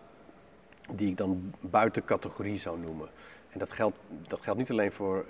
die 0.95 1.09
ik 1.11 1.17
dan 1.17 1.55
buiten 1.61 2.05
categorie 2.05 2.57
zou 2.57 2.79
noemen. 2.79 3.09
En 3.51 3.59
dat 3.59 3.73
geldt, 3.73 3.99
dat 4.27 4.41
geldt 4.43 4.59
niet 4.59 4.71
alleen 4.71 4.93
voor 4.93 5.25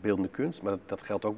beeldende 0.00 0.28
kunst, 0.30 0.62
maar 0.62 0.72
dat, 0.72 0.88
dat 0.88 1.02
geldt 1.02 1.24
ook 1.24 1.36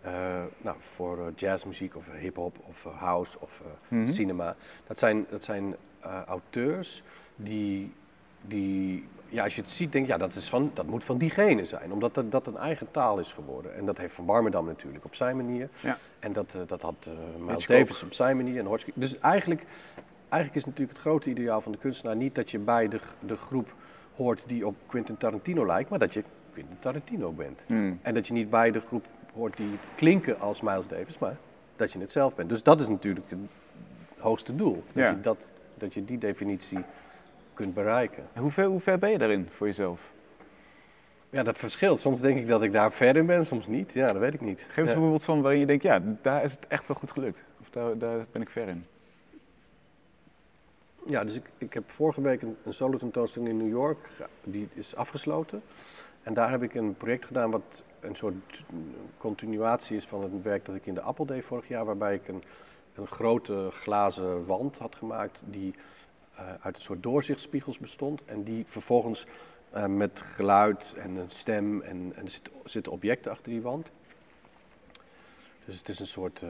eh, 0.00 0.12
nou, 0.60 0.76
voor 0.78 1.18
eh, 1.18 1.24
jazzmuziek 1.34 1.96
of 1.96 2.10
hip-hop 2.18 2.56
of 2.68 2.84
eh, 2.86 2.98
house 3.00 3.40
of 3.40 3.60
eh, 3.64 3.66
Mhm. 3.98 4.06
cinema. 4.06 4.56
Dat 4.86 4.98
zijn, 4.98 5.26
dat 5.30 5.44
zijn 5.44 5.76
eh, 6.00 6.22
auteurs 6.26 7.02
die, 7.36 7.92
die, 8.42 9.06
ja, 9.28 9.44
als 9.44 9.54
je 9.54 9.60
het 9.60 9.70
ziet, 9.70 9.92
denk 9.92 10.06
je, 10.06 10.12
ja, 10.12 10.18
dat, 10.18 10.34
is 10.34 10.48
van, 10.48 10.70
dat 10.74 10.86
moet 10.86 11.04
van 11.04 11.18
diegene 11.18 11.64
zijn. 11.64 11.92
Omdat 11.92 12.14
dat, 12.14 12.32
dat 12.32 12.46
een 12.46 12.56
eigen 12.56 12.90
taal 12.90 13.18
is 13.18 13.32
geworden. 13.32 13.74
En 13.74 13.84
dat 13.86 13.98
heeft 13.98 14.14
Van 14.14 14.24
Warmerdam 14.26 14.66
natuurlijk 14.66 15.04
op 15.04 15.14
zijn 15.14 15.36
manier. 15.36 15.68
Ja. 15.80 15.98
En 16.18 16.32
dat, 16.32 16.54
eh, 16.54 16.60
dat 16.66 16.82
had 16.82 16.94
eh 17.08 17.42
Miles. 17.46 17.66
Davis 17.66 18.02
op 18.02 18.12
zijn 18.12 18.36
manier. 18.36 18.58
En. 18.66 18.78
Dus 18.94 19.18
eigenlijk, 19.18 19.64
eigenlijk 20.28 20.54
is 20.54 20.64
natuurlijk 20.64 20.96
het 20.96 21.06
grote 21.06 21.30
ideaal 21.30 21.60
van 21.60 21.72
de 21.72 21.78
kunstenaar 21.78 22.16
niet 22.16 22.34
dat 22.34 22.50
je 22.50 22.58
bij 22.58 22.88
de, 22.88 23.00
de 23.26 23.36
groep 23.36 23.74
hoort 24.16 24.48
die 24.48 24.66
op 24.66 24.74
Quentin 24.86 25.16
Tarantino 25.16 25.66
lijkt, 25.66 25.90
maar 25.90 25.98
dat 25.98 26.14
je 26.14 26.24
Quentin 26.52 26.76
Tarantino 26.78 27.32
bent. 27.32 27.64
Hmm. 27.66 27.98
En 28.02 28.14
dat 28.14 28.26
je 28.26 28.32
niet 28.32 28.50
bij 28.50 28.70
de 28.70 28.80
groep 28.80 29.06
hoort 29.38 29.56
die 29.56 29.78
klinken 29.96 30.40
als 30.40 30.60
Miles 30.60 30.86
Davis, 30.86 31.18
maar 31.18 31.36
dat 31.76 31.92
je 31.92 31.98
het 31.98 32.10
zelf 32.10 32.34
bent. 32.34 32.48
Dus 32.48 32.62
dat 32.62 32.80
is 32.80 32.88
natuurlijk 32.88 33.30
het 33.30 33.38
hoogste 34.18 34.54
doel. 34.54 34.82
Dat, 34.92 34.94
Ja. 35.04 35.10
je, 35.10 35.20
dat, 35.20 35.52
dat 35.74 35.94
je 35.94 36.04
die 36.04 36.18
definitie 36.18 36.78
kunt 37.54 37.74
bereiken. 37.74 38.26
En 38.32 38.42
Hoe 38.42 38.50
ver, 38.50 38.64
hoe 38.64 38.80
ver 38.80 38.98
ben 38.98 39.10
je 39.10 39.18
daarin 39.18 39.46
voor 39.50 39.66
jezelf? 39.66 40.12
Ja, 41.30 41.42
dat 41.42 41.56
verschilt. 41.56 42.00
Soms 42.00 42.20
denk 42.20 42.38
ik 42.38 42.46
dat 42.46 42.62
ik 42.62 42.72
daar 42.72 42.92
ver 42.92 43.16
in 43.16 43.26
ben, 43.26 43.46
soms 43.46 43.66
niet. 43.66 43.92
Ja, 43.92 44.12
dat 44.12 44.20
weet 44.22 44.34
ik 44.34 44.40
niet. 44.40 44.60
Geef 44.60 44.76
eens 44.76 44.86
Ja. 44.88 44.92
een 44.94 45.00
voorbeeld 45.00 45.24
van 45.24 45.42
waarin 45.42 45.60
je 45.60 45.66
denkt, 45.66 45.82
ja, 45.82 46.02
daar 46.22 46.44
is 46.44 46.52
het 46.52 46.66
echt 46.66 46.88
wel 46.88 46.96
goed 46.96 47.10
gelukt. 47.10 47.44
Of 47.60 47.70
daar, 47.70 47.98
daar 47.98 48.26
ben 48.32 48.42
ik 48.42 48.50
ver 48.50 48.68
in. 48.68 48.86
Ja, 51.06 51.24
dus 51.24 51.34
ik, 51.34 51.50
ik 51.58 51.74
heb 51.74 51.90
vorige 51.90 52.20
week 52.20 52.42
een, 52.42 52.56
een 52.64 52.74
solo 52.74 52.98
tentoonstelling 52.98 53.50
in 53.50 53.56
New 53.56 53.68
York, 53.68 53.98
die 54.44 54.68
is 54.74 54.96
afgesloten. 54.96 55.62
En 56.28 56.34
daar 56.34 56.50
heb 56.50 56.62
ik 56.62 56.74
een 56.74 56.96
project 56.96 57.24
gedaan 57.24 57.50
wat 57.50 57.82
een 58.00 58.14
soort 58.14 58.64
continuatie 59.18 59.96
is 59.96 60.04
van 60.04 60.22
het 60.22 60.42
werk 60.42 60.64
dat 60.64 60.74
ik 60.74 60.86
in 60.86 60.94
de 60.94 61.00
Appel 61.00 61.26
deed 61.26 61.44
vorig 61.44 61.68
jaar, 61.68 61.84
waarbij 61.84 62.14
ik 62.14 62.28
een, 62.28 62.42
een 62.94 63.06
grote 63.06 63.68
glazen 63.72 64.46
wand 64.46 64.78
had 64.78 64.94
gemaakt 64.94 65.42
die 65.46 65.74
eh, 66.34 66.54
uit 66.60 66.76
een 66.76 66.82
soort 66.82 67.02
doorzichtspiegels 67.02 67.78
bestond. 67.78 68.24
En 68.24 68.42
die 68.42 68.66
vervolgens 68.66 69.26
eh, 69.70 69.86
met 69.86 70.20
geluid 70.20 70.94
en 70.98 71.16
een 71.16 71.30
stem 71.30 71.80
en, 71.82 72.12
en 72.16 72.24
er 72.24 72.40
zitten, 72.64 72.92
objecten 72.92 73.30
achter 73.30 73.52
die 73.52 73.62
wand. 73.62 73.90
Dus 75.64 75.78
het 75.78 75.88
is 75.88 75.98
een 75.98 76.06
soort 76.06 76.42
eh, 76.42 76.48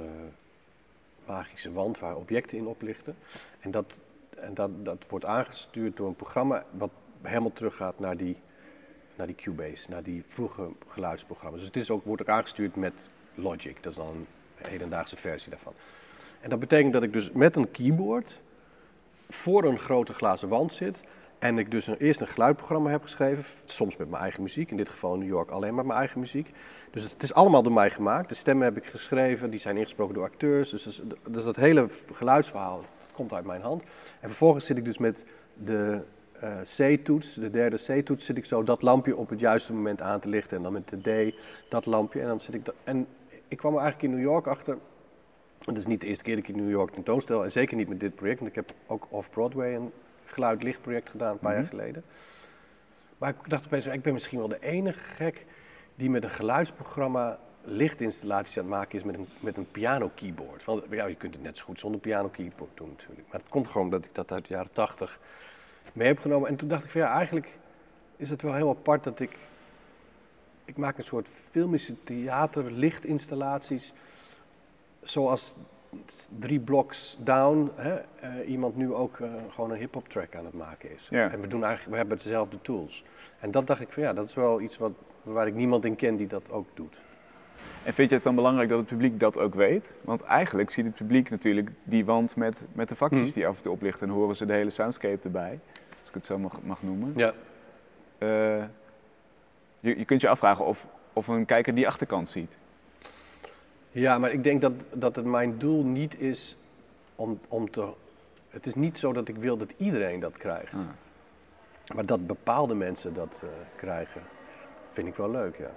magische 1.27 1.73
wand 1.73 1.99
waar 1.99 2.17
objecten 2.17 2.59
in 2.59 2.67
oplichten. 2.67 3.17
En 3.61 3.71
dat, 3.71 4.01
en 4.31 4.55
dat, 4.55 4.85
dat 4.85 5.07
wordt 5.09 5.25
aangestuurd 5.25 5.97
door 5.97 6.09
een 6.09 6.17
programma 6.17 6.65
wat 6.71 6.91
helemaal 7.23 7.53
teruggaat 7.53 7.99
naar 7.99 8.17
die, 8.17 8.37
naar 9.19 9.27
die 9.27 9.37
Cubase, 9.37 9.91
naar 9.91 10.03
die 10.03 10.23
vroege 10.27 10.69
geluidsprogramma's. 10.87 11.59
Dus 11.59 11.69
het 11.69 11.77
is 11.77 11.91
ook, 11.91 12.05
wordt 12.05 12.23
ook 12.23 12.29
aangestuurd 12.29 12.77
met 12.77 12.93
Logic, 13.35 13.83
dat 13.83 13.93
is 13.93 13.99
dan 13.99 14.09
een 14.09 14.27
hedendaagse 14.57 15.17
versie 15.17 15.51
daarvan. 15.51 15.73
En 16.41 16.51
dat 16.51 16.61
betekent 16.61 16.93
dat 16.93 17.03
ik 17.03 17.13
dus 17.13 17.33
met 17.33 17.57
een 17.57 17.71
keyboard 17.71 18.41
voor 19.29 19.65
een 19.65 19.79
grote 19.79 20.13
glazen 20.13 20.49
wand 20.49 20.73
zit. 20.73 21.01
En 21.39 21.59
ik 21.59 21.71
dus 21.71 21.87
eerst 21.87 22.21
een 22.21 22.29
geluidprogramma 22.29 22.91
heb 22.91 23.03
geschreven, 23.03 23.45
soms 23.65 23.97
met 23.97 24.11
mijn 24.11 24.23
eigen 24.23 24.43
muziek. 24.43 24.71
In 24.71 24.77
dit 24.77 24.89
geval 24.89 25.17
New 25.17 25.29
York 25.29 25.51
alleen 25.51 25.75
maar 25.75 25.87
mijn 25.87 25.99
eigen 25.99 26.21
muziek. 26.21 26.51
Dus 26.91 27.11
het 27.11 27.23
is 27.23 27.35
allemaal 27.35 27.63
door 27.63 27.73
mij 27.73 27.91
gemaakt. 27.91 28.29
De 28.29 28.35
stemmen 28.35 28.65
heb 28.65 28.77
ik 28.77 28.85
geschreven, 28.85 29.51
die 29.51 29.61
zijn 29.61 29.77
ingesproken 29.77 30.15
door 30.15 30.25
acteurs. 30.25 30.71
Dus, 30.71 31.03
dus 31.31 31.45
dat 31.45 31.57
hele 31.57 31.89
geluidsverhaal 32.13 32.85
komt 33.13 33.33
uit 33.33 33.45
mijn 33.45 33.63
hand. 33.63 33.83
En 34.21 34.29
vervolgens 34.29 34.67
zit 34.67 34.79
ik 34.79 34.85
dus 34.85 34.99
met 34.99 35.25
de 35.55 36.03
C-toets, 36.77 37.35
de 37.35 37.51
derde 37.51 37.77
C-toets, 37.77 38.25
zit 38.25 38.39
ik 38.39 38.45
zo 38.45 38.63
dat 38.63 38.83
lampje 38.83 39.17
op 39.17 39.29
het 39.29 39.41
juiste 39.41 39.73
moment 39.73 40.01
aan 40.03 40.21
te 40.21 40.29
lichten. 40.29 40.57
En 40.57 40.63
dan 40.63 40.73
met 40.73 40.89
de 40.89 41.31
D 41.31 41.35
dat 41.69 41.87
lampje. 41.87 42.21
En 42.21 42.27
dan 42.27 42.41
zit 42.41 42.55
ik 42.55 42.65
da- 42.65 42.73
En 42.85 43.07
ik 43.49 43.57
kwam 43.57 43.75
er 43.75 43.81
eigenlijk 43.81 44.13
in 44.13 44.19
New 44.19 44.29
York 44.31 44.47
achter. 44.47 44.79
Het 45.65 45.77
is 45.77 45.87
niet 45.87 46.01
de 46.01 46.07
eerste 46.07 46.25
keer 46.25 46.37
dat 46.37 46.49
ik 46.49 46.55
in 46.57 46.63
New 46.63 46.71
York 46.71 46.91
tentoonstel. 46.93 47.45
En 47.45 47.53
zeker 47.53 47.77
niet 47.77 47.89
met 47.89 48.01
dit 48.01 48.15
project. 48.15 48.39
Want 48.39 48.51
ik 48.51 48.57
heb 48.57 48.73
ook 48.87 49.07
off-Broadway 49.11 49.75
een 49.75 49.93
geluid-lichtproject 50.25 51.11
gedaan 51.11 51.33
een 51.33 51.39
paar 51.39 51.55
jaar 51.55 51.65
geleden. 51.65 52.05
Maar 53.19 53.31
ik 53.31 53.51
dacht 53.51 53.65
opeens, 53.67 53.87
ik 53.87 54.03
ben 54.03 54.13
misschien 54.13 54.39
wel 54.39 54.49
de 54.49 54.61
enige 54.61 54.99
gek 54.99 55.47
die 55.95 56.11
met 56.11 56.25
een 56.25 56.31
geluidsprogramma 56.31 57.39
lichtinstallaties 57.63 58.59
aan 58.59 58.65
het 58.65 58.73
maken 58.73 58.99
is 58.99 59.05
met 59.05 59.15
een, 59.15 59.29
met 59.41 59.57
een 59.57 59.71
piano 59.71 60.11
keyboard. 60.15 60.65
Want 60.65 60.85
ja, 60.91 61.07
je 61.07 61.15
kunt 61.15 61.35
het 61.35 61.43
net 61.43 61.59
zo 61.59 61.65
goed 61.65 61.81
zonder 61.81 62.01
piano 62.01 62.29
keyboard 62.29 62.71
doen 62.77 62.89
natuurlijk. 62.89 63.29
Maar 63.31 63.41
het 63.41 63.49
komt 63.49 63.69
gewoon 63.69 63.87
omdat 63.87 64.05
ik 64.05 64.15
dat 64.15 64.33
uit 64.33 64.47
de 64.47 64.55
jaren 64.55 64.73
tachtig 64.73 65.21
mee 65.93 66.07
heb 66.07 66.19
genomen. 66.19 66.49
En 66.49 66.57
toen 66.57 66.69
dacht 66.69 66.85
ik 66.85 66.91
van 66.91 67.01
ja, 67.01 67.13
eigenlijk 67.13 67.59
is 68.17 68.31
het 68.31 68.43
wel 68.43 68.55
heel 68.55 68.69
apart 68.69 69.05
dat 69.05 69.21
ik... 69.21 69.37
Ik 70.65 70.77
maak 70.77 70.99
een 70.99 71.05
soort 71.05 71.29
filmische 71.29 72.03
theater, 72.05 72.73
lichtinstallaties. 72.73 73.93
Zoals 75.03 75.57
drie 76.39 76.61
blocks 76.61 77.19
down 77.21 77.71
hè, 77.75 77.95
eh, 77.95 78.49
iemand 78.49 78.77
nu 78.77 78.95
ook 78.95 79.19
eh, 79.21 79.29
gewoon 79.49 79.71
een 79.71 79.77
hip-hop 79.77 80.09
track 80.09 80.37
aan 80.37 80.45
het 80.45 80.55
maken 80.55 80.93
is. 80.95 81.07
Ja. 81.11 81.31
En 81.31 81.41
we, 81.41 81.47
doen 81.47 81.63
eigenlijk, 81.63 81.91
we 81.91 81.97
hebben 81.97 82.19
dezelfde 82.19 82.61
tools. 82.61 83.05
En 83.41 83.51
dat 83.51 83.67
dacht 83.67 83.81
ik 83.81 83.93
van 83.93 84.03
ja, 84.03 84.13
dat 84.13 84.29
is 84.29 84.35
wel 84.35 84.61
iets 84.61 84.79
wat, 84.79 84.93
waar 85.23 85.47
ik 85.47 85.55
niemand 85.55 85.85
in 85.85 85.97
ken 85.97 86.17
die 86.17 86.27
dat 86.27 86.51
ook 86.51 86.67
doet. 86.75 86.97
En 87.85 87.95
vind 87.95 88.09
je 88.09 88.15
het 88.15 88.25
dan 88.25 88.35
belangrijk 88.35 88.69
dat 88.69 88.79
het 88.79 88.89
publiek 88.89 89.21
dat 89.21 89.39
ook 89.39 89.55
weet? 89.55 89.93
Want 90.01 90.23
eigenlijk 90.23 90.71
ziet 90.71 90.85
het 90.87 90.95
publiek 90.95 91.31
natuurlijk 91.31 91.71
die 91.85 92.05
wand 92.05 92.37
met, 92.37 92.67
met 92.73 92.89
de 92.89 92.97
vakjes 92.97 93.21
Mhm. 93.21 93.33
die 93.33 93.47
af 93.47 93.57
en 93.57 93.63
toe 93.63 93.73
oplichten 93.73 94.09
en 94.09 94.15
horen 94.15 94.37
ze 94.37 94.47
de 94.47 94.53
hele 94.53 94.71
soundscape 94.71 95.19
erbij, 95.23 95.61
als 96.09 96.17
ik 96.17 96.23
het 96.23 96.27
zo 96.27 96.39
mag, 96.39 96.63
mag 96.63 96.83
noemen. 96.83 97.13
Ja. 97.17 97.33
Eh, 98.19 98.65
je, 99.81 99.99
je 99.99 100.05
kunt 100.05 100.21
je 100.21 100.29
afvragen 100.29 100.65
of, 100.65 100.87
of 101.13 101.29
een 101.29 101.45
kijker 101.45 101.75
die 101.75 101.87
achterkant 101.87 102.29
ziet. 102.29 102.57
Ja, 103.91 104.19
maar 104.19 104.31
ik 104.33 104.43
denk 104.45 104.61
dat, 104.61 104.73
dat 104.93 105.17
het 105.17 105.25
mijn 105.25 105.59
doel 105.59 105.85
niet 105.85 106.21
is 106.21 106.57
om, 107.17 107.41
om 107.49 107.71
te. 107.71 107.93
Het 108.49 108.67
is 108.67 108.75
niet 108.75 108.99
zo 108.99 109.13
dat 109.13 109.29
ik 109.29 109.37
wil 109.37 109.57
dat 109.57 109.75
iedereen 109.77 110.21
dat 110.21 110.39
krijgt. 110.39 110.73
Ah. 110.75 110.81
Maar 111.95 112.07
dat 112.07 112.27
bepaalde 112.27 112.75
mensen 112.75 113.15
dat 113.15 113.41
eh, 113.45 113.51
krijgen, 113.77 114.23
vind 114.91 115.09
ik 115.09 115.15
wel 115.15 115.31
leuk, 115.31 115.57
ja. 115.57 115.71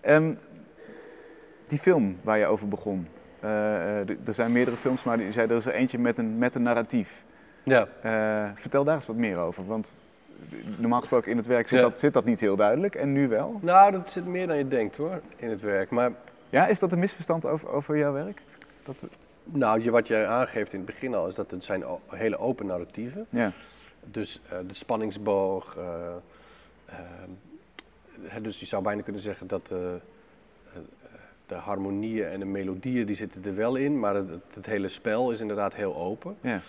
Ehm, 0.00 0.34
die 1.66 1.78
film 1.78 2.18
waar 2.22 2.38
je 2.38 2.46
over 2.46 2.68
begon. 2.68 3.08
eh, 3.40 4.00
eh, 4.00 4.08
er 4.26 4.34
zijn 4.34 4.52
meerdere 4.52 4.76
films, 4.76 5.04
maar 5.04 5.20
je 5.20 5.32
zei 5.32 5.48
er 5.48 5.56
is 5.56 5.66
er 5.66 5.72
eentje 5.72 5.98
met 5.98 6.18
een, 6.18 6.38
met 6.38 6.54
een 6.54 6.62
narratief. 6.62 7.24
Ja, 7.62 7.88
Eh, 8.02 8.50
vertel 8.54 8.84
daar 8.84 8.94
eens 8.94 9.06
wat 9.06 9.16
meer 9.16 9.38
over. 9.38 9.66
Want 9.66 9.92
normaal 10.76 10.98
gesproken 11.00 11.30
in 11.30 11.36
het 11.36 11.46
werk 11.46 11.68
zit, 11.68 11.78
Ja. 11.80 11.88
dat, 11.88 12.00
zit 12.00 12.12
dat 12.12 12.24
niet 12.24 12.40
heel 12.40 12.56
duidelijk 12.56 12.94
en 12.94 13.12
nu 13.12 13.28
wel. 13.28 13.58
nou, 13.62 13.92
dat 13.92 14.10
zit 14.10 14.26
meer 14.26 14.46
dan 14.46 14.56
je 14.56 14.68
denkt 14.68 14.96
hoor, 14.96 15.20
in 15.36 15.50
het 15.50 15.60
werk. 15.60 15.90
Maar 15.90 16.12
Ja, 16.50 16.66
is 16.66 16.78
dat 16.78 16.92
een 16.92 16.98
misverstand 16.98 17.46
over, 17.46 17.68
over 17.68 17.96
jouw 17.98 18.12
werk? 18.12 18.42
Dat, 18.84 19.04
nou, 19.44 19.80
je, 19.82 19.90
wat 19.90 20.06
jij 20.06 20.26
aangeeft 20.26 20.72
in 20.72 20.78
het 20.78 20.86
begin 20.88 21.14
al, 21.14 21.26
is 21.26 21.34
dat 21.34 21.50
het 21.50 21.64
zijn 21.64 21.84
hele 22.08 22.38
open 22.38 22.66
narratieven. 22.66 23.26
ja. 23.30 23.52
Dus 24.04 24.40
eh, 24.50 24.58
de 24.66 24.74
spanningsboog. 24.74 25.76
eh, 25.76 26.14
dus 28.42 28.60
je 28.60 28.66
zou 28.66 28.82
bijna 28.82 29.02
kunnen 29.02 29.22
zeggen 29.22 29.46
dat 29.46 29.72
de 31.46 31.54
harmonieën 31.54 32.26
en 32.26 32.38
de 32.38 32.44
melodieën 32.46 33.06
die 33.06 33.16
zitten 33.16 33.44
er 33.44 33.54
wel 33.54 33.76
in, 33.76 33.98
maar 33.98 34.14
het, 34.14 34.30
het 34.54 34.66
hele 34.66 34.88
spel 34.88 35.30
is 35.30 35.40
inderdaad 35.40 35.74
heel 35.74 35.96
open. 35.96 36.36
ja. 36.40 36.60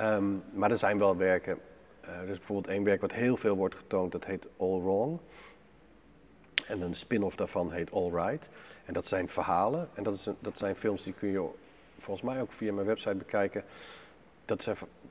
Ehm, 0.00 0.24
maar 0.52 0.70
er 0.70 0.78
zijn 0.78 0.98
wel 0.98 1.16
werken. 1.16 1.58
eh, 2.00 2.14
er 2.16 2.28
is 2.28 2.36
bijvoorbeeld 2.38 2.74
één 2.74 2.84
werk 2.84 3.00
wat 3.00 3.12
heel 3.12 3.36
veel 3.36 3.56
wordt 3.56 3.74
getoond, 3.74 4.12
dat 4.12 4.24
heet 4.24 4.48
All 4.56 4.80
Wrong. 4.80 5.18
En 6.66 6.80
een 6.80 6.94
spin-off 6.94 7.36
daarvan 7.36 7.72
heet 7.72 7.92
All 7.92 8.10
Right. 8.10 8.48
En 8.84 8.92
dat 8.92 9.06
zijn 9.06 9.28
verhalen. 9.28 9.88
En 9.94 10.02
dat, 10.02 10.14
is 10.14 10.26
een- 10.26 10.36
dat 10.40 10.58
zijn 10.58 10.76
films 10.76 11.04
die 11.04 11.12
kun 11.12 11.28
je 11.28 11.48
volgens 11.98 12.26
mij 12.30 12.40
ook 12.40 12.52
via 12.52 12.72
mijn 12.72 12.86
website 12.86 13.14
bekijken. 13.14 13.64
Dat 14.44 14.68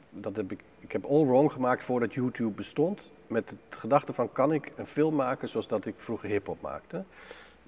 dat 0.10 0.36
heb 0.36 0.52
ik, 0.52 0.60
ik 0.80 0.92
heb 0.92 1.06
All 1.06 1.26
Wrong 1.26 1.52
gemaakt 1.52 1.84
voordat 1.84 2.14
YouTube 2.14 2.52
bestond. 2.52 3.12
Met 3.28 3.50
het 3.50 3.76
gedachte 3.80 4.14
van, 4.14 4.32
kan 4.32 4.54
ik 4.54 4.72
een 4.76 4.86
film 4.86 5.16
maken 5.16 5.50
zoals 5.50 5.68
dat 5.68 5.86
ik 5.86 5.94
vroeger 5.98 6.30
hip-hop 6.30 6.62
maakte? 6.62 7.04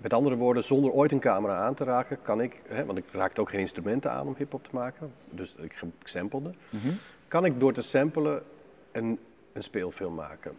Met 0.02 0.14
andere 0.14 0.36
woorden, 0.36 0.64
zonder 0.64 0.92
ooit 0.92 1.12
een 1.12 1.20
camera 1.20 1.56
aan 1.56 1.74
te 1.74 1.84
raken, 1.84 2.18
kan 2.22 2.42
ik, 2.42 2.62
hè, 2.68 2.86
want 2.86 2.98
ik 2.98 3.04
raakte 3.12 3.42
ook 3.42 3.50
geen 3.50 3.60
instrumenten 3.60 4.12
aan 4.12 4.28
om 4.28 4.36
hip-hop 4.38 4.64
te 4.64 4.70
maken, 4.74 5.14
dus 5.30 5.56
ik 5.56 5.74
ik 6.02 6.08
sampelde, 6.08 6.52
Mhm. 6.70 6.88
kan 7.28 7.46
ik 7.46 7.60
door 7.60 7.74
te 7.74 7.82
samplen 7.82 8.44
een, 8.92 9.20
een 9.54 9.64
speelfilm 9.64 10.14
maken. 10.16 10.52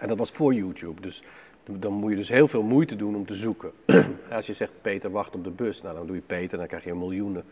En 0.00 0.08
dat 0.08 0.18
was 0.18 0.30
voor 0.30 0.54
YouTube, 0.54 1.00
dus 1.00 1.22
dan 1.64 1.92
moet 1.92 2.10
je 2.10 2.16
dus 2.16 2.28
heel 2.28 2.48
veel 2.48 2.62
moeite 2.62 2.96
doen 2.96 3.14
om 3.16 3.26
te 3.26 3.34
zoeken. 3.34 3.72
Als 4.32 4.46
je 4.46 4.52
zegt 4.52 4.72
Peter 4.80 5.10
wacht 5.10 5.34
op 5.34 5.44
de 5.44 5.50
bus, 5.50 5.82
nou 5.82 5.96
dan 5.96 6.06
doe 6.06 6.16
je 6.16 6.22
Peter, 6.22 6.58
dan 6.58 6.66
krijg 6.66 6.84
je 6.84 6.94
miljoenen 6.94 7.44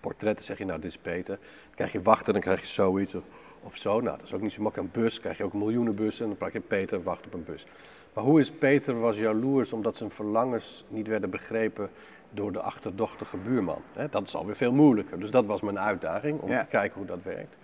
portretten, 0.00 0.44
zeg 0.44 0.58
je 0.58 0.64
nou 0.64 0.80
dit 0.80 0.90
is 0.90 0.98
Peter. 0.98 1.38
Dan 1.66 1.74
krijg 1.74 1.92
je 1.92 2.02
wachten, 2.02 2.32
dan 2.32 2.42
krijg 2.42 2.60
je 2.60 2.66
zoiets 2.66 3.14
of, 3.14 3.22
of 3.62 3.76
zo. 3.76 4.00
Nou 4.00 4.16
dat 4.16 4.26
is 4.26 4.32
ook 4.34 4.40
niet 4.40 4.52
zo 4.52 4.62
makkelijk. 4.62 4.94
Een 4.94 5.02
bus, 5.02 5.20
krijg 5.20 5.38
je 5.38 5.44
ook 5.44 5.52
miljoenen 5.52 5.94
bussen 5.94 6.22
en 6.22 6.28
dan 6.28 6.38
pak 6.38 6.52
je 6.52 6.60
Peter 6.60 7.02
wacht 7.02 7.26
op 7.26 7.34
een 7.34 7.44
bus. 7.44 7.66
Maar 8.12 8.24
hoe 8.24 8.40
is 8.40 8.50
Peter 8.50 9.00
was 9.00 9.18
jaloers 9.18 9.72
omdat 9.72 9.96
zijn 9.96 10.10
verlangens 10.10 10.84
niet 10.88 11.06
werden 11.06 11.30
begrepen 11.30 11.90
door 12.30 12.52
de 12.52 12.60
achterdochtige 12.60 13.36
buurman. 13.36 13.82
Dat 14.10 14.26
is 14.26 14.34
alweer 14.34 14.56
veel 14.56 14.72
moeilijker. 14.72 15.20
Dus 15.20 15.30
dat 15.30 15.46
was 15.46 15.60
mijn 15.60 15.78
uitdaging 15.78 16.40
om 16.40 16.50
Ja. 16.50 16.60
te 16.60 16.66
kijken 16.66 16.98
hoe 16.98 17.06
dat 17.06 17.22
werkt. 17.22 17.56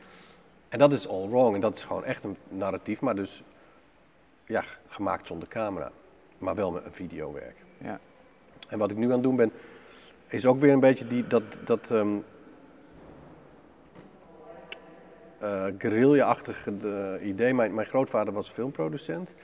En 0.69 0.79
dat 0.79 0.93
is 0.93 1.09
all 1.09 1.29
wrong. 1.29 1.55
En 1.55 1.61
dat 1.61 1.77
is 1.77 1.83
gewoon 1.85 2.05
echt 2.05 2.25
een 2.25 2.37
narratief, 2.49 3.01
maar 3.01 3.15
dus 3.15 3.43
ja, 4.47 4.65
gemaakt 4.89 5.27
zonder 5.27 5.49
camera. 5.49 5.91
Maar 6.39 6.55
wel 6.55 6.71
met 6.71 6.85
een 6.85 6.93
videowerk. 6.95 7.57
Ja. 7.79 8.01
En 8.69 8.79
wat 8.79 8.91
ik 8.91 8.97
nu 8.97 9.05
aan 9.05 9.11
het 9.11 9.23
doen 9.23 9.37
ben, 9.37 9.53
is 10.29 10.47
ook 10.47 10.59
weer 10.59 10.73
een 10.73 10.81
beetje 10.81 11.07
die, 11.07 11.27
dat, 11.27 11.43
dat 11.65 11.91
ehm 11.91 12.17
eh, 15.39 15.65
guerrilla-achtige 15.79 16.73
eh, 17.19 17.27
idee. 17.27 17.55
Mijn, 17.55 17.75
mijn 17.75 17.87
grootvader 17.87 18.33
was 18.33 18.51
filmproducent. 18.51 19.35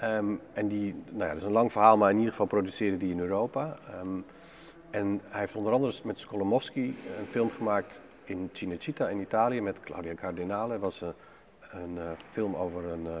Ehm, 0.00 0.34
en 0.52 0.68
die, 0.68 0.94
nou 1.10 1.24
ja, 1.24 1.28
dat 1.28 1.36
is 1.36 1.44
een 1.44 1.52
lang 1.52 1.72
verhaal, 1.72 1.96
maar 1.96 2.10
in 2.10 2.16
ieder 2.16 2.30
geval 2.30 2.46
produceerde 2.46 2.96
die 2.96 3.12
in 3.12 3.20
Europa. 3.20 3.78
Ehm, 3.86 4.20
en 4.90 5.20
hij 5.22 5.40
heeft 5.40 5.54
onder 5.54 5.72
andere 5.72 5.92
met 6.04 6.18
Skolomowski 6.18 6.96
een 7.18 7.26
film 7.26 7.50
gemaakt 7.50 8.02
in 8.24 8.50
Cinecittà 8.52 9.10
in 9.10 9.20
Italië 9.20 9.60
met 9.60 9.80
Claudia 9.80 10.14
Cardinale. 10.14 10.72
Het 10.72 10.80
was 10.80 11.00
een, 11.00 11.14
een 11.70 11.98
eh, 11.98 12.10
film 12.28 12.54
over 12.54 12.84
een 12.84 13.06
eh, 13.06 13.12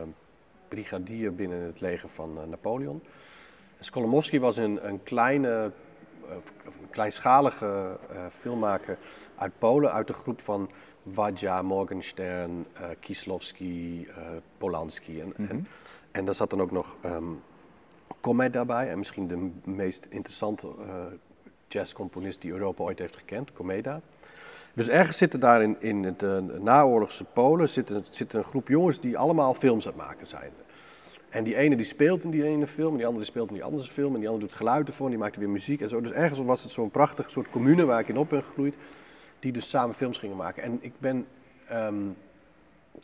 brigadier 0.68 1.34
binnen 1.34 1.62
het 1.62 1.80
leger 1.80 2.08
van 2.08 2.38
eh, 2.38 2.48
Napoleon. 2.48 3.02
Skolomowski 3.80 4.40
was 4.40 4.56
een, 4.56 4.86
een 4.88 5.02
kleine, 5.02 5.72
een 6.28 6.90
kleinschalige 6.90 7.98
filmmaker 8.30 8.98
uit 9.36 9.52
Polen, 9.58 9.92
uit 9.92 10.06
de 10.06 10.12
groep 10.12 10.40
van 10.40 10.70
Wadja, 11.02 11.62
Morgenstern, 11.62 12.66
Kieslowski, 13.00 14.08
Polanski. 14.58 15.20
En, 15.20 15.32
en, 15.36 15.66
en 16.18 16.24
daar 16.24 16.34
zat 16.34 16.50
dan 16.50 16.60
ook 16.60 16.70
nog 16.70 16.96
ehm 17.00 17.24
Comet 18.20 18.52
daarbij. 18.52 18.88
En 18.88 18.98
misschien 18.98 19.28
de 19.28 19.50
meest 19.70 20.06
interessante 20.10 20.66
eh, 20.66 20.94
jazzcomponist 21.68 22.40
die 22.40 22.52
Europa 22.52 22.82
ooit 22.82 22.98
heeft 22.98 23.16
gekend, 23.16 23.52
Comeda. 23.52 24.00
Dus 24.74 24.88
ergens 24.88 25.16
zitten 25.16 25.40
daar 25.40 25.62
in, 25.62 25.76
in 25.80 26.04
het 26.04 26.22
eh, 26.22 26.38
naoorlogse 26.38 27.24
Polen 27.24 27.68
zitten, 27.68 28.04
zit 28.10 28.32
een 28.32 28.44
groep 28.44 28.68
jongens 28.68 29.00
die 29.00 29.18
allemaal 29.18 29.54
films 29.54 29.86
aan 29.86 29.92
het 29.92 30.02
maken 30.06 30.26
zijn. 30.26 30.50
En 31.28 31.44
die 31.44 31.56
ene 31.56 31.76
die 31.76 31.86
speelt 31.86 32.24
in 32.24 32.30
die 32.30 32.44
ene 32.44 32.66
film, 32.66 32.90
en 32.90 32.96
die 32.96 33.06
andere 33.06 33.24
die 33.24 33.32
speelt 33.32 33.48
in 33.48 33.54
die 33.54 33.64
andere 33.64 33.88
film, 33.88 34.14
en 34.14 34.20
die 34.20 34.28
andere 34.28 34.46
doet 34.46 34.56
geluid 34.56 34.88
ervoor, 34.88 35.06
en 35.06 35.12
die 35.12 35.20
maakt 35.20 35.36
weer 35.36 35.48
muziek 35.48 35.80
en 35.80 35.88
zo. 35.88 36.00
Dus 36.00 36.12
ergens 36.12 36.40
was 36.40 36.62
het 36.62 36.72
zo'n 36.72 36.90
prachtig 36.90 37.30
soort 37.30 37.50
commune 37.50 37.84
waar 37.84 38.00
ik 38.00 38.08
in 38.08 38.16
op 38.16 38.28
ben 38.28 38.42
gegroeid, 38.42 38.74
die 39.38 39.52
dus 39.52 39.68
samen 39.68 39.94
films 39.94 40.18
gingen 40.18 40.36
maken. 40.36 40.62
En 40.62 40.78
ik 40.80 40.92
ben 40.98 41.26
ehm 41.68 41.94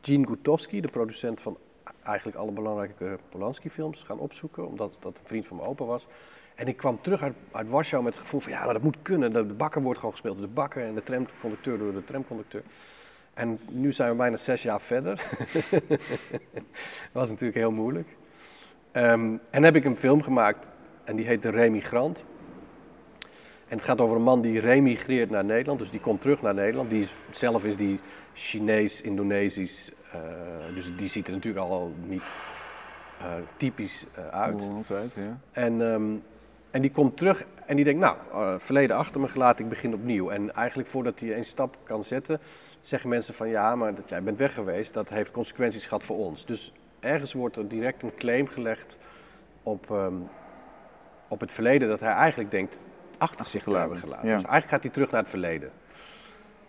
Gene 0.00 0.26
Gutowski, 0.26 0.80
de 0.80 0.88
producent 0.88 1.40
van 1.40 1.56
eigenlijk 2.02 2.36
alle 2.36 2.50
belangrijke 2.50 3.18
Polanski-films, 3.28 4.02
gaan 4.02 4.18
opzoeken, 4.18 4.68
omdat 4.68 4.96
dat 5.00 5.18
een 5.18 5.26
vriend 5.26 5.46
van 5.46 5.56
mijn 5.56 5.68
opa 5.68 5.84
was. 5.84 6.06
En 6.54 6.66
ik 6.66 6.76
kwam 6.76 7.00
terug 7.00 7.22
uit, 7.22 7.34
uit 7.52 7.68
Warschau 7.68 8.02
met 8.02 8.14
het 8.14 8.22
gevoel 8.22 8.40
van 8.40 8.52
ja, 8.52 8.72
dat 8.72 8.82
moet 8.82 9.02
kunnen. 9.02 9.32
De, 9.32 9.44
bakker 9.44 9.82
wordt 9.82 9.98
gewoon 9.98 10.14
gespeeld 10.14 10.38
door 10.38 10.46
de 10.46 10.52
bakker 10.52 10.84
en 10.84 10.94
de 10.94 11.02
tramconducteur 11.02 11.78
door 11.78 11.92
de 11.92 12.04
tramconducteur. 12.04 12.62
En 13.34 13.58
nu 13.70 13.92
zijn 13.92 14.10
we 14.10 14.16
bijna 14.16 14.36
zes 14.36 14.62
jaar 14.62 14.80
verder. 14.80 15.30
dat 15.70 15.92
was 17.12 17.28
natuurlijk 17.28 17.58
heel 17.58 17.72
moeilijk. 17.72 18.08
Ehm, 18.92 19.36
en 19.50 19.62
heb 19.62 19.76
ik 19.76 19.84
een 19.84 19.96
film 19.96 20.22
gemaakt 20.22 20.70
en 21.04 21.16
die 21.16 21.26
heet 21.26 21.42
De 21.42 21.50
Remigrant. 21.50 22.24
En 23.68 23.76
het 23.76 23.84
gaat 23.84 24.00
over 24.00 24.16
een 24.16 24.22
man 24.22 24.40
die 24.40 24.60
remigreert 24.60 25.30
naar 25.30 25.44
Nederland, 25.44 25.78
dus 25.78 25.90
die 25.90 26.00
komt 26.00 26.20
terug 26.20 26.42
naar 26.42 26.54
Nederland. 26.54 26.90
Die 26.90 27.06
zelf 27.30 27.64
is 27.64 27.76
die 27.76 28.00
Chinees, 28.32 29.00
Indonesisch, 29.00 29.90
dus 30.74 30.96
die 30.96 31.08
ziet 31.08 31.26
er 31.26 31.32
natuurlijk 31.32 31.66
al 31.66 31.94
niet 32.06 32.36
eh, 33.24 33.32
typisch 33.56 34.04
eh, 34.14 34.28
uit. 34.28 34.62
Ja. 35.14 35.38
En, 35.52 35.92
ehm, 35.92 36.14
en 36.70 36.82
die 36.82 36.90
komt 36.90 37.16
terug 37.16 37.44
en 37.66 37.76
die 37.76 37.84
denkt, 37.84 38.00
nou, 38.00 38.16
eh, 38.32 38.52
het 38.52 38.62
verleden 38.62 38.96
achter 38.96 39.20
me 39.20 39.28
gelaten, 39.28 39.64
ik 39.64 39.70
begin 39.70 39.94
opnieuw. 39.94 40.30
En 40.30 40.54
eigenlijk 40.54 40.88
voordat 40.88 41.20
hij 41.20 41.36
een 41.36 41.44
stap 41.44 41.76
kan 41.82 42.04
zetten, 42.04 42.40
zeggen 42.80 43.08
mensen 43.08 43.34
van 43.34 43.48
ja, 43.48 43.76
maar 43.76 43.94
dat 43.94 44.08
jij 44.08 44.22
bent 44.22 44.38
weg 44.38 44.54
geweest, 44.54 44.94
dat 44.94 45.08
heeft 45.08 45.30
consequenties 45.30 45.84
gehad 45.84 46.02
voor 46.02 46.16
ons. 46.16 46.46
Dus 46.46 46.72
ergens 47.00 47.32
wordt 47.32 47.56
er 47.56 47.68
direct 47.68 48.02
een 48.02 48.14
claim 48.14 48.46
gelegd 48.46 48.96
op, 49.62 49.90
ehm, 49.90 50.14
op 51.28 51.40
het 51.40 51.52
verleden 51.52 51.88
dat 51.88 52.00
hij 52.00 52.12
eigenlijk 52.12 52.50
denkt 52.50 52.84
achter 53.18 53.46
zich 53.46 53.62
te 53.62 53.66
te 53.66 53.70
laten, 53.70 53.90
hebben 53.90 54.08
gelaten. 54.08 54.28
ja. 54.28 54.34
Dus 54.34 54.44
eigenlijk 54.44 54.72
gaat 54.72 54.82
hij 54.82 54.92
terug 54.92 55.10
naar 55.10 55.20
het 55.20 55.30
verleden. 55.30 55.70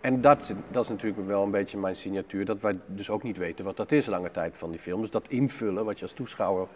En 0.00 0.20
dat, 0.20 0.42
is- 0.42 0.52
dat 0.70 0.82
is 0.84 0.88
natuurlijk 0.90 1.26
wel 1.26 1.42
een 1.42 1.50
beetje 1.50 1.78
mijn 1.78 1.96
signatuur, 1.96 2.44
dat 2.44 2.60
wij 2.60 2.78
dus 2.86 3.10
ook 3.10 3.22
niet 3.22 3.36
weten 3.36 3.64
wat 3.64 3.76
dat 3.76 3.92
is 3.92 4.06
lange 4.06 4.30
tijd 4.30 4.58
van 4.58 4.70
die 4.70 4.80
film. 4.80 5.00
Dus 5.00 5.10
dat 5.10 5.28
invullen, 5.28 5.84
wat 5.84 5.96
je 5.98 6.02
als 6.04 6.12
toeschouwer 6.12 6.66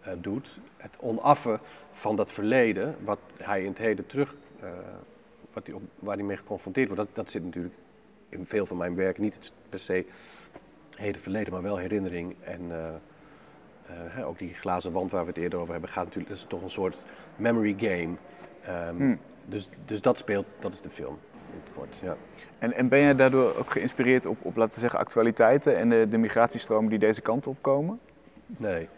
eh, 0.00 0.12
doet, 0.18 0.58
het 0.76 0.96
onaffen 1.00 1.60
van 1.90 2.16
dat 2.16 2.30
verleden, 2.32 2.96
wat 3.04 3.18
hij 3.36 3.60
in 3.62 3.68
het 3.68 3.78
heden 3.78 4.06
terug, 4.06 4.36
eh, 4.60 4.68
wat 5.52 5.66
hij 5.66 5.74
op, 5.76 5.82
waar 5.98 6.16
hij 6.16 6.24
mee 6.24 6.36
geconfronteerd 6.36 6.88
wordt, 6.88 7.02
dat, 7.04 7.14
dat 7.14 7.30
zit 7.30 7.44
natuurlijk 7.44 7.74
in 8.28 8.46
veel 8.46 8.66
van 8.66 8.76
mijn 8.76 8.94
werk, 8.94 9.18
niet 9.18 9.34
het 9.34 9.52
per 9.68 9.78
se 9.78 10.04
heden 10.90 11.20
verleden, 11.20 11.52
maar 11.52 11.62
wel 11.62 11.76
herinnering. 11.76 12.34
En 12.40 12.60
eh, 12.70 12.90
hè, 13.86 14.26
ook 14.26 14.38
die 14.38 14.54
glazen 14.54 14.92
wand 14.92 15.10
waar 15.10 15.22
we 15.22 15.28
het 15.28 15.38
eerder 15.38 15.58
over 15.58 15.72
hebben, 15.72 15.90
gaat 15.90 16.04
natuurlijk, 16.04 16.28
dat 16.28 16.38
is 16.38 16.48
toch 16.48 16.62
een 16.62 16.70
soort 16.70 17.04
memory 17.36 17.74
game. 17.78 18.14
Ehm, 18.62 18.96
Hmm. 18.96 19.18
dus, 19.48 19.68
dus 19.84 20.00
dat 20.00 20.18
speelt, 20.18 20.46
dat 20.58 20.72
is 20.72 20.80
de 20.80 20.90
film, 20.90 21.18
in 21.52 21.60
het 21.64 21.72
kort, 21.74 21.96
ja. 22.02 22.16
En, 22.64 22.72
en 22.72 22.88
ben 22.88 22.98
jij 23.00 23.14
daardoor 23.14 23.56
ook 23.56 23.70
geïnspireerd 23.70 24.26
op, 24.26 24.36
op 24.42 24.56
laten 24.56 24.74
we 24.74 24.80
zeggen, 24.80 24.98
actualiteiten 24.98 25.76
en 25.76 25.88
de, 25.90 26.08
de 26.08 26.18
migratiestromen 26.18 26.90
die 26.90 26.98
deze 26.98 27.20
kant 27.20 27.46
op 27.46 27.56
komen? 27.60 28.00
Nee. 28.46 28.88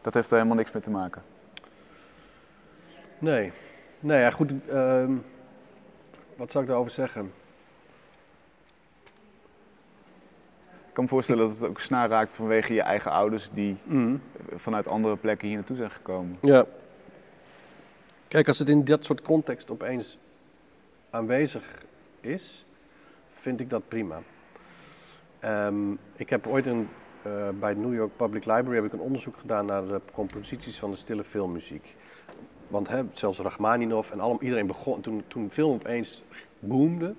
Dat 0.00 0.14
heeft 0.14 0.30
er 0.30 0.36
helemaal 0.36 0.56
niks 0.56 0.72
mee 0.72 0.82
te 0.82 0.90
maken. 0.90 1.22
Nee. 3.18 3.52
Nee, 4.00 4.20
ja, 4.20 4.30
goed. 4.30 4.52
ehm, 4.68 5.12
wat 6.36 6.50
zou 6.50 6.64
ik 6.64 6.70
daarover 6.70 6.92
zeggen? 6.92 7.32
Ik 10.88 10.96
kan 10.96 11.04
me 11.04 11.10
voorstellen 11.10 11.46
dat 11.46 11.58
het 11.58 11.68
ook 11.68 11.80
snaar 11.80 12.08
raakt 12.08 12.34
vanwege 12.34 12.72
je 12.74 12.82
eigen 12.82 13.10
ouders 13.10 13.50
die 13.52 13.76
Mm. 13.82 14.22
vanuit 14.54 14.86
andere 14.86 15.16
plekken 15.16 15.46
hier 15.46 15.56
naartoe 15.56 15.76
zijn 15.76 15.90
gekomen. 15.90 16.38
Ja. 16.42 16.64
Kijk, 18.28 18.48
als 18.48 18.58
het 18.58 18.68
in 18.68 18.84
dat 18.84 19.04
soort 19.04 19.22
context 19.22 19.70
opeens 19.70 20.18
aanwezig 21.10 21.82
is, 22.20 22.64
vind 23.40 23.60
ik 23.60 23.70
dat 23.70 23.88
prima. 23.88 24.22
Ehm, 25.38 25.92
ik 26.16 26.30
heb 26.30 26.46
ooit 26.46 26.66
een, 26.66 26.88
eh, 27.22 27.48
bij 27.60 27.74
New 27.74 27.94
York 27.94 28.16
Public 28.16 28.44
Library 28.44 28.74
heb 28.74 28.84
ik 28.84 28.92
een 28.92 29.00
onderzoek 29.00 29.36
gedaan 29.36 29.66
naar 29.66 29.86
de 29.86 30.00
composities 30.12 30.78
van 30.78 30.90
de 30.90 30.96
stille 30.96 31.24
filmmuziek. 31.24 31.96
Want 32.68 32.88
hè, 32.88 33.02
zelfs 33.12 33.38
Rachmaninoff 33.38 34.10
en 34.10 34.20
allemaal, 34.20 34.42
iedereen 34.42 34.66
begon, 34.66 35.00
toen, 35.00 35.24
toen 35.26 35.50
film 35.50 35.72
opeens 35.72 36.22
boomde, 36.58 37.14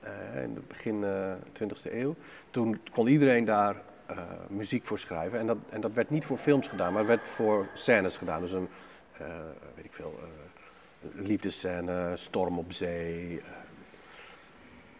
eh, 0.00 0.42
in 0.42 0.54
het 0.54 0.68
begin 0.68 1.04
eh 1.04 1.32
20e 1.52 2.00
eeuw, 2.00 2.14
toen 2.50 2.80
kon 2.92 3.06
iedereen 3.06 3.44
daar 3.44 3.82
eh, 4.08 4.16
muziek 4.48 4.86
voor 4.86 4.98
schrijven. 4.98 5.38
En 5.38 5.46
dat, 5.46 5.56
en 5.68 5.80
dat 5.80 5.92
werd 5.92 6.10
niet 6.10 6.24
voor 6.24 6.38
films 6.38 6.66
gedaan, 6.66 6.92
maar 6.92 7.06
werd 7.06 7.28
voor 7.28 7.68
scènes 7.74 8.16
gedaan. 8.16 8.40
Dus 8.40 8.52
een, 8.52 8.68
eh, 9.18 9.26
weet 9.74 9.84
ik 9.84 9.92
veel, 9.92 10.18
eh, 10.22 11.18
een 11.18 11.26
liefdesscène, 11.26 12.12
storm 12.14 12.58
op 12.58 12.72
zee. 12.72 13.42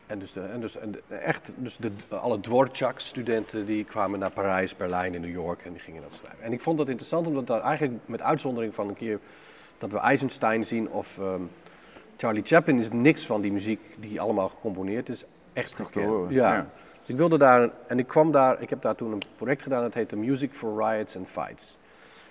En 0.09 0.19
dus, 0.19 0.33
de, 0.33 0.41
en 0.41 0.61
dus 0.61 0.77
en 0.77 0.91
de- 0.91 1.15
echt, 1.15 1.55
dus 1.57 1.77
de, 1.77 1.91
alle 2.09 2.41
Dvorak-studenten 2.41 3.67
die 3.67 3.85
kwamen 3.85 4.19
naar 4.19 4.31
Parijs, 4.31 4.77
Berlijn 4.77 5.15
en 5.15 5.21
New 5.21 5.33
York 5.33 5.65
en 5.65 5.73
die 5.73 5.81
gingen 5.81 6.03
dat 6.03 6.15
schrijven. 6.15 6.43
En 6.45 6.53
ik 6.53 6.61
vond 6.61 6.79
dat 6.79 6.89
interessant, 6.89 7.27
omdat 7.27 7.47
daar 7.47 7.61
eigenlijk 7.63 7.99
met 8.07 8.23
uitzondering 8.23 8.75
van 8.75 8.89
een 8.89 8.95
keer 8.95 9.19
dat 9.79 9.91
we 9.93 9.99
Eisenstein 9.99 10.65
zien 10.65 10.91
of 10.91 11.19
ehm, 11.19 11.43
Charlie 12.17 12.43
Chaplin 12.45 12.79
is 12.79 12.91
niks 12.91 13.27
van 13.27 13.41
die 13.41 13.53
muziek 13.53 13.81
die 13.99 14.21
allemaal 14.21 14.49
gecomponeerd 14.49 15.09
is 15.09 15.25
echt 15.53 15.75
gekend. 15.75 16.31
ja. 16.31 16.67
Dus 17.01 17.09
ik 17.09 17.17
wilde 17.17 17.39
daar, 17.39 17.71
en 17.87 17.99
ik 17.99 18.07
kwam 18.07 18.33
daar, 18.33 18.63
ik 18.63 18.71
heb 18.71 18.83
daar 18.83 18.95
toen 18.95 19.13
een 19.13 19.23
project 19.37 19.63
gedaan, 19.63 19.83
dat 19.83 19.95
heette 19.95 20.17
Music 20.17 20.53
for 20.53 20.85
Riots 20.85 21.17
and 21.17 21.29
Fights. 21.29 21.79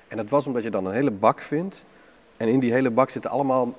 En 0.08 0.18
dat 0.18 0.30
was 0.30 0.48
omdat 0.48 0.64
je 0.64 0.70
dan 0.70 0.86
een 0.86 0.94
hele 0.94 1.12
bak 1.12 1.42
vindt. 1.42 1.86
En 2.38 2.48
in 2.48 2.60
die 2.60 2.72
hele 2.72 2.90
bak 2.92 3.10
zitten 3.10 3.32
allemaal 3.32 3.74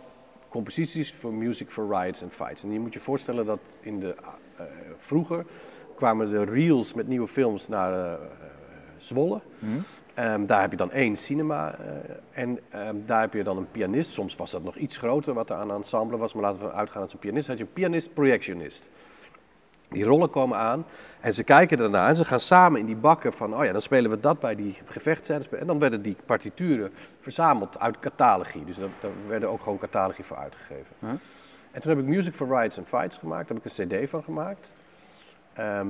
composities 0.49 1.15
voor 1.15 1.33
Music 1.33 1.71
for 1.71 1.99
Riots 1.99 2.23
and 2.23 2.33
Fights. 2.33 2.63
En 2.63 2.73
je 2.73 2.81
moet 2.81 2.93
je 2.93 3.01
voorstellen 3.01 3.47
dat 3.47 3.59
in 3.81 4.01
de, 4.01 4.15
eh, 4.57 4.65
vroeger 4.97 5.45
kwamen 5.95 6.31
de 6.31 6.45
reels 6.45 6.95
met 6.95 7.09
nieuwe 7.09 7.29
films 7.29 7.69
naar 7.69 7.93
eh, 7.93 8.13
eh, 8.13 8.19
Zwolle. 8.97 9.41
Ehm, 10.15 10.45
daar 10.45 10.61
heb 10.61 10.71
je 10.71 10.77
dan 10.77 10.93
één 10.93 11.17
cinema 11.17 11.79
en 12.33 12.59
ehm, 12.69 12.97
daar 13.07 13.21
heb 13.21 13.33
je 13.33 13.43
dan 13.43 13.57
een 13.57 13.71
pianist. 13.71 14.11
Soms 14.11 14.37
was 14.37 14.51
dat 14.51 14.63
nog 14.63 14.77
iets 14.77 14.97
groter 14.97 15.35
wat 15.35 15.51
er 15.51 15.57
aan 15.57 15.71
ensemble 15.71 16.17
was, 16.17 16.35
maar 16.35 16.43
laten 16.43 16.63
we 16.63 16.73
uitgaan 16.73 17.01
dat 17.01 17.13
het 17.13 17.13
een 17.13 17.19
pianist 17.19 17.49
had 17.49 17.59
je 17.59 17.65
een 17.65 17.73
pianist-projectionist. 17.73 18.89
Die 19.89 20.05
rollen 20.05 20.31
komen 20.31 20.59
aan 20.59 20.85
en 21.21 21.35
ze 21.35 21.43
kijken 21.43 21.79
ernaar 21.79 22.09
en 22.09 22.17
ze 22.17 22.25
gaan 22.25 22.41
samen 22.41 22.81
in 22.81 22.87
die 22.87 22.97
bakken 22.97 23.33
van, 23.33 23.55
oh 23.55 23.65
ja, 23.65 23.73
dan 23.73 23.83
spelen 23.83 24.11
we 24.11 24.21
dat 24.21 24.41
bij 24.41 24.55
die 24.55 24.77
gevechtscènes. 24.85 25.49
En 25.49 25.67
dan 25.67 25.79
werden 25.79 26.03
die 26.03 26.17
partituren 26.25 26.93
verzameld 27.21 27.79
uit 27.79 27.99
catalogie. 27.99 28.65
Dus 28.65 28.77
daar, 28.77 28.89
daar 29.01 29.11
werden 29.29 29.49
ook 29.49 29.63
gewoon 29.63 29.79
catalogie 29.79 30.25
voor 30.25 30.37
uitgegeven. 30.37 30.95
Huh? 30.99 31.11
En 31.71 31.81
toen 31.81 31.91
heb 31.91 32.01
ik 32.01 32.07
Music 32.07 32.35
for 32.35 32.47
Riots 32.59 32.79
and 32.79 32.89
Fights 32.89 33.17
gemaakt, 33.17 33.49
daar 33.49 33.57
heb 33.57 33.67
ik 33.67 33.79
een 33.79 33.89
cd 33.89 34.11
van 34.11 34.23
gemaakt. 34.23 34.73
Ehm, 35.53 35.89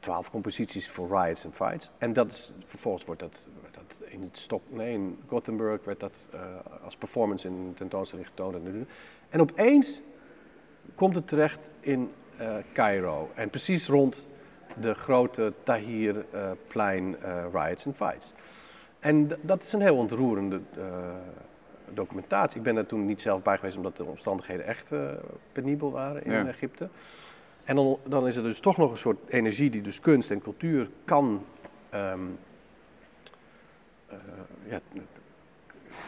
Twaalf 0.00 0.30
composities 0.30 0.88
voor 0.88 1.08
Riots 1.08 1.44
and 1.44 1.56
Fights. 1.56 1.90
En 1.98 2.12
dat 2.12 2.32
is, 2.32 2.52
vervolgens 2.64 3.04
wordt 3.04 3.20
dat, 3.20 3.48
werd 3.62 3.74
dat 3.74 4.08
in, 4.08 4.22
het 4.22 4.38
stok, 4.38 4.62
nee, 4.68 4.92
in 4.92 5.18
Gothenburg 5.26 5.84
werd 5.84 6.00
dat 6.00 6.26
eh, 6.30 6.40
als 6.84 6.96
performance 6.96 7.46
in 7.46 7.72
tentoonstelling 7.76 8.28
getoond. 8.28 8.54
En, 8.54 8.88
en 9.28 9.40
opeens 9.40 10.00
komt 10.94 11.14
het 11.14 11.28
terecht 11.28 11.70
in 11.80 12.10
Cairo. 12.72 13.30
En 13.34 13.50
precies 13.50 13.86
rond 13.86 14.26
de 14.80 14.94
grote 14.94 15.52
Tahrirplein 15.62 17.16
eh 17.22 17.44
Riots 17.52 17.86
and 17.86 17.96
Fights. 17.96 18.32
En 19.00 19.30
dat 19.40 19.62
is 19.62 19.72
een 19.72 19.80
heel 19.80 19.96
ontroerende 19.96 20.60
eh, 20.76 20.82
documentatie. 21.94 22.58
Ik 22.58 22.62
ben 22.62 22.76
er 22.76 22.86
toen 22.86 23.06
niet 23.06 23.20
zelf 23.20 23.42
bij 23.42 23.56
geweest 23.56 23.76
omdat 23.76 23.96
de 23.96 24.04
omstandigheden 24.04 24.66
echt 24.66 24.92
eh, 24.92 25.00
penibel 25.52 25.90
waren 25.92 26.24
in 26.24 26.32
Ja. 26.32 26.46
Egypte. 26.46 26.88
En 27.64 27.76
dan, 27.76 27.98
dan 28.04 28.26
is 28.26 28.36
er 28.36 28.42
dus 28.42 28.60
toch 28.60 28.76
nog 28.76 28.90
een 28.90 28.96
soort 28.96 29.18
energie 29.28 29.70
die 29.70 29.82
dus 29.82 30.00
kunst 30.00 30.30
en 30.30 30.40
cultuur 30.40 30.90
kan 31.04 31.44
ehm, 31.90 32.20
eh, 34.06 34.16
ja, 34.64 34.78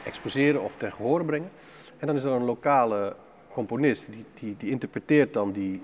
exposeren 0.04 0.62
of 0.62 0.76
ten 0.76 0.92
gehore 0.92 1.24
brengen. 1.24 1.50
En 1.98 2.06
dan 2.06 2.16
is 2.16 2.24
er 2.24 2.32
een 2.32 2.44
lokale 2.44 3.16
componist 3.52 4.12
die, 4.12 4.24
die, 4.34 4.56
die 4.56 4.70
interpreteert 4.70 5.32
dan 5.32 5.52
die 5.52 5.82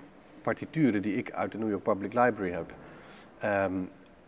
partituren 0.51 1.03
die 1.03 1.17
ik 1.17 1.33
uit 1.33 1.53
de 1.53 1.59
New 1.59 1.71
York 1.71 1.83
Public 1.83 2.13
Library 2.13 2.51
heb 2.53 2.73
ehm, 3.39 3.73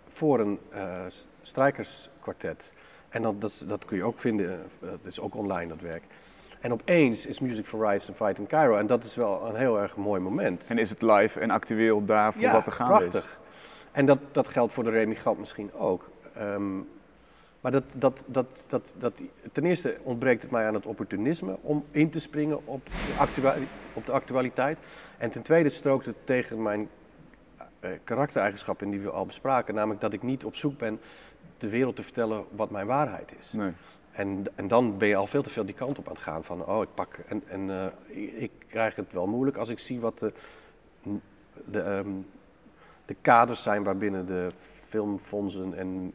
voor 0.09 0.41
een 0.41 0.59
eh, 0.71 1.01
s- 1.09 1.29
strijkerskwartet. 1.43 2.73
En 3.09 3.23
dat, 3.23 3.65
dat 3.67 3.85
kun 3.85 3.97
je 3.97 4.05
ook 4.05 4.19
vinden, 4.19 4.51
eh, 4.53 4.89
dat 4.89 4.99
is 5.03 5.21
ook 5.21 5.35
online 5.35 5.69
dat 5.69 5.81
werk. 5.81 6.03
En 6.61 6.73
opeens 6.73 7.27
is 7.27 7.39
Music 7.41 7.65
for 7.67 7.81
Rights 7.87 8.09
and 8.09 8.17
Fight 8.17 8.39
in 8.39 8.47
Cairo. 8.47 8.77
En 8.77 8.87
dat 8.87 9.05
is 9.05 9.15
wel 9.17 9.47
een 9.49 9.55
heel 9.57 9.81
erg 9.81 9.97
mooi 9.97 10.21
moment. 10.21 10.67
En 10.69 10.79
is 10.79 10.91
het 10.91 11.03
live 11.03 11.41
en 11.41 11.51
actueel 11.51 12.05
daar 12.05 12.33
voor 12.33 12.43
wat 12.53 12.67
er 12.67 12.73
gaande 12.73 12.93
prachtig. 13.09 13.41
En 13.93 14.07
dat, 14.07 14.19
dat 14.33 14.49
geldt 14.49 14.73
voor 14.73 14.85
de 14.85 14.91
remigrant 14.91 15.39
misschien 15.39 15.73
ook. 15.75 16.11
Ehm, 16.35 16.77
maar 17.61 17.73
dat, 17.73 17.85
dat, 17.95 18.25
dat, 18.27 18.65
dat, 18.69 18.95
dat, 18.99 19.23
ten 19.53 19.65
eerste 19.65 19.97
ontbreekt 20.03 20.43
het 20.43 20.51
mij 20.51 20.67
aan 20.67 20.75
het 20.75 20.87
opportunisme 20.87 21.57
om 21.61 21.85
in 21.91 22.11
te 22.11 22.21
springen 22.21 22.67
op 22.67 22.85
de, 23.35 23.67
op 23.99 24.07
de 24.07 24.13
actualiteit. 24.13 24.79
En 25.19 25.31
ten 25.31 25.43
tweede 25.43 25.69
strookt 25.69 26.07
het 26.07 26.17
tegen 26.25 26.63
mijn 26.63 26.89
eh, 27.81 27.91
karaktereigenschappen 28.05 28.91
die 28.91 29.01
we 29.01 29.11
al 29.11 29.27
bespraken. 29.27 29.75
Namelijk 29.75 30.01
dat 30.01 30.13
ik 30.13 30.23
niet 30.23 30.45
op 30.45 30.57
zoek 30.57 30.79
ben 30.79 31.01
de 31.57 31.69
wereld 31.69 31.97
te 31.97 32.03
vertellen 32.03 32.45
wat 32.51 32.71
mijn 32.71 32.87
waarheid 32.87 33.35
is. 33.39 33.53
Nee. 33.53 33.73
En, 34.11 34.45
en 34.55 34.69
dan 34.69 34.99
ben 34.99 35.09
je 35.09 35.17
al 35.17 35.27
veel 35.27 35.43
te 35.43 35.51
veel 35.51 35.65
die 35.65 35.75
kant 35.75 35.99
op 35.99 36.09
aan 36.09 36.15
het 36.15 36.23
gaan 36.23 36.45
van, 36.45 36.67
oh, 36.67 36.83
ik 36.83 36.95
pak. 36.95 37.19
En, 37.27 37.43
en 37.49 37.71
eh, 37.71 38.43
ik, 38.43 38.51
krijg 38.67 38.97
het 38.97 39.13
wel 39.13 39.27
moeilijk 39.27 39.57
als 39.57 39.69
ik 39.69 39.79
zie 39.79 40.01
wat 40.01 40.19
de, 40.19 40.33
de, 41.65 41.81
ehm, 41.81 42.11
de 43.05 43.17
kaders 43.21 43.63
zijn 43.63 43.85
waarbinnen 43.85 44.27
de 44.27 44.51
filmfondsen 44.61 45.75
en 45.75 46.13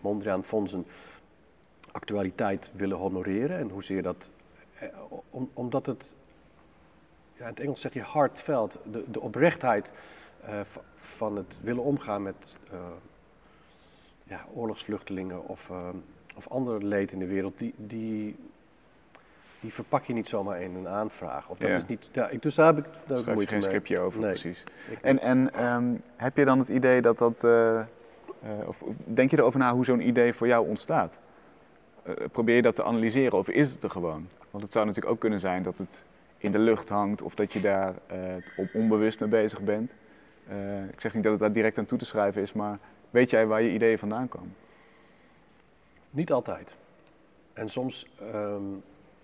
Mondriaan 0.00 0.44
fondsen 0.44 0.86
actualiteit 1.92 2.70
willen 2.74 2.96
honoreren. 2.96 3.58
En 3.58 3.68
hoezeer 3.68 4.02
dat, 4.02 4.30
eh, 4.74 4.88
om, 5.28 5.50
omdat 5.52 5.86
het, 5.86 6.14
ja, 7.36 7.42
in 7.44 7.50
het 7.50 7.60
Engels 7.60 7.80
zeg 7.80 7.92
je 7.92 8.02
heartfelt, 8.12 8.78
de, 8.92 9.04
de 9.10 9.20
oprechtheid 9.20 9.92
eh, 10.40 10.60
va- 10.62 10.80
van 10.96 11.36
het 11.36 11.58
willen 11.62 11.82
omgaan 11.82 12.22
met 12.22 12.56
eh, 12.70 12.78
ja, 14.24 14.44
oorlogsvluchtelingen 14.54 15.48
of, 15.48 15.70
eh, 15.70 15.88
of 16.36 16.48
ander 16.48 16.84
leed 16.84 17.12
in 17.12 17.18
de 17.18 17.26
wereld, 17.26 17.58
die, 17.58 17.74
die, 17.76 18.36
die 19.60 19.72
verpak 19.72 20.04
je 20.04 20.12
niet 20.12 20.28
zomaar 20.28 20.60
in 20.62 20.74
een 20.74 20.88
aanvraag. 20.88 21.48
Of 21.48 21.58
dat 21.58 21.70
Ja. 21.70 21.76
is 21.76 21.86
niet, 21.86 22.10
ja, 22.12 22.28
ik, 22.28 22.42
dus 22.42 22.54
daar 22.54 22.66
heb 22.66 22.78
ik, 22.78 22.84
daar 22.84 23.02
heb 23.06 23.18
ik 23.18 23.24
je 23.26 23.32
moeite 23.32 23.50
geen 23.52 23.60
mee. 23.60 23.68
scriptje 23.68 23.98
over, 24.00 24.20
Nee. 24.20 24.28
precies. 24.30 24.64
En, 25.02 25.20
en 25.20 25.54
ehm, 25.54 25.94
heb 26.16 26.36
je 26.36 26.44
dan 26.44 26.58
het 26.58 26.68
idee 26.68 27.02
dat 27.02 27.18
dat... 27.18 27.44
of 28.66 28.82
denk 29.04 29.30
je 29.30 29.38
erover 29.38 29.58
na 29.58 29.72
hoe 29.72 29.84
zo'n 29.84 30.08
idee 30.08 30.34
voor 30.34 30.46
jou 30.46 30.68
ontstaat? 30.68 31.18
Probeer 32.32 32.56
je 32.56 32.62
dat 32.62 32.74
te 32.74 32.84
analyseren 32.84 33.38
of 33.38 33.48
is 33.48 33.72
het 33.72 33.82
er 33.82 33.90
gewoon? 33.90 34.28
Want 34.50 34.64
het 34.64 34.72
zou 34.72 34.86
natuurlijk 34.86 35.14
ook 35.14 35.20
kunnen 35.20 35.40
zijn 35.40 35.62
dat 35.62 35.78
het 35.78 36.04
in 36.42 36.50
de 36.50 36.58
lucht 36.58 36.88
hangt 36.88 37.22
of 37.22 37.34
dat 37.34 37.52
je 37.52 37.60
daar 37.60 37.94
eh, 38.06 38.18
op 38.56 38.74
onbewust 38.74 39.20
mee 39.20 39.28
bezig 39.28 39.60
bent. 39.60 39.94
Eh, 40.48 40.84
ik 40.84 41.00
zeg 41.00 41.14
niet 41.14 41.22
dat 41.22 41.32
het 41.32 41.40
daar 41.40 41.52
direct 41.52 41.78
aan 41.78 41.86
toe 41.86 41.98
te 41.98 42.04
schrijven 42.04 42.42
is, 42.42 42.52
maar 42.52 42.78
weet 43.10 43.30
jij 43.30 43.46
waar 43.46 43.62
je 43.62 43.72
ideeën 43.72 43.98
vandaan 43.98 44.28
komen? 44.28 44.54
Niet 46.10 46.32
altijd. 46.32 46.76
En 47.52 47.68
soms 47.68 48.06
ehm, 48.32 48.62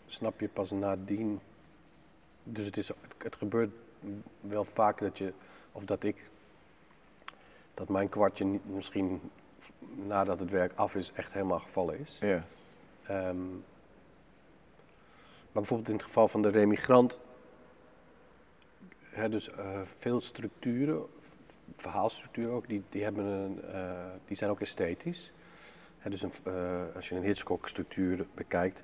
snap 0.07 0.41
je 0.41 0.49
pas 0.49 0.71
nadien. 0.71 1.41
Dus 2.43 2.64
het, 2.64 2.77
is, 2.77 2.91
het, 3.19 3.37
gebeurt 3.37 3.71
wel 4.41 4.64
vaak 4.64 4.99
dat 4.99 5.19
je, 5.19 5.33
of 5.73 5.85
dat 5.85 6.05
ik, 6.05 6.31
dat 7.75 7.89
mijn 7.89 8.09
kwartje 8.09 8.45
niet, 8.45 8.75
misschien 8.75 9.21
nadat 10.07 10.41
het 10.41 10.51
werk 10.51 10.73
af 10.75 10.95
is, 10.95 11.12
echt 11.12 11.33
helemaal 11.33 11.59
gevallen 11.59 11.99
is. 11.99 12.19
Ja. 12.21 12.45
Ehm, 13.07 13.37
bijvoorbeeld 15.59 15.88
in 15.88 15.94
het 15.94 16.04
geval 16.04 16.28
van 16.28 16.42
de 16.42 16.48
remigrant, 16.48 17.20
hè, 19.02 19.28
dus 19.28 19.50
eh, 19.50 19.80
veel 19.98 20.20
structuren, 20.20 21.06
verhaalstructuren 21.76 22.52
ook, 22.52 22.68
die, 22.68 22.82
die, 22.88 23.02
hebben 23.02 23.24
een, 23.24 23.62
eh, 23.62 23.90
die 24.26 24.36
zijn 24.36 24.50
ook 24.50 24.61
esthetisch. 24.61 25.32
Hè, 25.98 26.11
dus 26.11 26.22
een, 26.22 26.32
eh, 26.44 26.52
als 26.94 27.09
je 27.09 27.14
een 27.14 27.22
Hitchcock-structuur 27.22 28.26
bekijkt, 28.34 28.82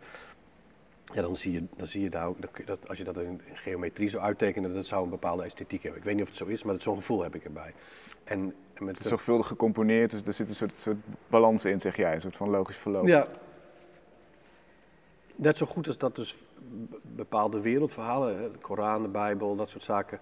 ja, 1.12 1.22
dan, 1.22 1.36
zie 1.36 1.52
je, 1.52 1.62
dan 1.76 1.86
zie 1.86 2.02
je 2.02 2.10
daar 2.10 2.26
ook, 2.26 2.66
dat, 2.66 2.88
als 2.88 2.98
je 2.98 3.04
dat 3.04 3.18
in 3.18 3.40
geometrie 3.52 4.08
zou 4.08 4.22
uittekenen, 4.22 4.74
dat 4.74 4.86
zou 4.86 5.04
een 5.04 5.10
bepaalde 5.10 5.44
esthetiek 5.44 5.82
hebben. 5.82 6.00
Ik 6.00 6.06
weet 6.06 6.14
niet 6.14 6.22
of 6.22 6.28
het 6.28 6.38
zo 6.38 6.46
is, 6.46 6.62
maar 6.62 6.80
zo'n 6.80 6.96
gevoel 6.96 7.22
heb 7.22 7.34
ik 7.34 7.44
erbij. 7.44 7.74
En, 8.24 8.54
en 8.74 8.84
met 8.84 8.94
Het 8.94 9.04
is 9.04 9.10
zorgvuldig 9.10 9.46
gecomponeerd, 9.46 10.10
dus 10.10 10.22
er 10.22 10.32
zit 10.32 10.48
een 10.48 10.54
soort, 10.54 10.76
soort 10.76 10.96
balans 11.28 11.64
in, 11.64 11.80
zeg 11.80 11.96
jij. 11.96 12.14
Een 12.14 12.20
soort 12.20 12.36
van 12.36 12.50
logisch 12.50 12.76
verloop. 12.76 13.06
Ja. 13.06 13.26
Net 15.36 15.56
zo 15.56 15.66
goed 15.66 15.86
als 15.86 15.98
dat 15.98 16.16
dus 16.16 16.44
bepaalde 17.02 17.60
wereldverhalen, 17.60 18.36
hè, 18.36 18.50
de 18.50 18.58
Koran, 18.58 19.02
de 19.02 19.08
Bijbel, 19.08 19.56
dat 19.56 19.70
soort 19.70 19.82
zaken, 19.82 20.20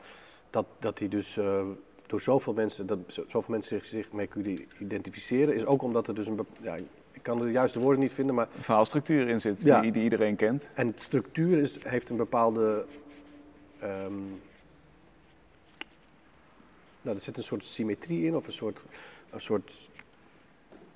dat, 0.51 0.67
dat 0.79 0.99
die 0.99 1.09
dus 1.09 1.37
eh, 1.37 1.63
door 2.07 2.21
zoveel 2.21 2.53
mensen, 2.53 2.87
dat 2.87 2.99
zo- 3.07 3.25
zoveel 3.29 3.55
mensen 3.55 3.77
zich, 3.79 3.87
zich 3.87 4.13
mee 4.13 4.27
kunnen 4.27 4.65
identificeren, 4.79 5.55
is 5.55 5.65
ook 5.65 5.83
omdat 5.83 6.09
er 6.09 6.15
dus 6.15 6.27
een, 6.27 6.41
ja, 6.63 6.75
ik 7.13 7.23
kan 7.23 7.39
de 7.39 7.51
juiste 7.51 7.79
woorden 7.81 8.01
niet 8.01 8.13
vinden, 8.13 8.35
maar 8.35 8.49
Een 8.57 8.63
verhaalstructuur 8.63 9.29
in 9.29 9.41
zit, 9.41 9.61
Ja. 9.63 9.81
die, 9.81 9.93
die 9.93 10.03
iedereen 10.03 10.37
kent. 10.37 10.71
en 10.75 10.93
structuur 10.97 11.59
is, 11.59 11.85
heeft 11.85 12.09
een 12.09 12.17
bepaalde. 12.17 12.85
ehm, 13.79 14.13
nou, 17.03 17.17
er 17.17 17.23
zit 17.23 17.37
een 17.37 17.43
soort 17.43 17.65
symmetrie 17.65 18.25
in, 18.27 18.37
of 18.37 18.47
een 18.47 18.53
soort, 18.53 18.83
een 19.31 19.41
soort 19.41 19.91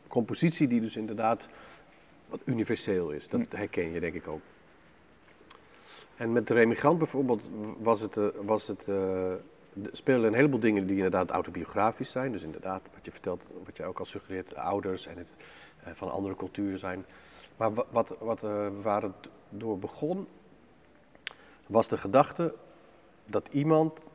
compositie 0.08 0.68
die 0.68 0.80
dus 0.80 0.96
inderdaad 0.96 1.48
wat 2.28 2.40
universeel 2.44 3.10
is. 3.10 3.28
Dat 3.28 3.40
herken 3.50 3.92
je 3.92 4.00
denk 4.00 4.14
ik 4.14 4.28
ook. 4.28 4.40
En 6.16 6.32
met 6.32 6.46
de 6.46 6.54
remigrant 6.54 6.98
bijvoorbeeld 6.98 7.50
was 7.78 8.00
het, 8.00 8.16
eh, 8.16 8.24
was 8.44 8.68
het, 8.68 8.88
eh, 8.88 9.32
spelen 9.92 10.24
een 10.24 10.34
heleboel 10.34 10.60
dingen 10.60 10.86
die 10.86 10.96
inderdaad 10.96 11.30
autobiografisch 11.30 12.10
zijn. 12.10 12.32
Dus 12.32 12.42
inderdaad, 12.42 12.88
wat 12.94 13.04
je 13.04 13.10
vertelt, 13.10 13.46
wat 13.64 13.76
je 13.76 13.84
ook 13.84 13.98
al 13.98 14.04
suggereert, 14.04 14.48
de 14.48 14.60
ouders 14.60 15.06
en 15.06 15.18
het 15.18 15.32
eh, 15.84 15.92
van 15.94 16.10
andere 16.10 16.36
culturen 16.36 16.78
zijn. 16.78 17.04
Maar 17.56 17.74
wa- 17.74 17.84
wat, 17.90 18.16
wat, 18.18 18.40
waar 18.82 19.02
het 19.02 19.28
door 19.48 19.78
begon, 19.78 20.26
was 21.66 21.88
de 21.88 21.98
gedachte 21.98 22.54
dat 23.26 23.48
iemand 23.50 24.08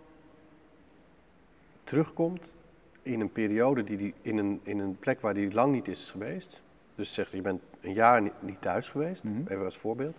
terugkomt 1.83 2.57
in 3.01 3.19
een 3.19 3.31
periode, 3.31 3.83
die 3.83 3.97
die, 3.97 4.13
in, 4.21 4.37
een, 4.37 4.59
in 4.63 4.79
een 4.79 4.97
plek 4.99 5.21
waar 5.21 5.33
hij 5.33 5.51
lang 5.51 5.71
niet 5.73 5.87
is 5.87 6.09
geweest. 6.11 6.61
Dus 6.95 7.13
zeg, 7.13 7.31
je 7.31 7.41
bent 7.41 7.61
een 7.81 7.93
jaar 7.93 8.21
ni- 8.21 8.31
niet 8.39 8.61
thuis 8.61 8.89
geweest, 8.89 9.23
Mhm. 9.23 9.41
even 9.47 9.65
als 9.65 9.77
voorbeeld. 9.77 10.17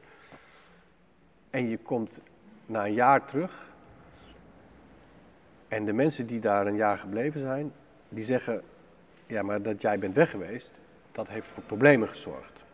En 1.53 1.69
je 1.69 1.79
komt 1.79 2.21
na 2.67 2.87
een 2.87 2.93
jaar 2.95 3.25
terug. 3.25 3.75
En 5.69 5.85
de 5.85 5.93
mensen 5.93 6.27
die 6.27 6.41
daar 6.41 6.67
een 6.67 6.77
jaar 6.77 6.99
gebleven 6.99 7.41
zijn, 7.41 7.73
die 8.09 8.25
zeggen: 8.25 8.63
Ja, 9.27 9.43
maar 9.43 9.63
dat 9.63 9.81
jij 9.81 9.99
bent 9.99 10.15
weg 10.15 10.31
geweest, 10.31 10.81
dat 11.13 11.29
heeft 11.29 11.47
voor 11.47 11.63
problemen 11.63 12.09
gezorgd. 12.09 12.65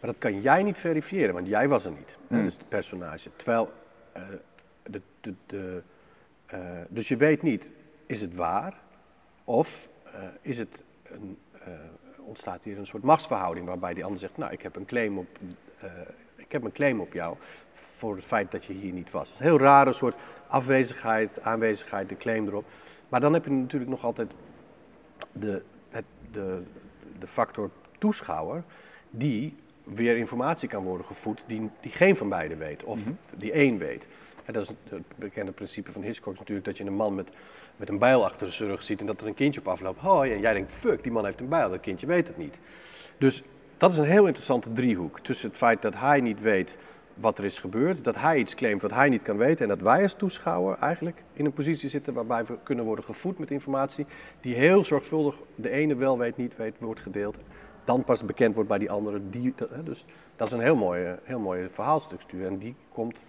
Maar 0.00 0.10
dat 0.10 0.18
kan 0.18 0.40
jij 0.40 0.62
niet 0.62 0.78
verifiëren, 0.78 1.34
want 1.34 1.46
jij 1.46 1.68
was 1.68 1.84
er 1.84 1.90
niet. 1.90 2.18
hè, 2.28 2.36
Hmm. 2.36 2.44
Dus 2.44 2.54
het 2.54 2.68
personage. 2.68 3.30
Terwijl, 3.36 3.72
eh, 4.12 4.22
de, 4.82 5.00
de, 5.20 5.34
de, 5.46 5.82
eh, 6.46 6.60
dus 6.88 7.08
je 7.08 7.16
weet 7.16 7.42
niet, 7.42 7.70
is 8.06 8.20
het 8.20 8.34
waar? 8.34 8.80
Of 9.44 9.88
eh, 10.04 10.12
is 10.40 10.58
het 10.58 10.84
een, 11.02 11.38
ontstaat 12.18 12.64
hier 12.64 12.78
een 12.78 12.86
soort 12.86 13.02
machtsverhouding 13.02 13.66
waarbij 13.66 13.94
die 13.94 14.04
ander 14.04 14.20
zegt, 14.20 14.36
nou, 14.36 14.52
ik 14.52 14.62
heb 14.62 14.76
een 14.76 14.84
claim 14.84 15.18
op, 15.18 15.38
ik 16.52 16.58
heb 16.58 16.66
een 16.66 16.76
claim 16.76 17.00
op 17.00 17.12
jou 17.12 17.36
voor 17.72 18.14
het 18.14 18.24
feit 18.24 18.50
dat 18.50 18.64
je 18.64 18.72
hier 18.72 18.92
niet 18.92 19.10
was. 19.10 19.22
Het 19.22 19.32
is 19.32 19.38
een 19.38 19.46
heel 19.46 19.58
rare 19.58 19.92
soort 19.92 20.16
afwezigheid, 20.46 21.42
aanwezigheid, 21.42 22.08
de 22.08 22.16
claim 22.16 22.46
erop. 22.46 22.64
Maar 23.08 23.20
dan 23.20 23.32
heb 23.32 23.44
je 23.44 23.50
natuurlijk 23.50 23.90
nog 23.90 24.04
altijd 24.04 24.32
de, 25.32 25.62
het, 25.88 26.04
de, 26.30 26.62
de 27.18 27.26
factor 27.26 27.70
toeschouwer, 27.98 28.62
die 29.10 29.56
weer 29.84 30.16
informatie 30.16 30.68
kan 30.68 30.82
worden 30.82 31.06
gevoed 31.06 31.44
die, 31.46 31.70
die 31.80 31.90
geen 31.90 32.16
van 32.16 32.28
beiden 32.28 32.58
weet, 32.58 32.84
of 32.84 33.02
die 33.36 33.52
één 33.52 33.78
weet. 33.78 34.06
En 34.44 34.52
dat 34.52 34.62
is 34.62 34.74
het 34.88 35.02
bekende 35.16 35.52
principe 35.52 35.92
van 35.92 36.02
Hitchcock 36.02 36.38
natuurlijk 36.38 36.66
dat 36.66 36.78
je 36.78 36.84
een 36.84 36.94
man 36.94 37.14
met, 37.14 37.30
met 37.76 37.88
een 37.88 37.98
bijl 37.98 38.24
achter 38.24 38.52
zijn 38.52 38.68
rug 38.68 38.82
ziet 38.82 39.00
en 39.00 39.06
dat 39.06 39.20
er 39.20 39.26
een 39.26 39.34
kindje 39.34 39.60
op 39.60 39.68
afloopt. 39.68 40.04
Oh 40.04 40.26
ja, 40.26 40.34
jij 40.34 40.52
denkt, 40.52 40.72
fuck, 40.72 41.02
die 41.02 41.12
man 41.12 41.24
heeft 41.24 41.40
een 41.40 41.48
bijl, 41.48 41.70
dat 41.70 41.80
kindje 41.80 42.06
weet 42.06 42.28
het 42.28 42.36
niet. 42.36 42.58
Dus 43.18 43.42
dat 43.82 43.92
is 43.92 43.98
een 43.98 44.04
heel 44.04 44.26
interessante 44.26 44.72
driehoek 44.72 45.20
tussen 45.20 45.48
het 45.48 45.56
feit 45.56 45.82
dat 45.82 45.94
hij 45.94 46.20
niet 46.20 46.40
weet 46.40 46.78
wat 47.14 47.38
er 47.38 47.44
is 47.44 47.58
gebeurd, 47.58 48.04
dat 48.04 48.16
hij 48.16 48.38
iets 48.38 48.54
claimt 48.54 48.82
wat 48.82 48.90
hij 48.90 49.08
niet 49.08 49.22
kan 49.22 49.36
weten 49.36 49.62
en 49.62 49.68
dat 49.68 49.80
wij 49.80 50.02
als 50.02 50.14
toeschouwer 50.14 50.78
eigenlijk 50.78 51.22
in 51.32 51.44
een 51.44 51.52
positie 51.52 51.88
zitten 51.88 52.14
waarbij 52.14 52.44
we 52.44 52.58
kunnen 52.62 52.84
worden 52.84 53.04
gevoed 53.04 53.38
met 53.38 53.50
informatie 53.50 54.06
die 54.40 54.54
heel 54.54 54.84
zorgvuldig 54.84 55.36
de 55.54 55.70
ene 55.70 55.94
wel 55.94 56.18
weet, 56.18 56.36
niet 56.36 56.56
weet, 56.56 56.78
wordt 56.78 57.00
gedeeld. 57.00 57.38
Dan 57.84 58.04
pas 58.04 58.24
bekend 58.24 58.54
wordt 58.54 58.68
bij 58.68 58.78
die 58.78 58.90
andere. 58.90 59.20
Die, 59.30 59.54
dus 59.84 60.04
dat 60.36 60.46
is 60.46 60.52
een 60.52 60.60
heel 60.60 60.76
mooie, 60.76 61.18
heel 61.22 61.40
mooie 61.40 61.68
verhaalstructuur 61.68 62.46
en 62.46 62.58
die 62.58 62.74
komt, 62.92 63.24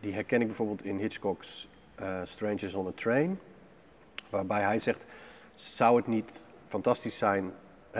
die 0.00 0.12
herken 0.12 0.40
ik 0.40 0.46
bijvoorbeeld 0.46 0.84
in 0.84 0.98
Hitchcock's 0.98 1.68
eh, 1.94 2.20
Strangers 2.24 2.74
on 2.74 2.86
a 2.86 2.92
Train, 2.94 3.38
waarbij 4.30 4.62
hij 4.62 4.78
zegt, 4.78 5.04
zou 5.54 5.96
het 5.96 6.06
niet 6.06 6.48
fantastisch 6.66 7.18
zijn 7.18 7.52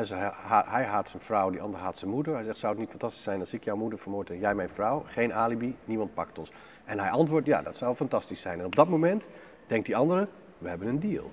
hij, 0.07 0.33
hij 0.67 0.85
haat 0.85 1.09
zijn 1.09 1.23
vrouw, 1.23 1.51
die 1.51 1.63
ander 1.63 1.81
haat 1.81 1.99
zijn 1.99 2.11
moeder. 2.11 2.35
Hij 2.35 2.45
zegt, 2.45 2.59
zou 2.59 2.73
het 2.73 2.81
niet 2.81 2.91
fantastisch 2.91 3.23
zijn 3.23 3.41
als 3.41 3.53
ik 3.53 3.65
jouw 3.65 3.77
moeder 3.77 3.99
vermoord 3.99 4.31
en 4.31 4.39
jij 4.39 4.55
mijn 4.55 4.69
vrouw? 4.69 5.03
Geen 5.07 5.35
alibi, 5.35 5.77
niemand 5.85 6.15
pakt 6.15 6.39
ons. 6.39 6.51
En 6.85 6.99
hij 6.99 7.11
antwoordt, 7.11 7.47
ja, 7.47 7.63
dat 7.63 7.77
zou 7.77 7.95
fantastisch 7.95 8.41
zijn. 8.41 8.59
En 8.59 8.65
op 8.65 8.77
dat 8.77 8.89
moment 8.89 9.29
denkt 9.67 9.87
die 9.87 9.97
andere, 9.97 10.29
we 10.59 10.69
hebben 10.69 10.89
een 10.89 11.01
deal. 11.01 11.31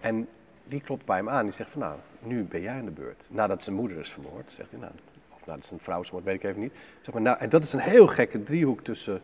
En 0.00 0.28
die 0.64 0.80
klopt 0.80 1.04
bij 1.04 1.16
hem 1.16 1.28
aan. 1.28 1.44
Die 1.44 1.52
zegt 1.52 1.70
van, 1.70 1.80
nou, 1.80 1.98
nu 2.18 2.44
ben 2.44 2.60
jij 2.60 2.74
aan 2.74 2.84
de 2.84 2.90
beurt. 2.90 3.28
Nadat 3.30 3.62
zijn 3.62 3.76
moeder 3.76 3.98
is 3.98 4.12
vermoord, 4.12 4.50
zegt 4.50 4.70
hij. 4.70 4.80
Nou, 4.80 4.92
of 5.34 5.46
nadat 5.46 5.66
zijn 5.66 5.80
vrouw 5.80 6.00
is 6.00 6.06
vermoord, 6.06 6.26
weet 6.26 6.34
ik 6.34 6.44
even 6.44 6.60
niet. 6.60 6.72
Zeg 7.00 7.14
maar, 7.14 7.22
nou, 7.22 7.38
en 7.38 7.48
dat 7.48 7.62
is 7.62 7.72
een 7.72 7.80
heel 7.80 8.06
gekke 8.06 8.42
driehoek 8.42 8.80
tussen... 8.80 9.22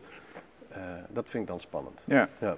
eh, 0.69 0.81
dat 1.09 1.29
vind 1.29 1.43
ik 1.43 1.49
dan 1.49 1.59
spannend. 1.59 2.01
Ja. 2.05 2.29
Ja. 2.37 2.55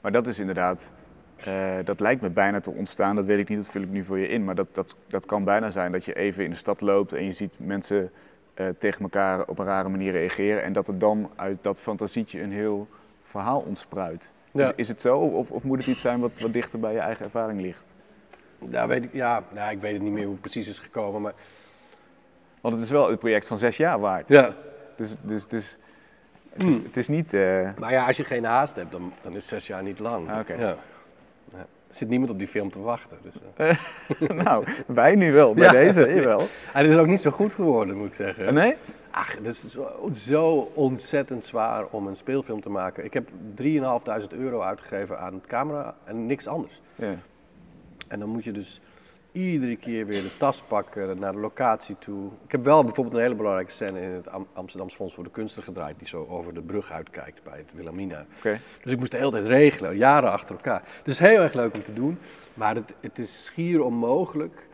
Maar 0.00 0.12
dat 0.12 0.26
is 0.26 0.38
inderdaad, 0.38 0.90
eh, 1.36 1.74
dat 1.84 2.00
lijkt 2.00 2.22
me 2.22 2.30
bijna 2.30 2.60
te 2.60 2.70
ontstaan. 2.70 3.16
Dat 3.16 3.24
weet 3.24 3.38
ik 3.38 3.48
niet, 3.48 3.58
dat 3.58 3.68
vul 3.68 3.82
ik 3.82 3.90
nu 3.90 4.04
voor 4.04 4.18
je 4.18 4.28
in. 4.28 4.44
Maar 4.44 4.54
dat, 4.54 4.66
dat, 4.72 4.96
dat 5.08 5.26
kan 5.26 5.44
bijna 5.44 5.70
zijn 5.70 5.92
dat 5.92 6.04
je 6.04 6.14
even 6.14 6.44
in 6.44 6.50
de 6.50 6.56
stad 6.56 6.80
loopt 6.80 7.12
en 7.12 7.24
je 7.24 7.32
ziet 7.32 7.56
mensen 7.60 8.10
eh, 8.54 8.68
tegen 8.68 9.02
elkaar 9.02 9.44
op 9.46 9.58
een 9.58 9.64
rare 9.64 9.88
manier 9.88 10.12
reageren. 10.12 10.62
En 10.62 10.72
dat 10.72 10.88
er 10.88 10.98
dan 10.98 11.30
uit 11.36 11.58
dat 11.60 11.80
fantasietje 11.80 12.40
een 12.42 12.52
heel 12.52 12.88
verhaal 13.22 13.60
ontspruit. 13.60 14.32
Ja. 14.52 14.64
Is, 14.64 14.72
is 14.76 14.88
het 14.88 15.00
zo 15.00 15.18
of, 15.18 15.50
of 15.50 15.62
moet 15.62 15.78
het 15.78 15.86
iets 15.86 16.02
zijn 16.02 16.20
wat, 16.20 16.38
wat 16.38 16.52
dichter 16.52 16.80
bij 16.80 16.92
je 16.92 16.98
eigen 16.98 17.24
ervaring 17.24 17.60
ligt? 17.60 17.94
Ja, 18.70 18.86
weet 18.86 19.04
ik, 19.04 19.12
ja, 19.12 19.42
nou, 19.52 19.70
ik 19.72 19.80
weet 19.80 19.92
het 19.92 20.02
niet 20.02 20.12
meer 20.12 20.22
hoe 20.24 20.32
het 20.32 20.40
precies 20.40 20.68
is 20.68 20.78
gekomen, 20.78 21.22
maar... 21.22 21.32
Want 22.60 22.74
het 22.74 22.84
is 22.84 22.90
wel 22.90 23.10
het 23.10 23.18
project 23.18 23.46
van 23.46 23.58
zes 23.58 23.76
jaar 23.76 24.00
waard. 24.00 24.28
Ja, 24.28 24.54
Dus, 24.96 25.14
dus, 25.22 25.46
dus 25.46 25.78
het, 26.52 26.62
is, 26.66 26.74
het 26.74 26.96
is 26.96 27.08
niet... 27.08 27.32
eh, 27.34 27.68
Maar 27.78 27.92
ja, 27.92 28.06
als 28.06 28.16
je 28.16 28.24
geen 28.24 28.44
haast 28.44 28.76
hebt, 28.76 28.92
dan, 28.92 29.12
dan 29.22 29.34
is 29.36 29.46
zes 29.46 29.66
jaar 29.66 29.82
niet 29.82 29.98
lang. 29.98 30.30
Ah, 30.30 30.38
oké. 30.38 30.54
Ja. 30.54 30.76
Ja. 31.52 31.58
Er 31.88 32.00
zit 32.00 32.08
niemand 32.08 32.30
op 32.30 32.38
die 32.38 32.48
film 32.48 32.70
te 32.70 32.80
wachten. 32.80 33.18
Dus, 33.22 33.32
eh. 33.56 34.30
nou, 34.44 34.66
wij 34.86 35.14
nu 35.14 35.32
wel, 35.32 35.54
bij 35.54 35.64
Ja. 35.64 35.70
deze, 35.70 36.14
jawel. 36.14 36.46
Hij 36.72 36.86
is 36.86 36.96
ook 36.96 37.06
niet 37.06 37.20
zo 37.20 37.30
goed 37.30 37.54
geworden, 37.54 37.96
moet 37.96 38.06
ik 38.06 38.14
zeggen. 38.14 38.54
Nee? 38.54 38.74
Ach, 39.10 39.32
het 39.32 39.46
is 39.46 39.76
zo, 40.24 40.70
ontzettend 40.74 41.44
zwaar 41.44 41.86
om 41.90 42.06
een 42.06 42.16
speelfilm 42.16 42.60
te 42.60 42.68
maken. 42.70 43.04
Ik 43.04 43.12
heb 43.12 43.28
3.500 43.62 44.36
euro 44.38 44.60
uitgegeven 44.60 45.18
aan 45.20 45.34
het 45.34 45.46
camera 45.46 45.94
en 46.04 46.26
niks 46.26 46.46
anders. 46.46 46.80
Ja. 46.94 47.14
En 48.08 48.18
dan 48.18 48.28
moet 48.28 48.44
je 48.44 48.52
dus 48.52 48.80
iedere 49.34 49.76
keer 49.76 50.06
weer 50.06 50.22
de 50.22 50.36
tas 50.36 50.62
pakken 50.62 51.18
naar 51.18 51.32
de 51.32 51.38
locatie 51.38 51.96
toe. 51.98 52.30
Ik 52.44 52.52
heb 52.52 52.62
wel 52.62 52.84
bijvoorbeeld 52.84 53.16
een 53.16 53.22
hele 53.22 53.34
belangrijke 53.34 53.70
scène 53.72 54.00
in 54.00 54.10
het 54.10 54.28
Am- 54.28 54.46
Amsterdamse 54.52 54.96
Fonds 54.96 55.14
voor 55.14 55.24
de 55.24 55.30
Kunsten 55.30 55.62
gedraaid, 55.62 55.98
die 55.98 56.08
zo 56.08 56.26
over 56.28 56.54
de 56.54 56.62
brug 56.62 56.90
uitkijkt 56.90 57.42
bij 57.42 57.58
het 57.58 57.72
Wilhelmina. 57.74 58.26
Oké. 58.38 58.60
Dus 58.82 58.92
ik 58.92 58.98
moest 58.98 59.10
de 59.10 59.16
hele 59.16 59.30
tijd 59.30 59.46
regelen, 59.46 59.96
jaren 59.96 60.30
achter 60.32 60.54
elkaar. 60.54 60.82
Het 60.98 61.06
is 61.06 61.18
heel 61.18 61.40
erg 61.40 61.54
leuk 61.54 61.74
om 61.74 61.82
te 61.82 61.92
doen, 61.92 62.18
maar 62.54 62.74
het, 62.74 62.94
het 63.00 63.18
is 63.18 63.44
schier 63.44 63.82
onmogelijk. 63.82 64.68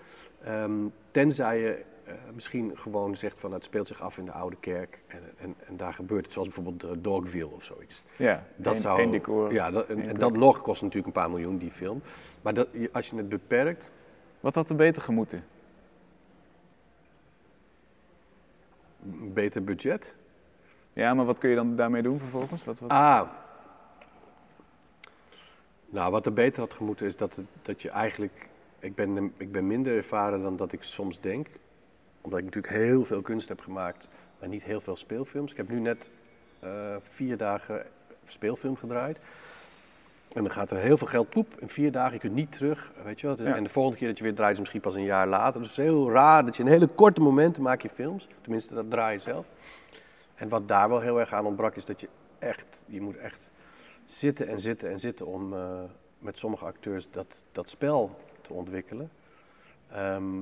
ehm, 0.44 0.72
tenzij 1.10 1.60
je 1.60 1.82
eh, 2.04 2.14
misschien 2.34 2.70
gewoon 2.74 3.16
zegt 3.16 3.38
van 3.38 3.52
het 3.52 3.64
speelt 3.64 3.86
zich 3.86 4.00
af 4.00 4.18
in 4.18 4.24
de 4.24 4.32
oude 4.32 4.56
kerk 4.60 5.02
en, 5.06 5.20
en, 5.38 5.54
en 5.66 5.76
daar 5.76 5.94
gebeurt 5.94 6.24
het, 6.24 6.32
zoals 6.32 6.48
bijvoorbeeld 6.48 6.84
uh, 6.84 7.02
Dogville 7.02 7.50
of 7.54 7.64
zoiets. 7.64 8.02
Ja, 8.16 8.46
Dat 8.56 8.80
zou, 8.80 9.10
decor. 9.10 9.52
Ja, 9.52 9.70
dat, 9.70 9.86
en, 9.86 10.14
dat 10.16 10.32
nog 10.32 10.60
kost 10.60 10.82
natuurlijk 10.82 11.06
een 11.16 11.22
paar 11.22 11.30
miljoen, 11.30 11.58
die 11.58 11.70
film. 11.70 12.02
Maar 12.42 12.54
dat, 12.54 12.68
als 12.92 13.10
je 13.10 13.16
het 13.16 13.28
beperkt, 13.28 13.92
Wat 14.40 14.54
had 14.54 14.70
er 14.70 14.76
beter 14.76 15.02
gemoeten? 15.02 15.44
een 19.08 19.32
beter 19.32 19.64
budget. 19.64 20.14
Ja, 20.92 21.14
maar 21.14 21.24
wat 21.24 21.38
kun 21.38 21.50
je 21.50 21.56
dan 21.56 21.76
daarmee 21.76 22.02
doen 22.02 22.18
vervolgens? 22.18 22.64
Wat, 22.64 22.78
wat... 22.78 22.90
Ah. 22.90 23.28
Nou, 25.86 26.10
wat 26.10 26.26
er 26.26 26.32
beter 26.32 26.60
had 26.62 26.74
gemoeten 26.74 27.06
is 27.06 27.16
dat, 27.16 27.36
het, 27.36 27.46
dat 27.62 27.82
je 27.82 27.90
eigenlijk... 27.90 28.48
Ik 28.78 28.94
ben, 28.94 29.32
ik 29.36 29.52
ben 29.52 29.66
minder 29.66 29.96
ervaren 29.96 30.42
dan 30.42 30.56
dat 30.56 30.72
ik 30.72 30.82
soms 30.82 31.20
denk. 31.20 31.46
Omdat 32.20 32.38
ik 32.38 32.44
natuurlijk 32.44 32.74
heel 32.74 33.04
veel 33.04 33.22
kunst 33.22 33.48
heb 33.48 33.60
gemaakt, 33.60 34.08
maar 34.38 34.48
niet 34.48 34.64
heel 34.64 34.80
veel 34.80 34.96
speelfilms. 34.96 35.50
Ik 35.50 35.56
heb 35.56 35.68
nu 35.68 35.80
net 35.80 36.10
eh, 36.60 36.96
vier 37.02 37.36
dagen 37.36 37.86
speelfilm 38.24 38.76
gedraaid. 38.76 39.18
En 40.32 40.42
dan 40.42 40.50
gaat 40.50 40.70
er 40.70 40.76
heel 40.76 40.96
veel 40.96 41.06
geld 41.06 41.28
poep 41.28 41.60
in 41.60 41.68
vier 41.68 41.92
dagen. 41.92 42.12
Je 42.12 42.18
kunt 42.18 42.34
niet 42.34 42.52
terug, 42.52 42.92
weet 43.04 43.20
je 43.20 43.26
wel. 43.26 43.46
Ja. 43.46 43.56
En 43.56 43.62
de 43.62 43.68
volgende 43.68 43.98
keer 43.98 44.08
dat 44.08 44.18
je 44.18 44.24
weer 44.24 44.34
draait 44.34 44.52
is 44.52 44.58
misschien 44.58 44.80
pas 44.80 44.94
een 44.94 45.04
jaar 45.04 45.26
later. 45.26 45.60
Dus 45.60 45.70
het 45.70 45.78
is 45.78 45.84
heel 45.84 46.10
raar 46.10 46.44
dat 46.44 46.56
je 46.56 46.62
in 46.62 46.68
hele 46.68 46.86
korte 46.86 47.20
momenten 47.20 47.62
maak 47.62 47.82
je 47.82 47.88
films. 47.88 48.28
Tenminste, 48.40 48.74
dat 48.74 48.90
draai 48.90 49.12
je 49.12 49.18
zelf. 49.18 49.46
En 50.34 50.48
wat 50.48 50.68
daar 50.68 50.88
wel 50.88 51.00
heel 51.00 51.20
erg 51.20 51.32
aan 51.32 51.46
ontbrak 51.46 51.76
is 51.76 51.84
dat 51.84 52.00
je 52.00 52.08
echt, 52.38 52.84
je 52.86 53.00
moet 53.00 53.16
echt 53.16 53.50
zitten 54.04 54.48
en 54.48 54.60
zitten 54.60 54.90
en 54.90 55.00
zitten 55.00 55.26
om 55.26 55.54
eh, 55.54 55.80
met 56.18 56.38
sommige 56.38 56.64
acteurs 56.64 57.10
dat, 57.10 57.44
dat 57.52 57.68
spel 57.68 58.16
te 58.40 58.52
ontwikkelen. 58.52 59.10
Ehm, 59.92 60.40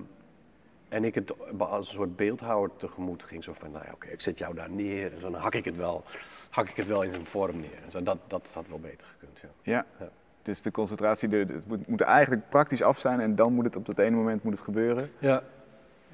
en 0.89 1.05
ik 1.05 1.14
het 1.14 1.34
als 1.59 1.89
een 1.89 1.95
soort 1.95 2.16
beeldhouwer 2.16 2.70
tegemoet 2.76 3.22
ging. 3.22 3.45
Zo 3.45 3.53
van, 3.53 3.70
nou 3.70 3.84
ja, 3.84 3.93
oké, 3.93 4.09
ik 4.09 4.20
zet 4.20 4.39
jou 4.39 4.55
daar 4.55 4.70
neer. 4.70 5.12
En 5.12 5.20
zo, 5.20 5.30
dan 5.30 5.41
hak 5.41 5.55
ik 5.55 5.64
het 5.64 5.76
wel, 5.76 6.05
hak 6.51 6.68
ik 6.68 6.76
het 6.76 6.89
wel 6.89 7.03
in 7.03 7.11
zijn 7.11 7.26
vorm 7.26 7.61
neer. 7.61 7.82
En 7.84 7.91
zo, 7.91 8.03
dat, 8.03 8.18
dat 8.26 8.51
had 8.55 8.68
wel 8.68 8.78
beter 8.80 9.07
gekund, 9.07 9.39
ja. 9.43 9.49
Ja. 9.62 9.86
Ja. 9.99 10.09
Dus 10.43 10.62
de 10.62 10.70
concentratie, 10.70 11.28
de, 11.28 11.36
het 11.36 11.66
moet, 11.66 11.86
moet 11.86 12.01
eigenlijk 12.01 12.49
praktisch 12.49 12.82
af 12.82 12.99
zijn 12.99 13.20
en 13.20 13.34
dan 13.34 13.53
moet 13.53 13.64
het 13.64 13.76
op 13.76 13.86
dat 13.86 13.99
ene 13.99 14.16
moment 14.16 14.43
moet 14.43 14.53
het 14.53 14.62
gebeuren. 14.62 15.11
Ja, 15.18 15.43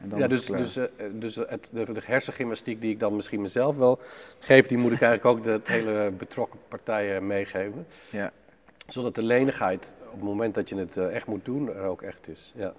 En 0.02 0.08
dan 0.08 0.18
ja 0.18 0.26
dus, 0.26 0.46
dus, 0.46 0.76
eh, 0.76 0.84
dus 1.12 1.34
het, 1.34 1.68
de, 1.72 1.92
de 1.92 2.00
hersengymnastiek 2.04 2.80
die 2.80 2.90
ik 2.90 3.00
dan 3.00 3.16
misschien 3.16 3.40
mezelf 3.40 3.76
wel 3.76 3.98
geef, 4.38 4.66
die 4.66 4.78
moet 4.78 4.92
ik 4.92 5.02
eigenlijk 5.02 5.36
ook 5.36 5.44
de 5.44 5.60
hele 5.72 6.10
betrokken 6.10 6.60
partijen 6.68 7.26
meegeven. 7.26 7.86
Ja. 8.10 8.32
Zodat 8.86 9.14
de 9.14 9.22
lenigheid 9.22 9.94
op 10.06 10.12
het 10.12 10.22
moment 10.22 10.54
dat 10.54 10.68
je 10.68 10.76
het 10.76 10.96
eh, 10.96 11.14
echt 11.14 11.26
moet 11.26 11.44
doen, 11.44 11.74
er 11.74 11.84
ook 11.84 12.02
echt 12.02 12.28
is. 12.28 12.52
Ja. 12.56 12.72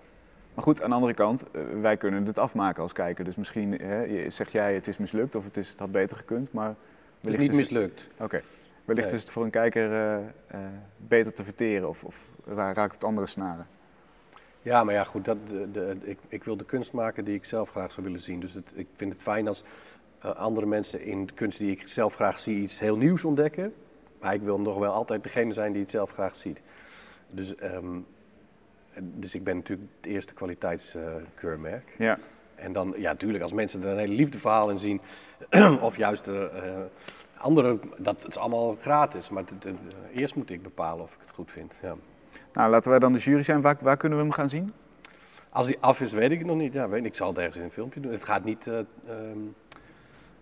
Maar 0.55 0.63
goed, 0.63 0.81
aan 0.81 0.89
de 0.89 0.95
andere 0.95 1.13
kant, 1.13 1.45
eh, 1.51 1.61
wij 1.81 1.97
kunnen 1.97 2.25
het 2.25 2.39
afmaken 2.39 2.81
als 2.81 2.93
kijker. 2.93 3.23
Dus 3.25 3.35
misschien 3.35 3.71
hè, 3.81 4.29
zeg 4.29 4.51
jij 4.51 4.73
het 4.73 4.87
is 4.87 4.97
mislukt 4.97 5.35
of 5.35 5.43
het, 5.43 5.57
is, 5.57 5.69
het 5.69 5.79
had 5.79 5.91
beter 5.91 6.17
gekund, 6.17 6.51
maar 6.51 6.75
Het 7.21 7.33
is 7.33 7.37
niet 7.37 7.49
is- 7.51 7.55
mislukt. 7.57 8.07
Oké. 8.19 8.41
Wellicht 8.85 9.07
Nee. 9.07 9.15
is 9.15 9.21
het 9.21 9.31
voor 9.31 9.43
een 9.43 9.49
kijker 9.49 9.91
eh, 9.91 10.15
eh, 10.15 10.23
beter 10.97 11.33
te 11.33 11.43
verteren 11.43 11.89
of, 11.89 12.03
of 12.03 12.27
ra- 12.45 12.73
raakt 12.73 12.93
het 12.93 13.03
andere 13.03 13.27
snaren. 13.27 13.67
Ja, 14.61 14.83
maar 14.83 14.93
ja, 14.93 15.03
goed, 15.03 15.25
dat, 15.25 15.37
de, 15.47 15.71
de- 15.71 15.95
ik, 16.03 16.19
ik 16.27 16.43
wil 16.43 16.57
de 16.57 16.65
kunst 16.65 16.93
maken 16.93 17.25
die 17.25 17.35
ik 17.35 17.45
zelf 17.45 17.69
graag 17.69 17.91
zou 17.91 18.05
willen 18.05 18.21
zien. 18.21 18.39
Dus 18.39 18.53
het, 18.53 18.73
ik 18.75 18.87
vind 18.93 19.13
het 19.13 19.21
fijn 19.21 19.47
als 19.47 19.63
andere 20.19 20.65
mensen 20.65 21.01
in 21.03 21.25
de 21.25 21.33
kunst 21.33 21.57
die 21.59 21.71
ik 21.71 21.87
zelf 21.87 22.15
graag 22.15 22.39
zie 22.39 22.61
iets 22.61 22.79
heel 22.79 22.97
nieuws 22.97 23.25
ontdekken. 23.25 23.73
Maar 24.21 24.33
ik 24.33 24.41
wil 24.41 24.59
nog 24.59 24.77
wel 24.77 24.91
altijd 24.93 25.23
degene 25.23 25.53
zijn 25.53 25.71
die 25.71 25.81
het 25.81 25.89
zelf 25.89 26.11
graag 26.11 26.35
ziet. 26.35 26.61
Dus, 27.29 27.55
ehm, 27.55 27.99
dus 29.01 29.35
ik 29.35 29.43
ben 29.43 29.55
natuurlijk 29.55 29.89
het 30.01 30.05
eerste 30.11 30.33
kwaliteitskeurmerk. 30.33 31.93
Ja. 31.97 32.17
En 32.55 32.73
dan, 32.73 32.93
ja, 32.97 33.11
natuurlijk, 33.11 33.43
als 33.43 33.53
mensen 33.53 33.83
er 33.83 33.89
een 33.89 33.97
hele 33.97 34.13
liefdeverhaal 34.15 34.69
in 34.69 34.77
zien, 34.77 35.01
of 35.81 35.97
juist 35.97 36.27
eh, 36.27 36.43
eh, 36.43 36.79
andere, 37.37 37.79
dat 37.97 38.27
is 38.27 38.37
allemaal 38.37 38.75
gratis. 38.79 39.29
Maar 39.29 39.43
het- 39.43 39.63
het- 39.63 39.75
eerst 40.13 40.35
moet 40.35 40.49
ik 40.49 40.63
bepalen 40.63 41.03
of 41.03 41.13
ik 41.13 41.19
het 41.21 41.31
goed 41.31 41.51
vind. 41.51 41.79
Ja. 41.81 41.95
Nou, 42.53 42.69
laten 42.69 42.89
wij 42.89 42.99
dan 42.99 43.13
de 43.13 43.19
jury 43.19 43.43
zijn. 43.43 43.61
Waar, 43.61 43.77
waar 43.81 43.97
kunnen 43.97 44.17
we 44.17 44.23
hem 44.23 44.33
gaan 44.33 44.49
zien? 44.49 44.73
Als 45.49 45.65
hij 45.67 45.77
af 45.79 46.01
is, 46.01 46.11
weet 46.11 46.31
ik 46.31 46.37
het 46.37 46.47
nog 46.47 46.57
niet. 46.57 46.73
Ja, 46.73 46.89
weet, 46.89 46.99
ik. 46.99 47.05
ik 47.05 47.15
zal 47.15 47.27
het 47.27 47.37
ergens 47.37 47.55
in 47.57 47.63
een 47.63 47.71
filmpje 47.71 47.99
doen. 47.99 48.11
Het 48.11 48.23
gaat 48.23 48.43
niet. 48.43 48.67
eh, 48.67 48.77
ehm, 48.79 49.37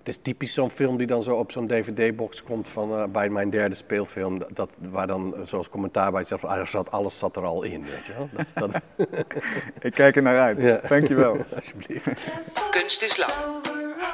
het 0.03 0.15
is 0.15 0.21
typisch 0.21 0.53
zo'n 0.53 0.71
film 0.71 0.97
die 0.97 1.07
dan 1.07 1.23
zo 1.23 1.35
op 1.35 1.51
zo'n 1.51 1.67
DVD-box 1.67 2.43
komt 2.43 2.67
van 2.69 2.91
eh, 2.91 3.03
bij 3.07 3.29
mijn 3.29 3.49
derde 3.49 3.75
speelfilm. 3.75 4.39
Dat, 4.39 4.49
dat- 4.53 4.77
waar 4.89 5.07
dan, 5.07 5.35
eh, 5.35 5.41
zoals 5.43 5.69
commentaar 5.69 6.11
bij 6.11 6.23
zegt, 6.23 6.41
van, 6.41 6.49
ah, 6.49 6.57
er 6.57 6.67
zat, 6.67 6.91
alles 6.91 7.17
zat 7.17 7.35
er 7.35 7.43
al 7.43 7.63
in. 7.63 7.83
Weet 7.85 8.05
je 8.05 8.13
wel? 8.13 8.29
Dat, 8.33 8.71
dat, 8.71 8.81
Ik 9.81 9.91
kijk 9.93 10.15
er 10.15 10.21
naar 10.21 10.39
uit. 10.39 10.61
Ja. 10.61 10.79
Dankjewel. 10.87 11.37
alsjeblieft. 11.55 12.07
Kunst 12.71 13.01
is 13.01 13.17
lang. 13.17 13.31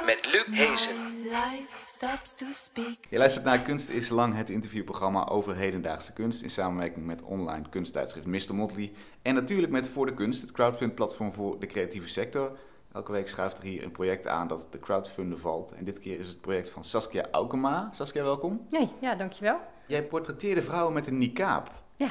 Met 0.06 0.28
Luc 0.32 0.58
Hezen. 0.58 0.96
Life 1.22 1.68
stops 1.78 2.34
to 2.34 2.46
speak. 2.54 2.96
Je 3.08 3.18
luistert 3.18 3.44
naar 3.44 3.58
Kunst 3.58 3.88
is 3.88 4.08
Lang, 4.08 4.36
het 4.36 4.50
interviewprogramma 4.50 5.26
over 5.28 5.56
hedendaagse 5.56 6.12
kunst 6.12 6.42
in 6.42 6.50
samenwerking 6.50 7.06
met 7.06 7.22
online 7.22 7.68
kunsttijdschrift 7.70 8.26
Mr. 8.26 8.54
Motley. 8.54 8.92
En 9.22 9.34
natuurlijk 9.34 9.72
met 9.72 9.88
Voor 9.88 10.06
de 10.06 10.14
Kunst, 10.14 10.40
het 10.40 10.52
crowdfund-platform 10.52 11.32
voor 11.32 11.60
de 11.60 11.66
creatieve 11.66 12.08
sector. 12.08 12.58
Elke 12.92 13.12
week 13.12 13.28
schuift 13.28 13.58
er 13.58 13.64
hier 13.64 13.82
een 13.82 13.92
project 13.92 14.26
aan 14.26 14.48
dat 14.48 14.66
de 14.70 14.78
crowdfunden 14.78 15.38
valt. 15.38 15.72
En 15.72 15.84
dit 15.84 15.98
keer 15.98 16.18
is 16.18 16.28
het 16.28 16.40
project 16.40 16.70
van 16.70 16.84
Saskia 16.84 17.28
Aukema. 17.30 17.90
Saskia, 17.94 18.22
welkom. 18.22 18.66
Nee, 18.68 18.88
ja, 19.00 19.14
dankjewel. 19.14 19.60
Jij 19.86 20.02
portretteerde 20.02 20.62
vrouwen 20.62 20.94
met 20.94 21.06
een 21.06 21.18
niqab. 21.18 21.70
Ja. 21.96 22.08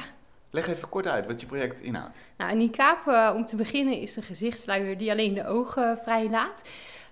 Leg 0.50 0.68
even 0.68 0.88
kort 0.88 1.06
uit 1.06 1.26
wat 1.26 1.40
je 1.40 1.46
project 1.46 1.80
inhoudt. 1.80 2.20
Nou, 2.36 2.50
een 2.50 2.58
niqab, 2.58 3.06
eh, 3.06 3.32
om 3.34 3.44
te 3.44 3.56
beginnen, 3.56 4.00
is 4.00 4.16
een 4.16 4.22
gezichtssluier 4.22 4.98
die 4.98 5.10
alleen 5.10 5.34
de 5.34 5.46
ogen 5.46 5.98
vrij 5.98 6.30
laat. 6.30 6.62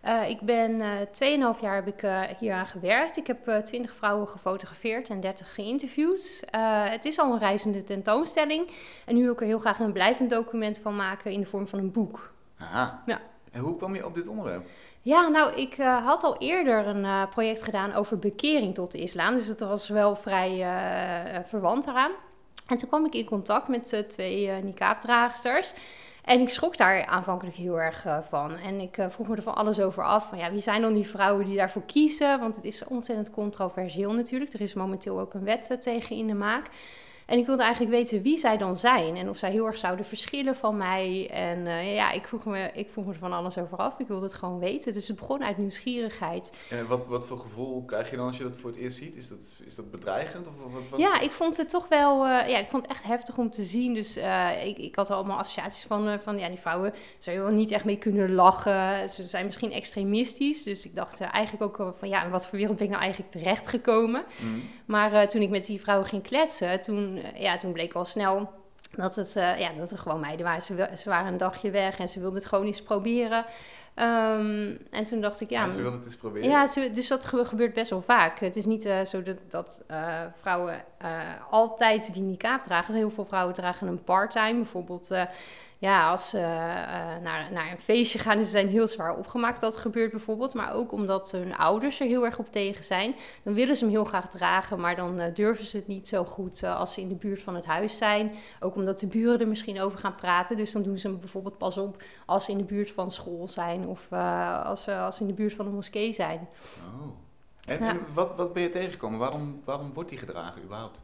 Eh, 0.00 0.28
ik 0.28 0.40
ben 0.40 0.80
eh 0.80 0.90
2,5 1.10 1.60
jaar 1.60 1.74
heb 1.74 1.86
ik 1.86 2.02
uh, 2.02 2.20
hier 2.38 2.52
aan 2.52 2.66
gewerkt. 2.66 3.16
Ik 3.16 3.26
heb 3.26 3.48
uh, 3.48 3.56
20 3.56 3.94
vrouwen 3.94 4.28
gefotografeerd 4.28 5.08
en 5.10 5.20
30 5.20 5.54
geïnterviewd. 5.54 6.44
Uh, 6.54 6.90
het 6.90 7.04
is 7.04 7.18
al 7.18 7.32
een 7.32 7.38
reizende 7.38 7.84
tentoonstelling. 7.84 8.70
En 9.06 9.14
nu 9.14 9.22
wil 9.22 9.32
ik 9.32 9.40
er 9.40 9.46
heel 9.46 9.58
graag 9.58 9.78
een 9.78 9.92
blijvend 9.92 10.30
document 10.30 10.78
van 10.78 10.96
maken 10.96 11.32
in 11.32 11.40
de 11.40 11.46
vorm 11.46 11.68
van 11.68 11.78
een 11.78 11.92
boek. 11.92 12.32
Aha. 12.58 13.02
Ja. 13.06 13.20
En 13.52 13.60
hoe 13.60 13.76
kwam 13.76 13.94
je 13.94 14.06
op 14.06 14.14
dit 14.14 14.28
onderwerp? 14.28 14.66
Ja, 15.02 15.28
nou, 15.28 15.54
ik 15.54 15.78
uh, 15.78 16.06
had 16.06 16.22
al 16.22 16.36
eerder 16.38 16.86
een 16.86 17.04
uh, 17.04 17.22
project 17.30 17.62
gedaan 17.62 17.94
over 17.94 18.18
bekering 18.18 18.74
tot 18.74 18.92
de 18.92 18.98
islam. 18.98 19.34
Dus 19.34 19.46
dat 19.46 19.68
was 19.68 19.88
wel 19.88 20.16
vrij 20.16 20.58
uh, 20.58 21.38
verwant 21.44 21.86
eraan. 21.86 22.10
En 22.66 22.78
toen 22.78 22.88
kwam 22.88 23.04
ik 23.04 23.14
in 23.14 23.24
contact 23.24 23.68
met 23.68 24.04
twee 24.08 24.50
niqab-draagsters. 24.50 25.74
En 26.24 26.40
ik 26.40 26.48
schrok 26.48 26.76
daar 26.76 27.06
aanvankelijk 27.06 27.56
heel 27.56 27.80
erg 27.80 28.06
van. 28.28 28.56
En 28.56 28.80
ik 28.80 29.06
vroeg 29.08 29.28
me 29.28 29.36
er 29.36 29.42
van 29.42 29.54
alles 29.54 29.80
over 29.80 30.04
af. 30.04 30.36
Ja, 30.36 30.50
wie 30.50 30.60
zijn 30.60 30.82
dan 30.82 30.94
die 30.94 31.06
vrouwen 31.06 31.46
die 31.46 31.56
daarvoor 31.56 31.82
kiezen? 31.82 32.40
Want 32.40 32.56
het 32.56 32.64
is 32.64 32.84
ontzettend 32.84 33.30
controversieel 33.30 34.12
natuurlijk. 34.12 34.52
Er 34.52 34.60
is 34.60 34.74
momenteel 34.74 35.20
ook 35.20 35.34
een 35.34 35.44
wet 35.44 35.78
tegen 35.80 36.16
in 36.16 36.26
de 36.26 36.34
maak. 36.34 36.66
En 37.28 37.38
ik 37.38 37.46
wilde 37.46 37.62
eigenlijk 37.62 37.92
weten 37.92 38.22
wie 38.22 38.38
zij 38.38 38.56
dan 38.56 38.76
zijn. 38.76 39.16
En 39.16 39.28
of 39.28 39.36
zij 39.36 39.50
heel 39.50 39.66
erg 39.66 39.78
zouden 39.78 40.04
verschillen 40.04 40.56
van 40.56 40.76
mij. 40.76 41.30
En 41.30 41.58
uh, 41.58 41.94
ja, 41.94 42.10
ik 42.10 42.26
vroeg, 42.26 42.44
me, 42.44 42.70
ik 42.72 42.90
vroeg 42.90 43.04
me 43.04 43.12
er 43.12 43.18
van 43.18 43.32
alles 43.32 43.58
over 43.58 43.78
af. 43.78 43.98
Ik 43.98 44.08
wilde 44.08 44.24
het 44.24 44.34
gewoon 44.34 44.58
weten. 44.58 44.92
Dus 44.92 45.08
het 45.08 45.16
begon 45.16 45.44
uit 45.44 45.58
nieuwsgierigheid. 45.58 46.52
En 46.70 46.86
wat, 46.86 47.06
wat 47.06 47.26
voor 47.26 47.38
gevoel 47.38 47.84
krijg 47.84 48.10
je 48.10 48.16
dan 48.16 48.26
als 48.26 48.36
je 48.36 48.42
dat 48.42 48.56
voor 48.56 48.70
het 48.70 48.78
eerst 48.78 48.96
ziet? 48.96 49.16
Is 49.16 49.28
dat, 49.28 49.60
is 49.64 49.74
dat 49.74 49.90
bedreigend? 49.90 50.48
Of 50.48 50.54
wat, 50.72 50.88
wat 50.90 51.00
ja, 51.00 51.20
ik 51.20 51.30
vond 51.30 51.56
het 51.56 51.68
toch 51.68 51.88
wel 51.88 52.26
uh, 52.26 52.48
ja, 52.48 52.58
ik 52.58 52.70
vond 52.70 52.82
het 52.82 52.92
echt 52.92 53.04
heftig 53.04 53.38
om 53.38 53.50
te 53.50 53.62
zien. 53.62 53.94
Dus 53.94 54.16
uh, 54.16 54.66
ik, 54.66 54.78
ik 54.78 54.96
had 54.96 55.10
allemaal 55.10 55.38
associaties 55.38 55.84
van, 55.84 56.20
van 56.20 56.38
ja, 56.38 56.48
die 56.48 56.58
vrouwen 56.58 56.94
zou 57.18 57.36
je 57.36 57.42
wel 57.42 57.52
niet 57.52 57.70
echt 57.70 57.84
mee 57.84 57.98
kunnen 57.98 58.34
lachen. 58.34 59.10
Ze 59.10 59.24
zijn 59.24 59.44
misschien 59.44 59.72
extremistisch. 59.72 60.62
Dus 60.62 60.86
ik 60.86 60.94
dacht 60.94 61.20
eigenlijk 61.20 61.80
ook 61.80 61.94
van 61.98 62.08
ja, 62.08 62.24
in 62.24 62.30
wat 62.30 62.46
voor 62.46 62.58
wereld 62.58 62.76
ben 62.76 62.86
ik 62.86 62.92
nou 62.92 63.02
eigenlijk 63.02 63.32
terechtgekomen? 63.32 64.24
Mm. 64.42 64.62
Maar 64.84 65.28
toen 65.28 65.42
ik 65.42 65.50
met 65.50 65.66
die 65.66 65.80
vrouwen 65.80 66.08
ging 66.08 66.22
kletsen, 66.22 66.80
toen 66.80 67.17
ja, 67.34 67.56
toen 67.56 67.72
bleek 67.72 67.92
al 67.92 68.04
snel 68.04 68.50
dat 68.96 69.16
het, 69.16 69.34
uh, 69.36 69.58
ja, 69.58 69.72
dat 69.72 69.90
er 69.90 69.98
gewoon 69.98 70.20
meiden 70.20 70.46
waren. 70.46 70.62
Ze, 70.62 70.88
ze, 70.96 71.08
waren 71.08 71.32
een 71.32 71.36
dagje 71.36 71.70
weg 71.70 71.98
en 71.98 72.08
ze 72.08 72.20
wilden 72.20 72.38
het 72.38 72.48
gewoon 72.48 72.66
eens 72.66 72.82
proberen. 72.82 73.44
Um, 73.94 74.78
en 74.90 75.04
toen 75.08 75.20
dacht 75.20 75.40
ik, 75.40 75.50
ja... 75.50 75.64
En 75.64 75.70
ze 75.70 75.80
wilden 75.82 75.98
het 75.98 76.08
eens 76.08 76.16
proberen? 76.16 76.48
Ja, 76.48 76.66
ze, 76.66 76.90
dus 76.90 77.08
dat 77.08 77.24
gebeurt 77.24 77.74
best 77.74 77.90
wel 77.90 78.02
vaak. 78.02 78.40
Het 78.40 78.56
is 78.56 78.64
niet 78.64 78.84
uh, 78.84 79.04
zo 79.04 79.22
dat, 79.22 79.36
dat 79.48 79.82
uh, 79.90 80.22
vrouwen 80.40 80.84
altijd 81.50 82.12
die 82.12 82.22
niqab 82.22 82.62
dragen. 82.62 82.94
Heel 82.94 83.10
veel 83.10 83.24
vrouwen 83.24 83.54
dragen 83.54 83.86
een 83.86 84.04
part-time. 84.04 84.54
Bijvoorbeeld 84.54 85.10
ja, 85.80 86.10
als 86.10 86.28
ze 86.28 86.38
naar, 87.22 87.48
naar 87.52 87.70
een 87.70 87.80
feestje 87.80 88.18
gaan 88.18 88.38
en 88.38 88.44
ze 88.44 88.50
zijn 88.50 88.68
heel 88.68 88.86
zwaar 88.86 89.16
opgemaakt. 89.16 89.60
Dat 89.60 89.76
gebeurt 89.76 90.10
bijvoorbeeld. 90.10 90.54
Maar 90.54 90.72
ook 90.72 90.92
omdat 90.92 91.30
hun 91.30 91.56
ouders 91.56 92.00
er 92.00 92.06
heel 92.06 92.24
erg 92.24 92.38
op 92.38 92.52
tegen 92.52 92.84
zijn. 92.84 93.14
Dan 93.42 93.54
willen 93.54 93.76
ze 93.76 93.84
hem 93.84 93.92
heel 93.92 94.04
graag 94.04 94.28
dragen, 94.28 94.80
maar 94.80 94.96
dan 94.96 95.20
durven 95.34 95.64
ze 95.64 95.76
het 95.76 95.86
niet 95.86 96.08
zo 96.08 96.24
goed 96.24 96.64
als 96.64 96.92
ze 96.92 97.00
in 97.00 97.08
de 97.08 97.14
buurt 97.14 97.42
van 97.42 97.54
het 97.54 97.64
huis 97.64 97.96
zijn. 97.96 98.32
Ook 98.60 98.74
omdat 98.74 98.98
de 98.98 99.06
buren 99.06 99.40
er 99.40 99.48
misschien 99.48 99.80
over 99.80 99.98
gaan 99.98 100.14
praten. 100.14 100.56
Dus 100.56 100.72
dan 100.72 100.82
doen 100.82 100.98
ze 100.98 101.08
hem 101.08 101.20
bijvoorbeeld 101.20 101.58
pas 101.58 101.76
op 101.76 102.02
als 102.26 102.44
ze 102.44 102.50
in 102.50 102.58
de 102.58 102.64
buurt 102.64 102.90
van 102.90 103.12
school 103.12 103.48
zijn 103.48 103.86
of 103.86 104.12
als, 104.64 104.82
ze, 104.82 104.96
als 104.96 105.16
ze 105.16 105.22
in 105.22 105.28
de 105.28 105.34
buurt 105.34 105.54
van 105.54 105.66
een 105.66 105.74
moskee 105.74 106.12
zijn. 106.12 106.48
Oh. 107.00 107.26
En, 107.64 107.78
ja. 107.78 107.88
en 107.88 108.00
wat, 108.14 108.36
wat 108.36 108.52
ben 108.52 108.62
je 108.62 108.68
tegengekomen? 108.68 109.18
Waarom, 109.18 109.60
waarom 109.64 109.92
wordt 109.92 110.08
die 110.08 110.18
gedragen 110.18 110.62
überhaupt? 110.62 111.00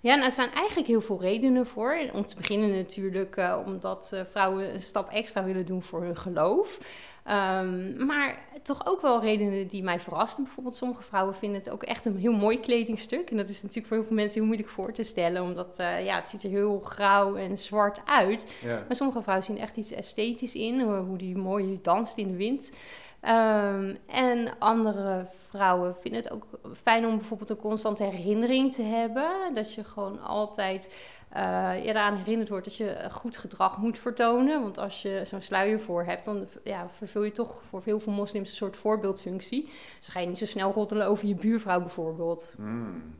Ja, 0.00 0.14
nou, 0.14 0.24
er 0.24 0.30
zijn 0.30 0.52
eigenlijk 0.52 0.88
heel 0.88 1.00
veel 1.00 1.20
redenen 1.20 1.66
voor. 1.66 1.98
Om 2.12 2.26
te 2.26 2.36
beginnen 2.36 2.76
natuurlijk 2.76 3.36
uh, 3.36 3.58
omdat 3.66 4.10
uh, 4.14 4.20
vrouwen 4.30 4.72
een 4.74 4.80
stap 4.80 5.10
extra 5.10 5.44
willen 5.44 5.66
doen 5.66 5.82
voor 5.82 6.02
hun 6.02 6.16
geloof. 6.16 6.78
Um, 7.26 8.06
maar 8.06 8.38
toch 8.62 8.86
ook 8.86 9.00
wel 9.00 9.20
redenen 9.20 9.66
die 9.66 9.82
mij 9.82 10.00
verrasten. 10.00 10.44
Bijvoorbeeld 10.44 10.76
sommige 10.76 11.02
vrouwen 11.02 11.34
vinden 11.34 11.58
het 11.58 11.70
ook 11.70 11.82
echt 11.82 12.04
een 12.04 12.16
heel 12.16 12.32
mooi 12.32 12.60
kledingstuk. 12.60 13.30
En 13.30 13.36
dat 13.36 13.48
is 13.48 13.62
natuurlijk 13.62 13.86
voor 13.86 13.96
heel 13.96 14.06
veel 14.06 14.16
mensen 14.16 14.38
heel 14.38 14.46
moeilijk 14.46 14.68
voor 14.68 14.92
te 14.92 15.02
stellen. 15.02 15.42
Omdat 15.42 15.76
uh, 15.80 16.04
ja, 16.04 16.16
het 16.16 16.28
ziet 16.28 16.42
er 16.42 16.50
heel 16.50 16.80
grauw 16.84 17.36
en 17.36 17.58
zwart 17.58 18.00
uit. 18.04 18.54
Ja. 18.64 18.84
Maar 18.86 18.96
sommige 18.96 19.22
vrouwen 19.22 19.46
zien 19.46 19.58
echt 19.58 19.76
iets 19.76 19.92
esthetisch 19.92 20.54
in. 20.54 20.80
Hoe 20.80 21.18
die 21.18 21.36
mooi 21.36 21.78
danst 21.82 22.16
in 22.16 22.28
de 22.28 22.36
wind. 22.36 22.72
Ehm, 23.20 23.96
en 24.06 24.58
andere 24.58 25.26
vrouwen 25.48 25.96
vinden 25.96 26.22
het 26.22 26.32
ook 26.32 26.46
fijn 26.74 27.06
om 27.06 27.16
bijvoorbeeld 27.16 27.50
een 27.50 27.56
constante 27.56 28.04
herinnering 28.04 28.74
te 28.74 28.82
hebben. 28.82 29.54
Dat 29.54 29.74
je 29.74 29.84
gewoon 29.84 30.22
altijd 30.22 30.94
je 31.82 31.82
eraan 31.82 32.16
herinnerd 32.16 32.48
wordt 32.48 32.64
dat 32.64 32.76
je 32.76 33.06
goed 33.10 33.36
gedrag 33.36 33.78
moet 33.78 33.98
vertonen. 33.98 34.62
Want 34.62 34.78
als 34.78 35.02
je 35.02 35.22
zo'n 35.24 35.40
sluier 35.40 35.80
voor 35.80 36.04
hebt, 36.04 36.24
dan 36.24 36.48
ja, 36.64 36.88
vervul 36.88 37.22
je 37.22 37.32
toch 37.32 37.62
voor 37.62 37.82
veel 37.82 38.00
moslims 38.06 38.48
een 38.48 38.56
soort 38.56 38.76
voorbeeldfunctie. 38.76 39.68
Dus 39.98 40.08
ga 40.08 40.20
je 40.20 40.26
niet 40.26 40.38
zo 40.38 40.46
snel 40.46 40.72
roddelen 40.72 41.06
over 41.06 41.28
je 41.28 41.34
buurvrouw 41.34 41.80
bijvoorbeeld. 41.80 42.54
Hmm. 42.56 43.19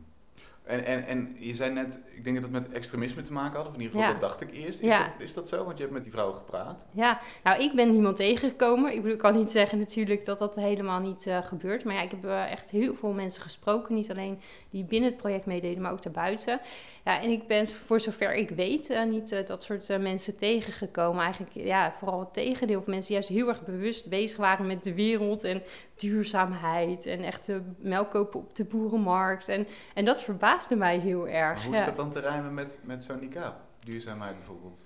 En, 0.71 0.85
en, 0.85 1.05
en 1.07 1.35
je 1.39 1.55
zei 1.55 1.73
net, 1.73 1.99
ik 2.15 2.23
denk 2.23 2.41
dat 2.41 2.51
het 2.51 2.61
met 2.63 2.71
extremisme 2.71 3.21
te 3.21 3.33
maken 3.33 3.57
had, 3.57 3.67
of 3.67 3.73
in 3.73 3.81
ieder 3.81 3.95
geval 3.95 4.11
dat 4.11 4.21
dacht 4.21 4.41
ik 4.41 4.51
eerst. 4.51 4.81
Is, 4.81 4.89
ja. 4.89 4.97
dat, 4.97 5.07
is 5.17 5.33
dat 5.33 5.49
zo? 5.49 5.63
Want 5.63 5.77
je 5.77 5.83
hebt 5.83 5.93
met 5.93 6.03
die 6.03 6.11
vrouwen 6.11 6.35
gepraat. 6.35 6.85
Ja, 6.91 7.19
nou 7.43 7.61
ik 7.61 7.73
ben 7.75 7.91
niemand 7.91 8.15
tegengekomen. 8.15 8.91
Ik 8.91 8.95
bedoel, 8.95 9.11
ik 9.11 9.17
kan 9.17 9.35
niet 9.35 9.51
zeggen 9.51 9.77
natuurlijk 9.77 10.25
dat 10.25 10.39
dat 10.39 10.55
helemaal 10.55 10.99
niet 10.99 11.25
uh, 11.25 11.43
gebeurt. 11.43 11.83
Maar 11.83 11.93
ja, 11.93 12.01
ik 12.01 12.11
heb 12.11 12.25
uh, 12.25 12.51
echt 12.51 12.69
heel 12.69 12.95
veel 12.95 13.13
mensen 13.13 13.41
gesproken. 13.41 13.95
Niet 13.95 14.11
alleen 14.11 14.39
die 14.69 14.83
binnen 14.83 15.09
het 15.09 15.19
project 15.19 15.45
meededen, 15.45 15.81
maar 15.81 15.91
ook 15.91 16.03
daarbuiten. 16.03 16.59
Ja, 17.05 17.21
en 17.21 17.29
ik 17.29 17.47
ben 17.47 17.67
voor 17.67 17.99
zover 17.99 18.33
ik 18.33 18.49
weet 18.49 18.89
uh, 18.89 19.03
niet 19.03 19.47
dat 19.47 19.63
soort 19.63 20.01
mensen 20.01 20.37
tegengekomen. 20.37 21.23
Eigenlijk 21.23 21.53
ja, 21.53 21.93
vooral 21.93 22.19
het 22.19 22.33
tegendeel 22.33 22.81
van 22.81 22.93
mensen 22.93 23.13
die 23.13 23.17
juist 23.17 23.29
heel 23.29 23.47
erg 23.47 23.65
bewust 23.65 24.09
bezig 24.09 24.37
waren 24.37 24.67
met 24.67 24.83
de 24.83 24.93
wereld 24.93 25.43
en 25.43 25.61
duurzaamheid. 26.01 27.05
En 27.05 27.23
echt 27.23 27.45
de 27.45 27.61
melk 27.77 28.11
kopen 28.11 28.39
op 28.39 28.55
de 28.55 28.65
boerenmarkt. 28.65 29.47
En, 29.47 29.67
en 29.93 30.05
dat 30.05 30.23
verbaasde 30.23 30.75
mij 30.75 30.97
heel 30.97 31.27
erg. 31.27 31.57
Maar 31.57 31.65
hoe 31.65 31.75
is 31.75 31.85
dat 31.85 31.95
dan 31.95 32.11
te 32.11 32.19
rijmen 32.19 32.53
met, 32.53 32.79
met 32.83 33.03
zo'n 33.03 33.19
niqab? 33.19 33.55
Duurzaamheid 33.79 34.35
bijvoorbeeld? 34.35 34.85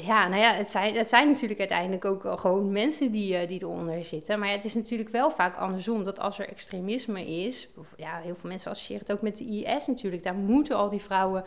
Ja, 0.00 0.28
nou 0.28 0.40
ja, 0.40 0.52
het 0.52 0.70
zijn, 0.70 0.94
het 0.94 1.08
zijn 1.08 1.28
natuurlijk 1.28 1.60
uiteindelijk 1.60 2.04
ook 2.04 2.40
gewoon 2.40 2.72
mensen 2.72 3.10
die, 3.10 3.42
uh, 3.42 3.48
die 3.48 3.62
eronder 3.62 4.04
zitten. 4.04 4.38
Maar 4.38 4.48
ja, 4.48 4.54
het 4.54 4.64
is 4.64 4.74
natuurlijk 4.74 5.08
wel 5.08 5.30
vaak 5.30 5.56
andersom. 5.56 6.04
Dat 6.04 6.20
als 6.20 6.38
er 6.38 6.48
extremisme 6.48 7.26
is, 7.26 7.68
ja, 7.96 8.18
heel 8.18 8.34
veel 8.34 8.50
mensen 8.50 8.70
associëren 8.70 9.02
het 9.06 9.12
ook 9.12 9.22
met 9.22 9.36
de 9.36 9.44
IS 9.44 9.86
natuurlijk. 9.86 10.22
Daar 10.22 10.34
moeten 10.34 10.76
al 10.76 10.88
die 10.88 11.00
vrouwen 11.00 11.44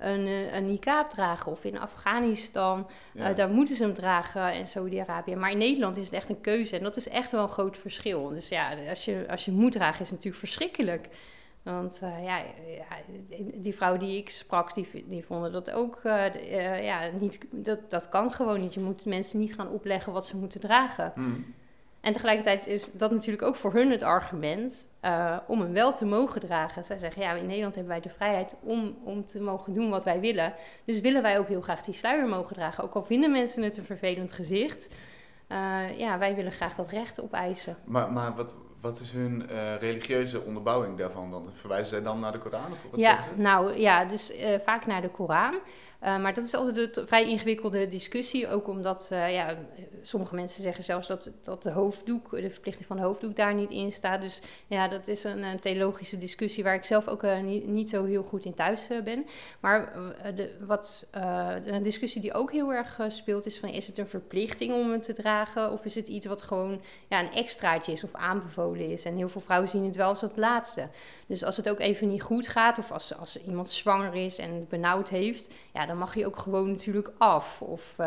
een, 0.00 0.26
uh, 0.26 0.54
een 0.54 0.66
niqab 0.66 1.10
dragen. 1.10 1.52
Of 1.52 1.64
in 1.64 1.78
Afghanistan, 1.78 2.86
uh, 3.14 3.36
daar 3.36 3.50
moeten 3.50 3.76
ze 3.76 3.82
hem 3.82 3.94
dragen 3.94 4.52
en 4.52 4.66
Saudi-Arabië. 4.66 5.36
Maar 5.36 5.50
in 5.50 5.58
Nederland 5.58 5.96
is 5.96 6.04
het 6.04 6.12
echt 6.12 6.28
een 6.28 6.40
keuze. 6.40 6.76
En 6.76 6.82
dat 6.82 6.96
is 6.96 7.08
echt 7.08 7.30
wel 7.30 7.42
een 7.42 7.48
groot 7.48 7.78
verschil. 7.78 8.28
Dus 8.28 8.48
ja, 8.48 8.70
als 8.88 9.04
je, 9.04 9.24
als 9.28 9.44
je 9.44 9.52
moet 9.52 9.72
dragen 9.72 10.00
is 10.00 10.10
het 10.10 10.10
natuurlijk 10.10 10.36
verschrikkelijk. 10.36 11.08
Want 11.62 12.00
uh, 12.02 12.24
ja, 12.24 12.42
die 13.54 13.74
vrouwen 13.74 14.00
die 14.00 14.16
ik 14.16 14.30
sprak, 14.30 14.74
die, 14.74 15.04
die 15.06 15.24
vonden 15.24 15.52
dat 15.52 15.70
ook 15.70 16.00
uh, 16.04 16.24
uh, 16.34 16.84
ja, 16.84 17.10
niet. 17.20 17.46
Dat, 17.50 17.90
dat 17.90 18.08
kan 18.08 18.32
gewoon 18.32 18.60
niet. 18.60 18.74
Je 18.74 18.80
moet 18.80 19.04
mensen 19.04 19.38
niet 19.38 19.54
gaan 19.54 19.68
opleggen 19.68 20.12
wat 20.12 20.26
ze 20.26 20.36
moeten 20.36 20.60
dragen. 20.60 21.12
Mm. 21.14 21.54
En 22.00 22.12
tegelijkertijd 22.12 22.66
is 22.66 22.92
dat 22.92 23.10
natuurlijk 23.10 23.42
ook 23.42 23.56
voor 23.56 23.72
hun 23.72 23.90
het 23.90 24.02
argument 24.02 24.86
om 25.46 25.60
hem 25.60 25.72
wel 25.72 25.92
te 25.92 26.04
mogen 26.04 26.40
dragen. 26.40 26.84
Zij 26.84 26.98
zeggen, 26.98 27.22
ja, 27.22 27.32
in 27.32 27.46
Nederland 27.46 27.74
hebben 27.74 27.92
wij 27.92 28.02
de 28.02 28.16
vrijheid 28.16 28.56
om, 28.62 28.98
om 29.04 29.24
te 29.24 29.40
mogen 29.40 29.72
doen 29.72 29.90
wat 29.90 30.04
wij 30.04 30.20
willen. 30.20 30.54
Dus 30.84 31.00
willen 31.00 31.22
wij 31.22 31.38
ook 31.38 31.48
heel 31.48 31.60
graag 31.60 31.82
die 31.82 31.94
sluier 31.94 32.28
mogen 32.28 32.54
dragen. 32.54 32.84
Ook 32.84 32.94
al 32.94 33.02
vinden 33.02 33.30
mensen 33.30 33.62
het 33.62 33.76
een 33.76 33.84
vervelend 33.84 34.32
gezicht. 34.32 34.94
ja, 35.96 36.18
wij 36.18 36.34
willen 36.34 36.52
graag 36.52 36.74
dat 36.74 36.88
recht 36.88 37.22
opeisen. 37.22 37.76
Maar, 37.84 38.12
maar 38.12 38.34
wat, 38.34 38.56
wat 38.80 39.00
is 39.00 39.12
hun 39.12 39.46
uh, 39.50 39.76
religieuze 39.76 40.40
onderbouwing 40.40 40.98
daarvan 40.98 41.30
dan? 41.30 41.50
Verwijzen 41.52 41.88
zij 41.88 42.02
dan 42.02 42.20
naar 42.20 42.32
de 42.32 42.38
Koran? 42.38 42.72
Of 42.72 42.86
wat 42.90 43.00
ja, 43.00 43.18
nou 43.36 43.78
ja, 43.78 44.04
dus 44.04 44.36
uh, 44.36 44.58
vaak 44.58 44.86
naar 44.86 45.02
de 45.02 45.10
Koran. 45.10 45.54
Uh, 45.54 46.20
maar 46.20 46.34
dat 46.34 46.44
is 46.44 46.54
altijd 46.54 46.96
een 46.96 47.06
vrij 47.06 47.28
ingewikkelde 47.28 47.88
discussie. 47.88 48.48
Ook 48.48 48.68
omdat 48.68 49.06
ja, 49.10 49.56
sommige 50.02 50.34
mensen 50.34 50.62
zeggen 50.62 50.84
zelfs 50.84 51.08
dat, 51.08 51.30
dat 51.42 51.62
de 51.62 51.70
hoofddoek, 51.70 52.30
de 52.30 52.50
verplichting 52.50 52.86
van 52.86 52.96
de 52.96 53.02
hoofddoek 53.02 53.36
daar 53.36 53.54
niet 53.54 53.70
in 53.70 53.92
staat. 53.92 54.20
Dus 54.20 54.40
ja, 54.66 54.88
dat 54.88 55.08
is 55.08 55.24
een, 55.24 55.42
een 55.42 55.60
theologische 55.60 56.18
discussie 56.18 56.64
waar 56.64 56.74
ik 56.74 56.84
zelf 56.84 57.08
ook 57.08 57.22
niet, 57.42 57.66
niet, 57.66 57.90
zo 57.90 58.04
heel 58.04 58.22
goed 58.22 58.44
in 58.44 58.54
thuis 58.54 58.88
ben. 59.04 59.26
Maar 59.60 59.92
de, 60.34 60.56
wat, 60.66 61.06
een 61.64 61.82
discussie 61.82 62.20
die 62.20 62.34
ook 62.34 62.52
heel 62.52 62.72
erg 62.72 62.98
speelt 63.08 63.46
is 63.46 63.58
van 63.58 63.68
is 63.68 63.86
het 63.86 63.98
een 63.98 64.08
verplichting 64.08 64.72
om 64.74 64.92
het 64.92 65.02
te 65.02 65.12
dragen? 65.12 65.72
Of 65.72 65.84
is 65.84 65.94
het 65.94 66.08
iets 66.08 66.26
wat 66.26 66.42
gewoon 66.42 66.80
ja, 67.08 67.20
een 67.20 67.32
extraatje 67.32 67.92
is 67.92 68.04
of 68.04 68.14
aanbevolen? 68.14 68.69
Is. 68.78 69.04
En 69.04 69.16
heel 69.16 69.28
veel 69.28 69.40
vrouwen 69.40 69.68
zien 69.68 69.84
het 69.84 69.96
wel 69.96 70.08
als 70.08 70.20
het 70.20 70.36
laatste. 70.36 70.88
Dus 71.26 71.44
als 71.44 71.56
het 71.56 71.68
ook 71.68 71.78
even 71.80 72.08
niet 72.08 72.22
goed 72.22 72.48
gaat, 72.48 72.78
of 72.78 72.92
als, 72.92 73.18
als 73.18 73.42
iemand 73.42 73.70
zwanger 73.70 74.14
is 74.14 74.38
en 74.38 74.66
benauwd 74.68 75.08
heeft, 75.08 75.54
ja, 75.72 75.86
dan 75.86 75.98
mag 75.98 76.14
je 76.14 76.26
ook 76.26 76.38
gewoon 76.38 76.70
natuurlijk 76.70 77.12
af. 77.18 77.62
Of 77.62 77.94
uh, 78.00 78.06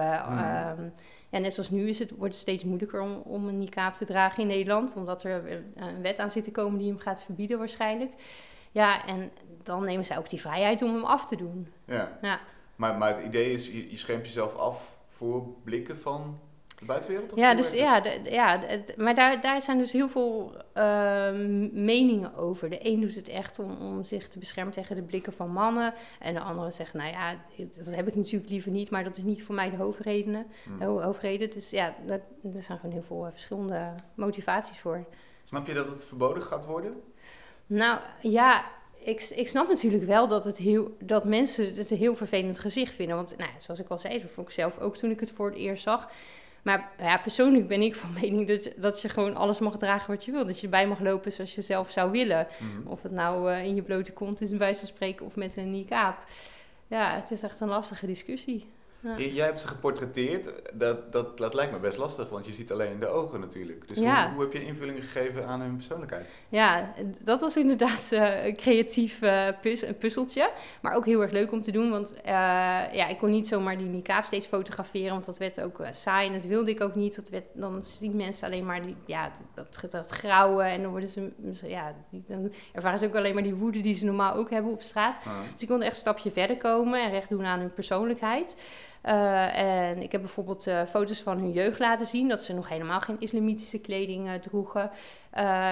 ja, 1.30 1.40
net 1.40 1.54
zoals 1.54 1.70
nu 1.70 1.90
is 1.90 2.00
het, 2.00 2.12
wordt 2.12 2.34
het 2.34 2.42
steeds 2.42 2.64
moeilijker 2.64 3.02
om, 3.02 3.22
om 3.24 3.48
een 3.48 3.58
niqab 3.58 3.94
te 3.94 4.06
dragen 4.06 4.42
in 4.42 4.48
Nederland, 4.48 4.96
omdat 4.96 5.24
er 5.24 5.64
een 5.76 6.02
wet 6.02 6.20
aan 6.20 6.32
zit 6.32 6.44
te 6.44 6.52
komen 6.52 6.80
die 6.80 6.88
hem 6.88 7.00
gaat 7.00 7.24
verbieden 7.24 7.58
waarschijnlijk. 7.58 8.12
Ja, 8.72 9.06
en 9.06 9.32
dan 9.64 9.84
nemen 9.84 10.06
zij 10.06 10.18
ook 10.18 10.30
die 10.30 10.42
vrijheid 10.42 10.82
om 10.82 10.94
hem 10.94 11.04
af 11.04 11.26
te 11.26 11.36
doen. 11.36 11.68
Ja. 11.86 12.18
ja. 12.22 12.40
Maar, 12.76 12.98
maar 12.98 13.16
het 13.16 13.26
idee 13.26 13.54
is, 13.54 13.68
je, 13.68 13.90
je 13.90 13.98
schermt 13.98 14.26
jezelf 14.26 14.56
af 14.56 14.98
voor 15.08 15.48
blikken 15.64 15.98
van 15.98 16.40
buitenwereld? 16.86 17.32
ja, 17.36 17.54
dus, 17.54 17.72
ja, 17.72 18.04
ja 18.24 18.62
maar 18.98 19.16
daar, 19.16 19.42
daar 19.42 19.62
zijn 19.62 19.78
dus 19.78 19.92
heel 19.92 20.08
veel 20.08 20.64
uh, 20.78 21.32
meningen 21.72 22.36
over. 22.36 22.70
De 22.70 22.88
een 22.88 23.02
doet 23.02 23.16
het 23.16 23.30
echt 23.30 23.60
om, 23.60 23.78
om 23.78 24.04
zich 24.04 24.28
te 24.28 24.40
beschermen 24.40 24.74
tegen 24.74 24.96
de 24.96 25.02
blikken 25.02 25.34
van 25.34 25.50
mannen. 25.50 25.94
En 26.20 26.34
de 26.34 26.40
andere 26.40 26.72
zegt, 26.72 26.94
nou 26.94 27.10
ja, 27.10 27.36
dat 27.76 27.96
heb 27.96 28.08
ik 28.08 28.16
natuurlijk 28.16 28.50
liever 28.50 28.72
niet, 28.72 28.90
maar 28.90 29.04
dat 29.04 29.18
is 29.18 29.24
niet 29.24 29.44
voor 29.44 29.56
mij 29.56 29.70
de 29.70 29.78
hoofdredenen. 29.78 30.46
Hmm. 30.64 30.80
De 30.80 30.86
hoofdreden. 30.86 31.50
Dus 31.50 31.70
ja, 31.70 31.96
dat, 32.06 32.22
er 32.54 32.64
zijn 32.64 32.80
gewoon 32.80 32.96
heel 32.96 33.04
veel 33.04 33.26
uh, 33.26 33.32
verschillende 33.32 33.94
motivaties 34.16 34.80
voor. 34.80 35.06
Snap 35.44 35.68
je 35.68 35.74
dat 35.74 35.88
het 35.88 36.06
verboden 36.06 36.44
gaat 36.44 36.66
worden? 36.66 37.02
Nou 37.66 38.00
ja, 38.22 38.64
ik, 39.04 39.32
ik 39.36 39.48
snap 39.48 39.68
natuurlijk 39.68 40.04
wel 40.04 40.28
dat, 40.28 40.46
het 40.46 40.58
heel, 40.58 40.98
dat 41.00 41.26
mensen 41.26 41.76
het 41.76 41.92
een 41.92 41.98
heel 41.98 42.16
vervelend 42.16 42.60
gezicht 42.60 42.94
vinden. 42.94 43.16
Want 43.16 43.38
nou, 43.38 43.52
zoals 43.58 43.80
ik 43.80 43.90
al 43.90 44.00
zei, 44.00 44.22
dat 44.22 44.30
vond 44.30 44.48
ik 44.48 44.54
zelf 44.54 44.80
ook 44.80 44.98
toen 44.98 45.12
ik 45.12 45.20
het 45.20 45.32
voor 45.32 45.50
het 45.50 45.58
eerst 45.58 45.84
zag. 45.84 46.10
Maar 46.64 46.92
ja, 46.98 47.18
persoonlijk 47.18 47.68
ben 47.68 47.82
ik 47.82 47.96
van 47.96 48.14
mening 48.22 48.48
dat, 48.48 48.72
dat 48.78 49.02
je 49.02 49.10
gewoon 49.10 49.36
alles 49.36 49.60
mag 49.60 49.78
dragen 49.78 50.14
wat 50.14 50.26
je 50.26 50.32
wil. 50.32 50.46
Dat 50.46 50.60
je 50.60 50.64
erbij 50.64 50.88
mag 50.88 51.00
lopen 51.00 51.32
zoals 51.32 51.56
je 51.56 51.62
zelf 51.62 51.92
zou 51.92 52.12
willen. 52.12 52.48
Mhm. 52.60 52.88
Of 52.88 53.02
het 53.02 53.12
nou 53.12 53.52
uh, 53.52 53.64
in 53.64 53.76
je 53.76 53.82
blote 53.82 54.14
kont 54.14 54.42
is, 54.42 54.50
bij 54.50 54.58
wijze 54.58 54.80
van 54.80 54.88
spreken, 54.88 55.26
of 55.26 55.36
met 55.36 55.58
een 55.58 55.72
niqab. 55.72 56.18
Ja, 56.88 57.16
het 57.16 57.32
is 57.32 57.44
echt 57.44 57.60
een 57.60 57.68
lastige 57.68 58.06
discussie. 58.06 58.66
Ja. 59.04 59.18
Jij 59.18 59.46
hebt 59.46 59.60
ze 59.60 59.68
geportretteerd. 59.68 60.50
Dat, 60.74 61.12
dat, 61.12 61.38
dat 61.38 61.54
lijkt 61.54 61.72
me 61.72 61.80
best 61.80 61.98
lastig, 61.98 62.30
want 62.30 62.46
je 62.46 62.54
ziet 62.54 62.72
alleen 62.72 63.00
de 63.00 63.08
ogen 63.08 63.40
natuurlijk. 63.40 63.90
Dus 63.90 63.98
ja. 63.98 64.26
hoe, 64.26 64.34
hoe, 64.34 64.44
heb 64.44 64.54
je 64.54 64.66
invulling 64.66 65.00
gegeven 65.00 65.48
aan 65.48 65.62
hun 65.62 65.76
persoonlijkheid? 65.76 66.28
Ja, 66.50 66.94
dat 67.24 67.42
was 67.42 67.58
inderdaad 67.58 68.10
uh, 68.14 68.46
een 68.46 68.56
creatief 68.56 69.22
uh, 69.22 69.48
puzzeltje. 70.00 70.52
Maar 70.82 70.96
ook 70.96 71.06
heel 71.06 71.22
erg 71.22 71.32
leuk 71.32 71.52
om 71.52 71.62
te 71.62 71.72
doen, 71.72 71.90
want 71.90 72.14
uh, 72.18 72.24
ja, 72.94 73.08
ik 73.08 73.18
kon 73.18 73.30
niet 73.30 73.48
zomaar 73.48 73.78
die 73.78 73.88
niqab 73.88 74.24
steeds 74.24 74.46
fotograferen, 74.48 75.12
want 75.12 75.26
dat 75.26 75.38
werd 75.38 75.62
ook 75.62 75.80
saai 75.92 76.28
en 76.28 76.34
dat 76.34 76.46
wilde 76.46 76.72
ik 76.72 76.82
ook 76.82 76.96
niet. 76.96 77.16
Dat 77.16 77.30
werd, 77.30 77.46
dan 77.54 77.84
zien 77.84 78.16
mensen 78.16 78.48
alleen 78.48 78.66
maar 78.66 78.82
die, 78.82 78.96
ja, 79.06 79.32
dat, 79.56 79.92
dat 79.92 80.10
grauwen 80.10 80.66
en 80.66 80.82
dan 80.82 80.92
worden 80.92 81.10
ze, 81.10 81.32
ja, 81.66 81.96
dan 82.10 82.52
ervaren 82.74 83.00
ze 83.00 83.06
ook 83.06 83.16
alleen 83.16 83.34
maar 83.34 83.44
die 83.44 83.56
woede 83.56 83.82
die 83.82 83.96
ze 83.96 84.06
normaal 84.06 84.34
ook 84.34 84.50
hebben 84.50 84.72
op 84.72 84.82
straat. 84.82 85.16
Ah. 85.26 85.34
Dus 85.54 85.62
ik 85.62 85.68
kon 85.68 85.82
echt 85.82 85.92
een 85.92 85.98
stapje 85.98 86.32
verder 86.32 86.58
komen 86.58 87.04
en 87.04 87.12
recht 87.12 87.30
doen 87.30 87.46
aan 87.46 87.60
hun 87.60 87.74
persoonlijkheid. 87.74 88.56
Uh, 89.06 89.58
en 89.58 90.02
ik 90.02 90.12
heb 90.12 90.22
bijvoorbeeld 90.22 90.68
uh, 90.68 90.82
foto's 90.90 91.22
van 91.22 91.38
hun 91.38 91.52
jeugd 91.52 91.80
laten 91.80 92.06
zien, 92.06 92.28
dat 92.28 92.44
ze 92.44 92.54
nog 92.54 92.70
helemaal 92.70 93.00
geen 93.00 93.20
islamitische 93.20 93.80
kleding 93.80 94.28
uh, 94.28 94.34
droegen. 94.34 94.92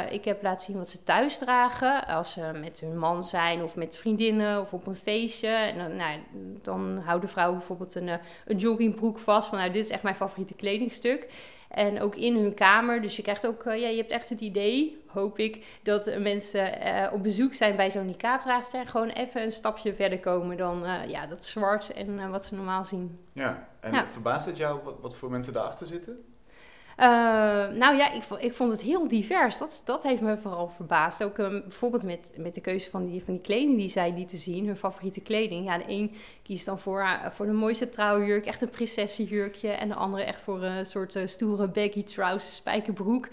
ik 0.10 0.26
heb 0.26 0.44
laten 0.44 0.66
zien 0.66 0.78
wat 0.78 0.90
ze 0.90 1.04
thuis 1.04 1.38
dragen, 1.38 2.08
als 2.08 2.32
ze 2.32 2.52
met 2.62 2.80
hun 2.80 2.98
man 2.98 3.24
zijn 3.24 3.64
of 3.64 3.76
met 3.76 3.98
vriendinnen 3.98 4.60
of 4.62 4.74
op 4.74 4.88
een 4.88 4.96
feestje. 4.96 5.48
En 5.48 5.78
dan, 5.78 5.96
nou, 5.96 6.20
dan 6.62 7.02
houden 7.06 7.30
vrouwen 7.30 7.58
bijvoorbeeld 7.58 7.96
een, 7.96 8.10
een 8.46 8.58
joggingbroek 8.58 9.20
vast 9.20 9.48
van 9.48 9.58
nou, 9.58 9.72
dit 9.72 9.86
is 9.86 9.92
echt 9.92 10.04
mijn 10.04 10.16
favoriete 10.16 10.54
kledingstuk. 10.54 11.28
En 11.72 12.02
ook 12.02 12.16
in 12.16 12.36
hun 12.36 12.54
kamer. 12.54 13.02
Dus 13.02 13.16
je 13.16 13.22
krijgt 13.22 13.48
ook, 13.48 13.64
ja, 13.64 13.74
je 13.74 13.98
hebt 13.98 14.12
echt 14.12 14.30
het 14.30 14.42
idee, 14.42 15.04
hoop 15.08 15.40
ik, 15.40 15.80
dat 15.84 16.20
mensen 16.20 16.88
uh, 16.88 17.14
op 17.14 17.24
bezoek 17.24 17.54
zijn 17.54 17.76
bij 17.76 17.92
zo'n 17.92 18.06
niqab-draagster. 18.06 18.80
En 18.80 18.88
gewoon 18.88 19.10
even 19.10 19.42
een 19.42 19.52
stapje 19.52 19.94
verder 19.94 20.20
komen 20.20 20.58
dan 20.58 20.86
uh, 20.86 21.10
ja, 21.10 21.28
dat 21.28 21.46
zwart 21.46 21.94
en 21.94 22.32
wat 22.32 22.46
ze 22.46 22.56
normaal 22.56 22.86
zien. 22.86 23.20
Ja, 23.34 23.68
en 23.80 23.94
ja. 23.94 24.08
verbaast 24.08 24.46
het 24.46 24.58
jou 24.58 24.80
wat, 24.84 24.96
wat 25.02 25.16
voor 25.16 25.32
mensen 25.32 25.54
daarachter 25.54 25.88
zitten? 25.88 26.26
Nou 27.78 27.96
ja, 27.96 28.12
ik, 28.12 28.24
ik 28.40 28.54
vond 28.54 28.72
het 28.72 28.82
heel 28.82 29.08
divers. 29.08 29.58
Dat, 29.58 29.82
dat 29.86 30.04
heeft 30.04 30.22
me 30.22 30.38
vooral 30.38 30.70
verbaasd. 30.70 31.24
Ook 31.24 31.38
um, 31.38 31.62
bijvoorbeeld 31.62 32.04
met, 32.04 32.32
met 32.36 32.56
de 32.56 32.62
keuze 32.62 32.90
van 32.90 33.06
die, 33.06 33.24
van 33.24 33.34
die 33.34 33.42
kleding 33.42 33.78
die 33.78 33.90
zij 33.90 34.14
lieten 34.14 34.38
zien, 34.38 34.66
hun 34.66 34.78
favoriete 34.78 35.22
kleding. 35.22 35.66
Ja, 35.66 35.78
de 35.78 35.84
een 35.88 36.16
kiest 36.44 36.66
dan 36.66 36.80
voor, 36.80 37.08
voor 37.30 37.46
de 37.46 37.52
mooiste 37.52 37.90
trouwjurk, 37.90 38.46
echt 38.46 38.62
een 38.62 38.70
prinsessenjurkje. 38.70 39.70
En 39.70 39.88
de 39.88 39.96
andere 39.96 40.24
echt 40.24 40.42
voor 40.42 40.64
een 40.64 40.86
soort 40.86 41.20
stoere 41.26 41.68
baggy 41.68 42.04
trousers, 42.04 42.56
spijkerbroek. 42.56 43.28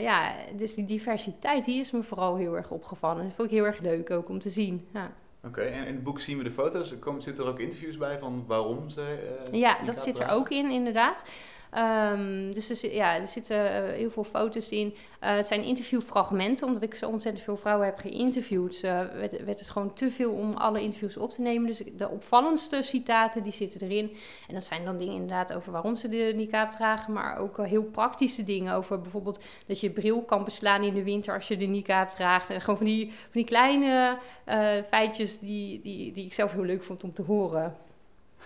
Ja, 0.00 0.32
dus 0.56 0.74
die 0.74 0.84
diversiteit 0.84 1.64
die 1.64 1.80
is 1.80 1.90
me 1.90 2.02
vooral 2.02 2.36
heel 2.36 2.56
erg 2.56 2.70
opgevallen. 2.70 3.24
Dat 3.24 3.34
vond 3.34 3.50
ik 3.50 3.56
heel 3.56 3.66
erg 3.66 3.78
leuk 3.78 4.10
ook 4.10 4.28
om 4.28 4.38
te 4.38 4.50
zien. 4.50 4.88
Ja. 4.92 5.12
Oké, 5.44 5.60
en 5.60 5.86
in 5.86 5.94
het 5.94 6.02
boek 6.02 6.20
zien 6.20 6.38
we 6.38 6.44
de 6.44 6.50
foto's. 6.50 6.98
Komen, 6.98 7.22
zitten 7.22 7.44
er 7.44 7.50
ook 7.50 7.58
interviews 7.58 7.96
bij 7.96 8.18
van 8.18 8.44
waarom 8.46 8.90
ze. 8.90 9.30
Uh, 9.52 9.60
ja, 9.60 9.76
dat 9.84 10.02
zit 10.02 10.18
er 10.18 10.28
ook 10.28 10.50
in, 10.50 10.70
inderdaad. 10.70 11.30
Ehm, 11.70 12.52
dus 12.52 12.82
er, 12.82 12.94
ja, 12.94 13.14
er 13.14 13.26
zitten 13.26 13.72
eh, 13.72 13.96
heel 13.96 14.10
veel 14.10 14.24
foto's 14.24 14.70
in. 14.70 14.94
Eh, 15.20 15.36
het 15.36 15.46
zijn 15.46 15.64
interviewfragmenten, 15.64 16.66
omdat 16.66 16.82
ik 16.82 16.94
zo 16.94 17.08
ontzettend 17.08 17.44
veel 17.44 17.56
vrouwen 17.56 17.86
heb 17.86 17.98
geïnterviewd. 17.98 18.80
werd, 18.80 19.44
werd 19.44 19.58
het 19.58 19.70
gewoon 19.70 19.92
te 19.92 20.10
veel 20.10 20.32
om 20.32 20.54
alle 20.54 20.80
interviews 20.80 21.16
op 21.16 21.30
te 21.30 21.40
nemen. 21.40 21.66
Dus 21.66 21.82
de 21.96 22.08
opvallendste 22.08 22.82
citaten 22.82 23.42
die 23.42 23.52
zitten 23.52 23.80
erin. 23.80 24.16
En 24.48 24.54
dat 24.54 24.64
zijn 24.64 24.84
dan 24.84 24.96
dingen 24.96 25.14
inderdaad 25.14 25.52
over 25.52 25.72
waarom 25.72 25.96
ze 25.96 26.08
de 26.08 26.32
niqab 26.36 26.72
dragen, 26.72 27.12
maar 27.12 27.38
ook 27.38 27.66
heel 27.66 27.84
praktische 27.84 28.44
dingen 28.44 28.74
over 28.74 29.00
bijvoorbeeld 29.00 29.44
dat 29.66 29.80
je 29.80 29.90
bril 29.90 30.22
kan 30.22 30.44
beslaan 30.44 30.82
in 30.82 30.94
de 30.94 31.04
winter 31.04 31.34
als 31.34 31.48
je 31.48 31.56
de 31.56 31.66
niqab 31.66 32.10
draagt. 32.10 32.50
En 32.50 32.60
gewoon 32.60 32.76
van 32.76 32.86
die, 32.86 33.06
van 33.06 33.30
die 33.32 33.44
kleine 33.44 34.18
eh, 34.44 34.82
feitjes 34.88 35.38
die, 35.38 35.80
die, 35.80 36.12
die 36.12 36.24
ik 36.24 36.32
zelf 36.32 36.52
heel 36.52 36.64
leuk 36.64 36.82
vond 36.82 37.04
om 37.04 37.12
te 37.12 37.22
horen. 37.22 37.76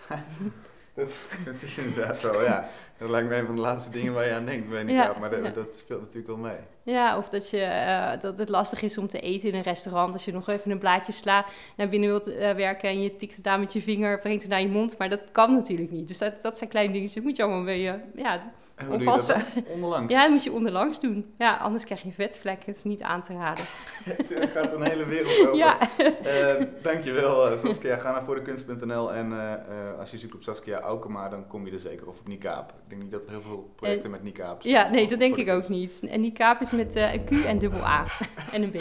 Dat, 0.94 1.28
dat 1.44 1.62
is 1.62 1.78
inderdaad 1.78 2.20
zo, 2.20 2.42
ja. 2.42 2.68
Dat 2.98 3.10
lijkt 3.10 3.28
me 3.28 3.36
een 3.36 3.46
van 3.46 3.54
de 3.54 3.60
laatste 3.60 3.90
dingen 3.90 4.12
waar 4.12 4.26
je 4.26 4.32
aan 4.32 4.46
denkt 4.46 4.68
bij 4.68 4.80
een 4.80 4.88
Ja, 4.88 5.14
maar 5.20 5.30
dat, 5.30 5.44
ja. 5.44 5.50
dat 5.50 5.78
speelt 5.78 6.00
natuurlijk 6.00 6.26
wel 6.26 6.36
mee. 6.36 6.56
Ja, 6.82 7.16
of 7.16 7.28
dat, 7.28 7.50
je, 7.50 7.60
eh, 7.60 8.20
dat 8.20 8.38
het 8.38 8.48
lastig 8.48 8.82
is 8.82 8.98
om 8.98 9.08
te 9.08 9.20
eten 9.20 9.48
in 9.48 9.54
een 9.54 9.62
restaurant. 9.62 10.12
Als 10.12 10.24
je 10.24 10.32
nog 10.32 10.48
even 10.48 10.70
een 10.70 10.78
blaadje 10.78 11.12
sla 11.12 11.44
naar 11.76 11.88
binnen 11.88 12.08
wilt 12.08 12.26
eh, 12.26 12.54
werken 12.54 12.88
en 12.88 13.00
je 13.00 13.16
tikt 13.16 13.36
het 13.36 13.46
aan 13.46 13.60
met 13.60 13.72
je 13.72 13.80
vinger, 13.80 14.18
brengt 14.18 14.42
het 14.42 14.50
naar 14.50 14.60
je 14.60 14.68
mond. 14.68 14.98
Maar 14.98 15.08
dat 15.08 15.20
kan 15.32 15.52
natuurlijk 15.52 15.90
niet. 15.90 16.08
Dus 16.08 16.18
dat, 16.18 16.42
dat 16.42 16.58
zijn 16.58 16.70
kleine 16.70 16.92
dingen. 16.92 17.10
Dat 17.14 17.22
moet 17.22 17.36
je 17.36 17.42
allemaal 17.42 17.60
mee, 17.60 17.88
eh, 17.88 17.94
ja, 18.14 18.52
En 18.74 18.86
hoe 18.86 18.98
doe 18.98 19.04
je 19.06 19.12
dat 19.12 19.20
oppassen. 19.30 19.62
dan? 19.64 19.72
Onderlangs. 19.72 20.12
Ja, 20.12 20.22
dat 20.22 20.30
moet 20.30 20.44
je 20.44 20.52
onderlangs 20.52 21.00
doen. 21.00 21.34
Ja, 21.38 21.56
anders 21.56 21.84
krijg 21.84 22.02
je 22.02 22.12
vetvlekken. 22.12 22.66
Dat 22.66 22.74
is 22.76 22.82
niet 22.82 23.02
aan 23.02 23.22
te 23.22 23.32
raden. 23.32 23.64
Het 24.04 24.50
gaat 24.54 24.72
een 24.72 24.82
hele 24.82 25.04
wereld 25.06 25.38
over. 25.40 25.54
Ja, 25.54 25.78
Eh, 26.22 26.66
dankjewel 26.82 27.50
eh, 27.50 27.58
Saskia. 27.58 27.96
Ga 27.96 28.12
naar 28.12 28.24
voordekunst.nl 28.24 29.12
en 29.12 29.32
eh, 29.32 29.52
eh, 29.52 29.98
als 29.98 30.10
je 30.10 30.18
zoekt 30.18 30.34
op 30.34 30.42
Saskia 30.42 30.80
Aukema, 30.80 31.28
dan 31.28 31.46
kom 31.46 31.66
je 31.66 31.72
er 31.72 31.78
zeker. 31.80 32.08
Of 32.08 32.20
op 32.20 32.28
niqab. 32.28 32.70
Ik 32.70 32.88
denk 32.88 33.02
niet 33.02 33.10
dat 33.10 33.24
er 33.24 33.30
heel 33.30 33.40
veel 33.42 33.72
projecten 33.76 34.10
met 34.10 34.22
niqab 34.22 34.62
zijn. 34.62 34.74
ja 34.74 34.90
nee, 34.90 35.08
dat 35.08 35.18
denk 35.18 35.36
ik 35.36 35.46
de 35.46 35.52
ook 35.52 35.68
niet. 35.68 36.00
En 36.08 36.20
die 36.20 36.32
kaap 36.32 36.60
is 36.60 36.72
met 36.72 36.96
eh, 36.96 37.12
een 37.14 37.24
Q 37.24 37.30
en 37.44 37.58
dubbel 37.58 37.84
A. 37.86 38.04
en 38.52 38.62
een 38.62 38.70
B. 38.70 38.76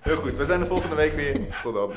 Heel 0.00 0.16
goed, 0.16 0.36
we 0.36 0.44
zijn 0.44 0.60
er 0.60 0.66
volgende 0.66 0.96
week 0.96 1.12
weer. 1.12 1.40
Tot 1.62 1.74
dan. 1.74 1.92